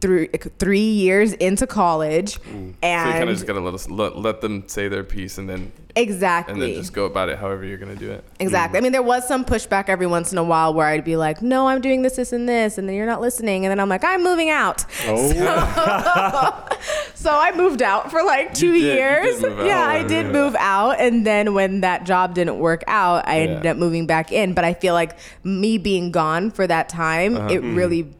through 0.00 0.28
three 0.58 0.78
years 0.90 1.32
into 1.32 1.66
college. 1.66 2.38
Mm. 2.42 2.74
And 2.82 3.02
so 3.02 3.06
you 3.08 3.12
kind 3.18 3.30
of 3.30 3.34
just 3.36 3.46
gotta 3.46 3.60
let 3.60 3.74
us 3.74 3.88
let, 3.88 4.16
let 4.18 4.40
them 4.42 4.64
say 4.68 4.88
their 4.88 5.02
piece 5.04 5.38
and 5.38 5.48
then 5.48 5.72
exactly. 5.96 6.52
and 6.52 6.62
then 6.62 6.74
just 6.74 6.92
go 6.92 7.06
about 7.06 7.30
it 7.30 7.38
however 7.38 7.64
you're 7.64 7.78
gonna 7.78 7.96
do 7.96 8.10
it. 8.10 8.22
Exactly. 8.38 8.78
I 8.78 8.82
mean, 8.82 8.92
there 8.92 9.02
was 9.02 9.26
some 9.26 9.44
pushback 9.44 9.88
every 9.88 10.06
once 10.06 10.32
in 10.32 10.38
a 10.38 10.44
while 10.44 10.74
where 10.74 10.86
I'd 10.86 11.04
be 11.04 11.16
like, 11.16 11.40
"No, 11.40 11.66
I'm 11.68 11.80
doing 11.80 12.02
this, 12.02 12.16
this, 12.16 12.32
and 12.32 12.46
this," 12.48 12.76
and 12.76 12.86
then 12.88 12.94
you're 12.94 13.06
not 13.06 13.20
listening, 13.22 13.64
and 13.64 13.70
then 13.70 13.80
I'm 13.80 13.88
like, 13.88 14.04
"I'm 14.04 14.22
moving 14.22 14.50
out." 14.50 14.84
Oh, 15.06 15.32
So 17.14 17.30
I 17.38 17.52
moved 17.56 17.82
out 17.82 18.10
for 18.10 18.22
like 18.22 18.54
two 18.54 18.72
did- 18.72 18.82
years. 18.82 19.40
Yeah, 19.42 19.80
I 19.86 20.02
did 20.02 20.26
move 20.32 20.54
out, 20.58 21.00
and 21.00 21.26
then 21.26 21.54
when 21.54 21.80
that 21.80 22.04
job 22.04 22.34
didn't 22.34 22.58
work 22.58 22.84
out, 22.86 23.26
I 23.26 23.40
ended 23.40 23.66
up 23.66 23.76
moving 23.76 24.06
back 24.06 24.32
in. 24.32 24.52
But 24.54 24.64
I 24.64 24.74
feel 24.74 24.94
like 24.94 25.16
me 25.42 25.78
being 25.78 26.10
gone 26.10 26.50
for 26.50 26.66
that 26.66 26.88
time, 26.88 27.36
Uh-huh. 27.36 27.48
it 27.50 27.58
really 27.62 28.12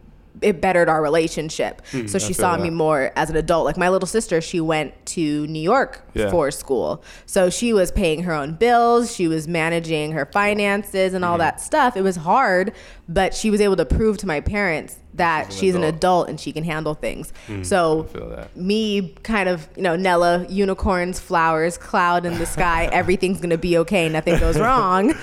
it 0.42 0.60
bettered 0.60 0.88
our 0.88 1.02
relationship. 1.02 1.82
so 2.06 2.18
she 2.18 2.32
saw 2.32 2.56
me 2.56 2.70
more 2.70 3.12
as 3.16 3.30
an 3.30 3.36
adult. 3.36 3.64
Like 3.64 3.76
my 3.76 3.88
little 3.88 4.06
sister, 4.08 4.40
she 4.40 4.60
went 4.60 4.92
to 5.06 5.46
New 5.46 5.60
York 5.60 6.02
Yeah. 6.14 6.30
for 6.30 6.50
school. 6.50 7.02
So 7.26 7.48
she 7.50 7.72
was 7.72 7.90
paying 7.90 8.24
her 8.24 8.32
own 8.32 8.54
bills, 8.54 9.14
she 9.14 9.28
was 9.28 9.48
managing 9.48 10.12
her 10.12 10.26
finances 10.26 11.14
and 11.14 11.22
Mm-hmm. 11.24 11.32
all 11.32 11.38
that 11.38 11.60
stuff. 11.60 11.96
It 11.96 12.02
was 12.02 12.16
hard, 12.16 12.72
but 13.08 13.34
she 13.34 13.50
was 13.50 13.60
able 13.60 13.76
to 13.76 13.84
prove 13.86 14.18
to 14.18 14.26
my 14.26 14.40
parents 14.40 14.96
that 15.14 15.46
She's 15.46 15.54
an 15.54 15.58
she's 15.60 15.74
an 15.76 15.82
adult. 15.84 15.96
adult 15.96 16.28
and 16.28 16.38
she 16.40 16.52
can 16.52 16.62
handle 16.64 16.92
things. 16.92 17.32
So 17.62 18.02
feel 18.12 18.28
that. 18.30 18.54
me 18.54 19.14
kind 19.22 19.48
of, 19.48 19.66
you 19.74 19.82
know, 19.82 19.96
Nella, 19.96 20.44
unicorns, 20.50 21.18
flowers, 21.18 21.78
cloud 21.78 22.26
in 22.26 22.36
the 22.38 22.44
sky, 22.44 22.86
everything's 22.92 23.40
gonna 23.40 23.56
be 23.56 23.78
okay, 23.78 24.10
nothing 24.10 24.38
goes 24.38 24.58
wrong. 24.66 25.14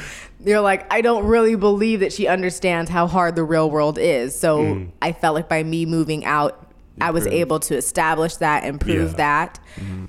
You're 0.46 0.62
like, 0.62 0.92
I 0.92 1.02
don't 1.02 1.26
really 1.26 1.56
believe 1.56 2.02
that 2.02 2.12
she 2.12 2.28
understands 2.28 2.90
how 2.90 3.08
hard 3.08 3.36
the 3.36 3.44
real 3.44 3.70
world 3.70 3.98
is. 3.98 4.38
So 4.38 4.60
mm. 4.60 4.92
I 5.02 5.14
felt 5.14 5.36
like 5.36 5.48
by 5.48 5.64
me 5.64 5.86
moving 5.86 6.26
out, 6.26 6.63
I 7.02 7.10
was 7.12 7.26
able 7.28 7.60
to 7.62 7.76
establish 7.76 8.36
that 8.38 8.64
and 8.64 8.80
prove 8.80 9.12
Yeah. 9.12 9.18
that. 9.18 9.60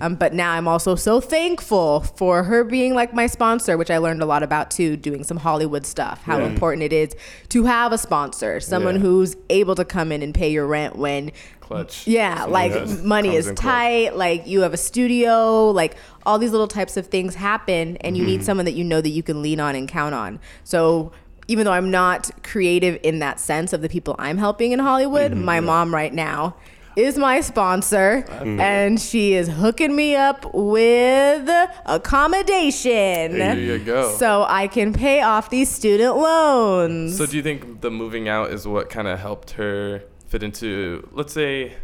Um, 0.01 0.17
but 0.17 0.35
now 0.35 0.53
I'm 0.53 0.69
also 0.69 0.95
so 0.97 1.19
thankful 1.21 2.01
for 2.01 2.43
her 2.45 2.63
being 2.63 2.95
like 2.95 3.15
my 3.15 3.27
sponsor, 3.27 3.79
which 3.79 3.91
I 3.91 3.97
learned 3.99 4.23
a 4.23 4.27
lot 4.27 4.43
about 4.43 4.71
too, 4.71 4.97
doing 4.97 5.25
some 5.25 5.39
Hollywood 5.39 5.87
stuff. 5.87 6.23
How 6.25 6.39
Yeah. 6.39 6.47
important 6.47 6.83
it 6.83 6.93
is 6.93 7.17
to 7.49 7.65
have 7.65 7.93
a 7.93 7.99
sponsor, 7.99 8.61
someone 8.61 8.97
Yeah. 8.97 9.01
who's 9.01 9.37
able 9.49 9.75
to 9.77 9.85
come 9.85 10.13
in 10.13 10.23
and 10.23 10.35
pay 10.35 10.51
your 10.51 10.67
rent 10.67 10.97
when 10.97 11.33
Clutch. 11.61 12.07
yeah, 12.07 12.45
like 12.45 12.73
money 13.03 13.31
comes 13.31 13.39
is 13.39 13.47
in 13.49 13.55
clutch. 13.57 13.65
tight, 13.65 14.17
like 14.17 14.47
you 14.47 14.61
have 14.61 14.75
a 14.75 14.79
studio, 14.79 15.71
like 15.71 15.97
all 16.27 16.39
these 16.39 16.51
little 16.53 16.69
types 16.69 16.99
of 16.99 17.07
things 17.07 17.35
happen 17.37 17.97
and 18.03 18.17
you 18.19 18.25
Mm-hmm. 18.25 18.31
need 18.33 18.45
someone 18.45 18.67
that 18.67 18.75
you 18.75 18.85
know 18.85 19.01
that 19.01 19.09
you 19.09 19.23
can 19.23 19.41
lean 19.41 19.59
on 19.59 19.75
and 19.75 19.89
count 19.89 20.15
on. 20.15 20.39
So 20.65 21.13
even 21.49 21.65
though 21.65 21.73
I'm 21.73 21.91
not 21.91 22.31
creative 22.43 22.99
in 23.03 23.19
that 23.21 23.41
sense 23.41 23.73
of 23.73 23.81
the 23.83 23.89
people 23.89 24.15
I'm 24.19 24.37
helping 24.39 24.73
in 24.73 24.79
Hollywood, 24.79 25.33
Mm-hmm. 25.33 25.45
my 25.45 25.61
mom 25.61 25.95
right 25.95 26.13
now 26.13 26.57
is 26.97 27.19
my 27.19 27.41
sponsor 27.41 28.25
mm. 28.29 28.61
and 28.61 29.01
she 29.01 29.35
is 29.35 29.49
hooking 29.49 29.95
me 29.95 30.15
up 30.15 30.53
with 30.55 31.49
accommodation. 31.87 33.39
There 33.39 33.59
you 33.59 33.79
go. 33.79 34.17
So 34.17 34.45
I 34.49 34.69
can 34.69 34.93
pay 34.93 35.23
off 35.23 35.51
these 35.51 35.69
student 35.69 36.17
loans. 36.17 37.17
So 37.17 37.27
do 37.27 37.37
you 37.37 37.43
think 37.43 37.81
the 37.81 37.91
moving 37.91 38.29
out 38.29 38.51
is 38.51 38.67
what 38.67 38.91
kind 38.91 39.09
of 39.09 39.19
helped 39.19 39.53
her 39.53 40.03
fit 40.27 40.43
into, 40.43 41.09
let's 41.13 41.33
say, 41.33 41.75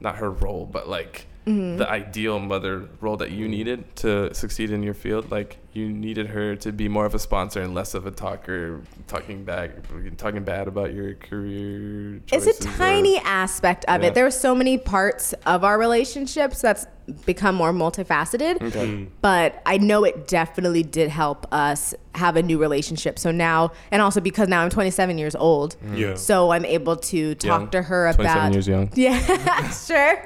not 0.00 0.16
her 0.16 0.30
role, 0.30 0.66
but 0.66 0.88
like 0.88 1.26
Mm-hmm. 1.50 1.76
the 1.78 1.88
ideal 1.90 2.38
mother 2.38 2.88
role 3.00 3.16
that 3.16 3.30
you 3.32 3.48
needed 3.48 3.96
to 3.96 4.32
succeed 4.34 4.70
in 4.70 4.82
your 4.82 4.94
field? 4.94 5.30
Like 5.30 5.58
you 5.72 5.88
needed 5.88 6.28
her 6.28 6.56
to 6.56 6.72
be 6.72 6.88
more 6.88 7.06
of 7.06 7.14
a 7.14 7.18
sponsor 7.18 7.60
and 7.62 7.74
less 7.74 7.94
of 7.94 8.06
a 8.06 8.10
talker, 8.10 8.82
talking 9.06 9.44
back, 9.44 9.70
talking 10.16 10.44
bad 10.44 10.68
about 10.68 10.92
your 10.94 11.14
career. 11.14 12.20
It's 12.32 12.46
a 12.46 12.50
or- 12.50 12.72
tiny 12.76 13.18
aspect 13.18 13.84
of 13.86 14.02
Yeah. 14.02 14.08
it. 14.08 14.14
There 14.14 14.26
are 14.26 14.30
so 14.30 14.54
many 14.54 14.78
parts 14.78 15.32
of 15.46 15.64
our 15.64 15.78
relationships 15.78 16.60
that's 16.60 16.86
become 17.26 17.54
more 17.54 17.72
multifaceted. 17.72 18.56
Okay. 18.62 18.86
Mm-hmm. 18.86 19.04
But 19.20 19.60
I 19.66 19.78
know 19.78 20.04
it 20.04 20.26
definitely 20.28 20.82
did 20.82 21.10
help 21.10 21.46
us 21.52 21.94
have 22.16 22.34
a 22.36 22.42
new 22.42 22.58
relationship. 22.58 23.18
So 23.20 23.30
now, 23.30 23.70
and 23.92 24.02
also 24.02 24.20
because 24.20 24.48
now 24.48 24.62
I'm 24.62 24.70
27 24.70 25.16
years 25.16 25.36
old, 25.36 25.76
mm-hmm. 25.76 25.94
Yeah. 25.94 26.14
so 26.16 26.50
I'm 26.50 26.64
able 26.64 26.96
to 26.96 27.34
talk 27.36 27.60
Young. 27.60 27.70
to 27.70 27.82
her 27.82 28.08
about. 28.08 28.16
27 28.16 28.42
about. 28.42 28.52
years 28.52 28.68
young. 28.68 28.90
Yeah, 28.94 29.70
sure. 29.70 30.18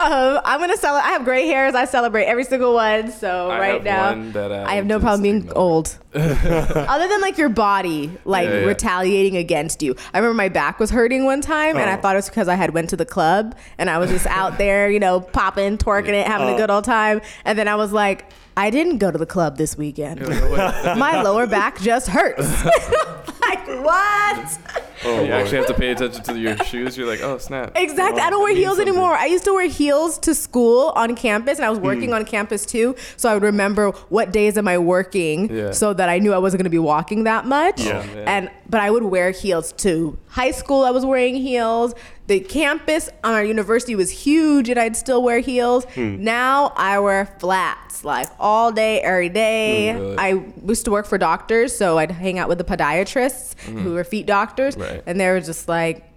Um, 0.00 0.40
I'm 0.44 0.60
gonna 0.60 0.76
celebrate. 0.76 1.08
I 1.08 1.12
have 1.12 1.24
gray 1.24 1.46
hairs. 1.48 1.74
I 1.74 1.84
celebrate 1.86 2.24
every 2.26 2.44
single 2.44 2.74
one. 2.74 3.10
So 3.10 3.50
I 3.50 3.58
right 3.58 3.82
now, 3.84 4.10
I 4.10 4.12
uh, 4.38 4.64
I 4.66 4.74
have 4.76 4.86
no 4.86 5.00
problem 5.00 5.22
being 5.22 5.36
ignore. 5.38 5.56
old. 5.58 5.98
Other 6.14 7.08
than 7.08 7.20
like 7.20 7.38
your 7.38 7.48
body, 7.48 8.12
like 8.24 8.48
Yeah, 8.48 8.60
yeah. 8.60 8.66
retaliating 8.66 9.36
against 9.36 9.82
you. 9.82 9.96
I 10.12 10.18
remember 10.18 10.34
my 10.34 10.48
back 10.48 10.78
was 10.78 10.90
hurting 10.90 11.24
one 11.24 11.40
time, 11.40 11.76
and 11.76 11.90
I 11.90 11.96
Oh. 11.96 12.00
thought 12.00 12.14
it 12.14 12.18
was 12.18 12.28
because 12.28 12.46
I 12.48 12.54
had 12.54 12.72
went 12.72 12.90
to 12.90 12.96
the 12.96 13.04
club 13.04 13.56
and 13.78 13.90
I 13.90 13.98
was 13.98 14.10
just 14.10 14.26
out 14.26 14.56
there, 14.58 14.88
you 14.90 15.00
know, 15.00 15.20
popping, 15.20 15.76
twerking 15.78 16.10
it, 16.14 16.23
having 16.24 16.48
a 16.48 16.52
Oh. 16.54 16.56
good 16.56 16.70
old 16.70 16.84
time. 16.84 17.20
And 17.44 17.58
then 17.58 17.68
I 17.68 17.74
was 17.76 17.92
like, 17.92 18.26
I 18.56 18.70
didn't 18.70 18.98
go 18.98 19.10
to 19.10 19.18
the 19.18 19.26
club 19.26 19.56
this 19.56 19.76
weekend. 19.76 20.20
my 20.28 21.22
lower 21.22 21.46
back 21.46 21.80
just 21.80 22.06
hurts. 22.08 22.64
like 23.40 23.66
what? 23.84 24.58
Oh, 25.06 25.22
you 25.22 25.32
actually 25.32 25.58
have 25.58 25.66
to 25.66 25.74
pay 25.74 25.90
attention 25.90 26.22
to 26.22 26.38
your 26.38 26.56
shoes. 26.58 26.96
You're 26.96 27.06
like, 27.08 27.20
oh 27.20 27.36
snap. 27.38 27.72
Exactly. 27.74 28.20
Oh, 28.20 28.24
I 28.24 28.30
don't 28.30 28.42
wear 28.42 28.52
it 28.52 28.56
heels 28.56 28.76
something. 28.76 28.88
anymore. 28.94 29.12
I 29.14 29.26
used 29.26 29.44
to 29.44 29.52
wear 29.52 29.68
heels 29.68 30.18
to 30.20 30.34
school 30.34 30.92
on 30.96 31.14
campus, 31.16 31.58
and 31.58 31.66
I 31.66 31.70
was 31.70 31.78
working 31.80 32.10
Hmm. 32.10 32.14
on 32.16 32.24
campus 32.24 32.64
too. 32.64 32.94
So 33.16 33.28
I 33.28 33.34
would 33.34 33.42
remember 33.42 33.90
what 34.08 34.32
days 34.32 34.56
am 34.56 34.68
I 34.68 34.78
working, 34.78 35.54
Yeah. 35.54 35.72
so 35.72 35.92
that 35.92 36.08
I 36.08 36.18
knew 36.20 36.32
I 36.32 36.38
wasn't 36.38 36.60
going 36.60 36.64
to 36.64 36.70
be 36.70 36.78
walking 36.78 37.24
that 37.24 37.44
much. 37.46 37.84
Yeah. 37.84 38.02
Oh. 38.14 38.18
And 38.20 38.50
but 38.70 38.80
I 38.80 38.90
would 38.90 39.02
wear 39.04 39.30
heels 39.30 39.72
to 39.78 40.16
high 40.28 40.52
school. 40.52 40.84
I 40.84 40.90
was 40.90 41.04
wearing 41.04 41.34
heels. 41.34 41.94
The 42.26 42.40
campus 42.40 43.10
on 43.22 43.34
our 43.34 43.44
university 43.44 43.94
was 43.94 44.10
huge, 44.10 44.70
and 44.70 44.78
I'd 44.80 44.96
still 44.96 45.22
wear 45.22 45.40
heels. 45.40 45.84
Hmm. 45.94 46.24
Now 46.24 46.72
I 46.74 46.98
wear 46.98 47.26
flats 47.38 48.02
like 48.02 48.28
all 48.40 48.72
day, 48.72 49.00
every 49.02 49.28
day. 49.28 49.92
Mm, 49.94 50.00
really? 50.00 50.16
I 50.18 50.44
used 50.66 50.86
to 50.86 50.90
work 50.90 51.04
for 51.06 51.18
doctors, 51.18 51.76
so 51.76 51.98
I'd 51.98 52.10
hang 52.10 52.38
out 52.38 52.48
with 52.48 52.56
the 52.58 52.64
podiatrists 52.64 53.60
who 53.60 53.92
were 53.92 54.04
feet 54.04 54.24
doctors. 54.26 54.74
Right. 54.76 55.02
and 55.06 55.20
they 55.20 55.28
were 55.28 55.40
just 55.40 55.68
like, 55.68 56.10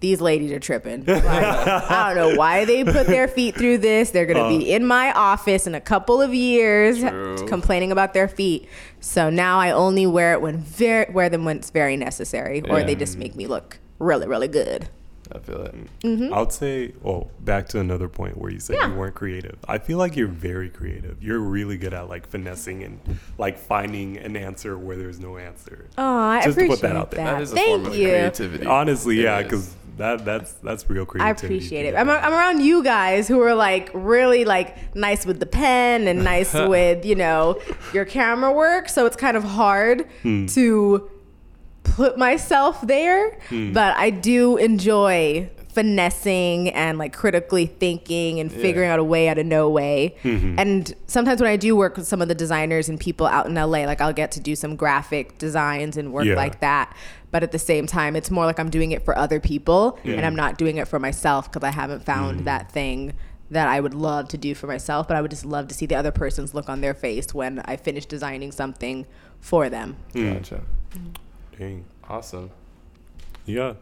these 0.00 0.20
ladies 0.20 0.52
are 0.52 0.60
tripping. 0.60 1.04
Like, 1.06 1.24
I 1.24 2.12
don't 2.12 2.16
know 2.32 2.36
why 2.38 2.66
they 2.66 2.84
put 2.84 3.06
their 3.06 3.26
feet 3.26 3.54
through 3.56 3.78
this. 3.78 4.10
They're 4.10 4.26
gonna 4.26 4.50
be 4.50 4.70
in 4.70 4.84
my 4.86 5.12
office 5.14 5.66
in 5.66 5.74
a 5.74 5.80
couple 5.80 6.20
of 6.20 6.34
years, 6.34 6.98
True. 7.00 7.36
complaining 7.48 7.90
about 7.90 8.12
their 8.12 8.28
feet. 8.28 8.68
So 9.00 9.30
now 9.30 9.58
I 9.60 9.70
only 9.70 10.06
wear 10.06 10.34
it 10.34 10.42
when 10.42 10.58
very 10.58 11.10
wear 11.10 11.30
them 11.30 11.46
when 11.46 11.56
it's 11.56 11.70
very 11.70 11.96
necessary, 11.96 12.60
or 12.68 12.80
Yeah. 12.80 12.84
they 12.84 12.94
just 12.96 13.16
make 13.16 13.34
me 13.34 13.46
look 13.46 13.78
really, 13.98 14.26
really 14.26 14.48
good. 14.48 14.90
I 15.32 15.38
feel 15.38 15.62
it. 15.62 15.74
Mm-hmm. 16.00 16.34
I 16.34 16.40
would 16.40 16.52
say, 16.52 16.92
well, 17.02 17.30
back 17.40 17.68
to 17.70 17.80
another 17.80 18.08
point 18.08 18.36
where 18.38 18.50
you 18.50 18.60
said 18.60 18.76
Yeah. 18.76 18.88
you 18.88 18.94
weren't 18.94 19.14
creative. 19.14 19.56
I 19.66 19.78
feel 19.78 19.98
like 19.98 20.16
you're 20.16 20.28
very 20.28 20.68
creative. 20.68 21.22
You're 21.22 21.38
really 21.40 21.76
good 21.78 21.94
at 21.94 22.08
like 22.08 22.28
finessing 22.28 22.82
and 22.84 23.00
like 23.38 23.58
finding 23.58 24.18
an 24.18 24.36
answer 24.36 24.76
where 24.78 24.96
there's 24.96 25.20
no 25.20 25.38
answer. 25.38 25.86
Oh, 25.96 26.04
I 26.18 26.42
Just 26.44 26.58
to 26.58 26.64
appreciate 26.64 26.68
put 26.80 26.80
that 26.88 26.96
out 26.96 27.10
there. 27.10 27.24
That 27.24 27.42
is 27.42 27.52
a 27.52 27.54
Thank 27.54 27.82
form 27.84 27.92
of 27.92 27.98
you. 27.98 28.08
creativity. 28.08 28.66
Honestly, 28.66 29.22
yeah, 29.22 29.42
because 29.42 29.74
that 29.96 30.24
that's 30.24 30.52
that's 30.54 30.90
real 30.90 31.06
creativity. 31.06 31.46
I 31.46 31.46
appreciate 31.46 31.86
it. 31.86 31.94
I'm, 31.94 32.10
I'm 32.10 32.32
around 32.32 32.60
you 32.60 32.82
guys 32.82 33.28
who 33.28 33.40
are 33.42 33.54
like 33.54 33.90
really 33.94 34.44
like 34.44 34.94
nice 34.96 35.24
with 35.24 35.38
the 35.40 35.46
pen 35.46 36.08
and 36.08 36.24
nice 36.24 36.52
with 36.68 37.04
you 37.06 37.14
know 37.14 37.60
your 37.92 38.04
camera 38.04 38.52
work. 38.52 38.88
So 38.88 39.06
it's 39.06 39.16
kind 39.16 39.36
of 39.36 39.44
hard 39.44 40.06
Hmm. 40.22 40.46
to 40.46 41.08
put 41.94 42.18
myself 42.18 42.80
there, 42.82 43.38
but 43.50 43.96
I 43.96 44.10
do 44.10 44.56
enjoy 44.56 45.50
finessing 45.72 46.68
and 46.70 46.98
like 46.98 47.12
critically 47.12 47.66
thinking 47.66 48.38
and 48.40 48.50
Yeah. 48.50 48.58
figuring 48.58 48.88
out 48.90 48.98
a 49.00 49.04
way 49.04 49.28
out 49.28 49.38
of 49.38 49.46
no 49.46 49.68
way. 49.68 50.14
Mm-hmm. 50.22 50.58
And 50.58 50.94
sometimes 51.06 51.40
when 51.40 51.50
I 51.50 51.56
do 51.56 51.74
work 51.76 51.96
with 51.96 52.06
some 52.06 52.22
of 52.22 52.28
the 52.28 52.34
designers 52.34 52.88
and 52.88 52.98
people 52.98 53.26
out 53.26 53.46
in 53.46 53.54
LA, 53.56 53.84
like 53.84 54.00
I'll 54.00 54.12
get 54.12 54.30
to 54.32 54.40
do 54.40 54.54
some 54.54 54.76
graphic 54.76 55.36
designs 55.38 55.96
and 55.96 56.12
work 56.12 56.26
Yeah. 56.26 56.34
like 56.36 56.60
that. 56.60 56.94
But 57.32 57.42
at 57.42 57.50
the 57.50 57.58
same 57.58 57.86
time, 57.86 58.14
it's 58.14 58.30
more 58.30 58.44
like 58.44 58.60
I'm 58.60 58.70
doing 58.70 58.92
it 58.92 59.04
for 59.04 59.18
other 59.18 59.40
people 59.40 59.98
and 60.04 60.24
I'm 60.24 60.36
not 60.36 60.58
doing 60.58 60.76
it 60.76 60.86
for 60.86 60.98
myself 61.00 61.50
because 61.52 61.66
I 61.66 61.72
haven't 61.72 62.04
found 62.04 62.40
Mm. 62.40 62.44
that 62.44 62.70
thing 62.70 63.12
that 63.50 63.66
I 63.68 63.80
would 63.80 63.94
love 63.94 64.28
to 64.28 64.38
do 64.38 64.54
for 64.54 64.66
myself. 64.68 65.08
But 65.08 65.16
I 65.16 65.22
would 65.22 65.30
just 65.32 65.44
love 65.44 65.66
to 65.68 65.74
see 65.74 65.86
the 65.86 65.96
other 65.96 66.12
person's 66.12 66.54
look 66.54 66.68
on 66.68 66.80
their 66.80 66.94
face 66.94 67.34
when 67.34 67.60
I 67.64 67.76
finish 67.76 68.06
designing 68.06 68.52
something 68.52 69.06
for 69.40 69.68
them. 69.68 69.96
Mm. 70.14 70.34
Gotcha. 70.34 70.60
Dang. 71.58 71.84
Awesome. 72.08 72.50
Yeah. 73.46 73.74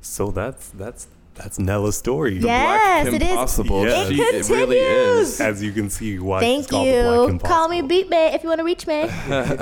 So 0.00 0.30
that's 0.30 0.68
that's 0.70 1.08
that's 1.34 1.58
Nella's 1.58 1.96
story. 1.96 2.38
Yes, 2.38 3.04
Black 3.04 3.14
it 3.14 3.22
is. 3.22 3.30
Impossible. 3.30 3.84
Yes. 3.84 4.08
She- 4.08 4.20
It 4.22 4.34
it 4.34 4.48
really 4.48 4.78
is. 4.78 5.40
As 5.40 5.62
you 5.62 5.72
can 5.72 5.90
see, 5.90 6.18
why 6.18 6.38
it's 6.38 6.44
Thank 6.44 6.70
called 6.70 6.86
the 6.88 7.02
Black 7.02 7.32
you. 7.32 7.48
Call 7.48 7.68
me 7.68 7.82
Beat 7.82 8.08
Me 8.10 8.16
if 8.34 8.42
you 8.42 8.48
want 8.48 8.58
to 8.60 8.64
reach 8.64 8.86
me. 8.86 9.08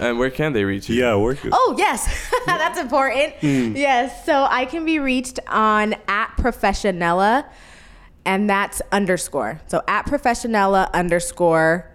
And 0.00 0.18
where 0.18 0.30
can 0.30 0.52
they 0.52 0.64
reach 0.64 0.88
you? 0.88 0.96
Yeah, 0.96 1.14
we're 1.16 1.36
Oh, 1.52 1.74
yes. 1.78 2.32
That's 2.46 2.78
important. 2.80 3.34
Hmm. 3.34 3.76
Yes. 3.76 4.24
So 4.26 4.46
I 4.50 4.64
can 4.64 4.84
be 4.84 4.98
reached 4.98 5.38
on 5.46 5.94
at 6.08 6.34
Professionella, 6.38 7.44
and 8.24 8.50
that's 8.50 8.82
underscore. 8.90 9.60
So 9.68 9.82
at 9.86 10.06
Professionella 10.06 10.90
underscore 10.92 11.88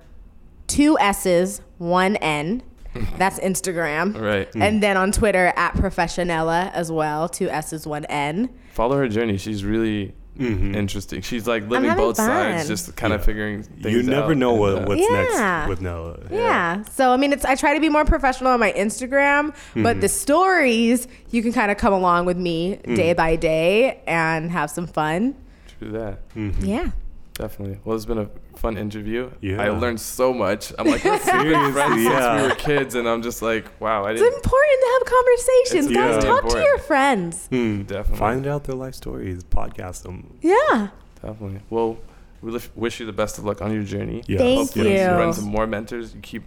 two 0.68 0.98
S's, 1.00 1.60
one 1.78 2.16
N. 2.18 2.62
That's 3.18 3.40
Instagram. 3.40 4.20
Right. 4.20 4.48
And 4.56 4.82
then 4.82 4.98
on 4.98 5.12
Twitter 5.12 5.54
at 5.56 5.74
Professionella 5.74 6.72
as 6.74 6.92
well, 6.92 7.28
two 7.30 7.50
S's, 7.50 7.86
one 7.88 8.06
N. 8.06 8.50
Follow 8.74 8.98
her 8.98 9.08
journey. 9.08 9.38
She's 9.38 9.64
really 9.64 10.14
Mhm. 10.38 10.76
interesting. 10.76 11.22
She's 11.22 11.48
like 11.48 11.64
living 11.70 11.90
having 11.90 12.04
both 12.04 12.18
sides, 12.18 12.68
just 12.68 12.94
kind 12.98 13.14
of 13.14 13.24
figuring 13.24 13.64
things 13.64 13.86
You 13.96 14.04
never 14.04 14.32
out 14.32 14.38
know 14.38 14.52
what, 14.54 14.74
uh, 14.80 14.86
what's 14.86 15.00
Yeah. 15.02 15.22
next 15.62 15.70
with 15.70 15.82
Nella. 15.82 16.18
Yeah. 16.30 16.84
So 16.92 17.12
I 17.12 17.18
mean, 17.18 17.32
it's 17.32 17.46
I 17.46 17.56
try 17.56 17.74
to 17.74 17.80
be 17.80 17.88
more 17.88 18.04
professional 18.04 18.52
on 18.52 18.60
my 18.60 18.74
Instagram, 18.74 19.54
but 19.76 20.02
the 20.02 20.10
stories 20.10 21.08
you 21.32 21.42
can 21.42 21.54
kind 21.54 21.72
of 21.72 21.78
come 21.78 21.94
along 21.94 22.26
with 22.26 22.36
me 22.38 22.80
day 22.96 23.14
by 23.14 23.38
day 23.38 24.02
and 24.08 24.52
have 24.52 24.70
some 24.70 24.88
fun. 24.88 25.36
True 25.80 25.92
that. 25.94 26.20
Yeah. 26.62 26.88
Definitely. 27.36 27.80
Well, 27.84 27.98
it's 27.98 28.06
been 28.06 28.18
a 28.18 28.30
fun 28.56 28.78
interview. 28.78 29.30
Yeah. 29.42 29.62
I 29.62 29.70
learned 29.70 30.00
so 30.00 30.34
much. 30.34 30.72
I'm 30.80 30.88
like, 30.88 31.04
we've 31.04 31.26
been 31.26 31.74
friends 31.74 32.04
yeah. 32.04 32.38
since 32.38 32.42
we 32.42 32.48
were 32.48 32.56
kids, 32.56 32.96
and 32.96 33.08
I'm 33.10 33.22
just 33.22 33.42
like, 33.42 33.66
wow, 33.82 34.06
I 34.06 34.12
It's 34.12 34.22
didn't 34.22 34.36
important 34.38 34.82
to 34.82 34.90
have 34.94 35.06
conversations, 35.18 35.86
It's 35.88 35.96
guys. 35.96 36.16
really 36.24 36.42
Talk 36.42 36.50
to 36.54 36.60
your 36.62 36.78
friends. 36.80 37.48
Hmm. 37.48 37.82
Definitely. 37.84 38.18
Find 38.18 38.48
out 38.48 38.64
their 38.64 38.76
life 38.76 38.96
stories, 38.96 39.44
podcast 39.44 40.04
them. 40.04 40.38
Yeah. 40.42 40.90
definitely. 41.22 41.60
Well, 41.70 41.98
we 42.42 42.58
wish 42.76 43.02
you 43.02 43.06
the 43.06 43.12
best 43.14 43.38
of 43.38 43.44
luck 43.44 43.62
on 43.62 43.74
your 43.74 43.84
journey. 43.84 44.24
Yeah. 44.28 44.38
Thank 44.38 44.60
Hopefully, 44.60 44.94
you. 44.94 45.02
you 45.02 45.08
run 45.08 45.34
some 45.34 45.46
more 45.46 45.68
mentors. 45.68 46.16
You 46.16 46.22
keep 46.22 46.44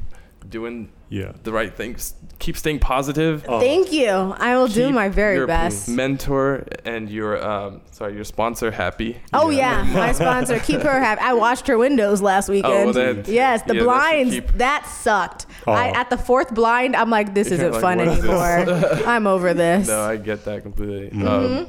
doing 0.49 0.89
Yeah. 1.11 1.33
the 1.43 1.53
right 1.53 1.75
things. 1.75 2.15
Keep 2.39 2.57
staying 2.57 2.79
positive. 2.79 3.45
Oh, 3.49 3.59
Thank 3.61 3.93
you. 3.93 4.09
I 4.09 4.57
will 4.57 4.69
do 4.69 4.91
my 4.91 5.09
very 5.09 5.37
your 5.37 5.47
best. 5.47 5.89
Mentor 5.89 6.65
and 6.85 7.11
your 7.11 7.45
um, 7.45 7.81
sorry, 7.91 8.15
your 8.15 8.25
sponsor 8.25 8.71
happy. 8.71 9.19
Oh 9.33 9.51
yeah, 9.51 9.83
my 9.93 10.13
sponsor. 10.13 10.59
Keep 10.61 10.83
her 10.83 11.01
happy. 11.01 11.21
I 11.23 11.33
washed 11.35 11.67
her 11.67 11.77
windows 11.77 12.23
last 12.23 12.49
weekend. 12.49 12.95
then- 12.95 13.25
yes, 13.27 13.63
the 13.63 13.75
yeah, 13.77 13.83
blinds. 13.83 14.35
keep- 14.35 14.53
that 14.55 14.87
sucked. 14.87 15.47
Oh. 15.67 15.73
I, 15.73 15.89
at 15.89 16.09
the 16.11 16.17
fourth 16.19 16.55
blind, 16.55 16.95
I'm 16.97 17.11
like, 17.11 17.35
this 17.35 17.51
isn't 17.51 17.73
like, 17.73 17.81
fun 17.81 17.99
what 17.99 18.09
is 18.09 18.23
this? 18.23 18.31
anymore. 18.31 19.07
I'm 19.07 19.27
over 19.27 19.53
this. 19.55 19.89
No, 19.89 20.01
I 20.01 20.17
get 20.17 20.45
that 20.45 20.63
completely. 20.63 21.11
Mm-hmm. 21.11 21.27
Um, 21.27 21.67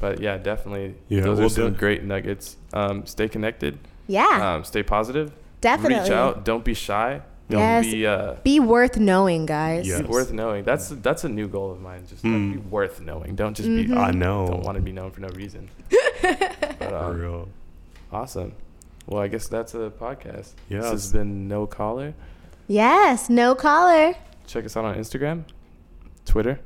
but 0.00 0.20
yeah, 0.20 0.38
definitely. 0.38 0.94
Yeah, 1.08 1.20
those 1.20 1.36
we'll 1.38 1.46
are 1.46 1.50
some 1.50 1.72
do- 1.72 1.78
great 1.78 2.02
nuggets. 2.04 2.56
Um, 2.72 3.04
stay 3.06 3.28
connected. 3.28 3.78
yeah, 4.06 4.54
Um, 4.54 4.64
stay 4.64 4.82
positive. 4.82 5.30
definitely. 5.60 6.00
Reach 6.00 6.10
out. 6.10 6.44
Don't 6.44 6.64
be 6.64 6.72
shy. 6.74 7.20
Don't 7.50 7.60
Yes. 7.60 7.84
be 7.86 8.06
uh, 8.06 8.34
Be 8.44 8.60
worth 8.60 8.96
knowing, 8.96 9.44
guys. 9.44 9.86
Yeah. 9.86 10.02
worth 10.06 10.32
knowing. 10.32 10.64
That's 10.64 10.88
that's 10.88 11.24
a 11.24 11.28
new 11.28 11.48
goal 11.48 11.70
of 11.72 11.80
mine. 11.80 12.04
Just 12.08 12.24
like, 12.24 12.32
Mm. 12.32 12.52
be 12.52 12.58
worth 12.70 13.00
knowing. 13.00 13.34
Don't 13.34 13.54
just 13.56 13.68
Mm-hmm. 13.68 13.92
be. 13.94 13.98
I 13.98 14.12
know. 14.12 14.46
Don't 14.46 14.62
want 14.62 14.76
to 14.76 14.82
be 14.82 14.92
known 14.92 15.10
for 15.10 15.20
no 15.20 15.28
reason. 15.30 15.68
but, 16.22 16.78
For 16.78 16.94
um, 16.96 17.20
real. 17.20 17.48
awesome. 18.12 18.52
Well, 19.06 19.20
I 19.20 19.28
guess 19.28 19.48
that's 19.48 19.74
a 19.74 19.90
podcast. 19.90 20.54
Yes. 20.68 20.82
This 20.84 20.90
has 20.90 21.12
been 21.12 21.48
No 21.48 21.66
Collar. 21.66 22.14
Yes, 22.68 23.28
no 23.28 23.54
collar. 23.56 24.14
Check 24.46 24.64
us 24.64 24.76
out 24.76 24.84
on 24.84 24.94
Instagram, 24.94 25.42
Twitter, 26.24 26.60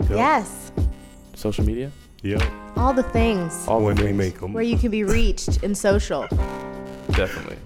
Yep. 0.00 0.10
Yes, 0.10 0.72
social 1.34 1.64
media. 1.66 1.90
Yep. 2.22 2.42
all 2.76 2.92
the 2.94 3.02
things 3.02 3.66
All 3.68 3.80
when 3.82 3.96
the 3.96 4.04
we 4.06 4.12
make 4.12 4.40
them. 4.40 4.52
where 4.54 4.62
you 4.62 4.78
can 4.78 4.90
be 4.90 5.04
reached 5.04 5.62
in 5.62 5.74
social. 5.74 6.22
Definitely. 7.12 7.56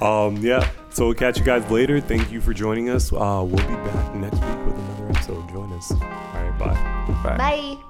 Um, 0.00 0.36
yeah. 0.38 0.68
So 0.90 1.06
we'll 1.06 1.14
catch 1.14 1.38
you 1.38 1.44
guys 1.44 1.68
later. 1.70 2.00
Thank 2.00 2.30
you 2.32 2.40
for 2.40 2.52
joining 2.52 2.90
us. 2.90 3.12
Uh, 3.12 3.44
we'll 3.46 3.56
be 3.56 3.74
back 3.74 4.14
next 4.14 4.34
week 4.34 4.66
with 4.66 4.76
another 4.76 5.08
episode. 5.10 5.48
Join 5.50 5.72
us. 5.72 5.92
All 5.92 5.98
right. 5.98 6.58
Bye. 6.58 7.14
Bye. 7.22 7.36
Bye. 7.36 7.89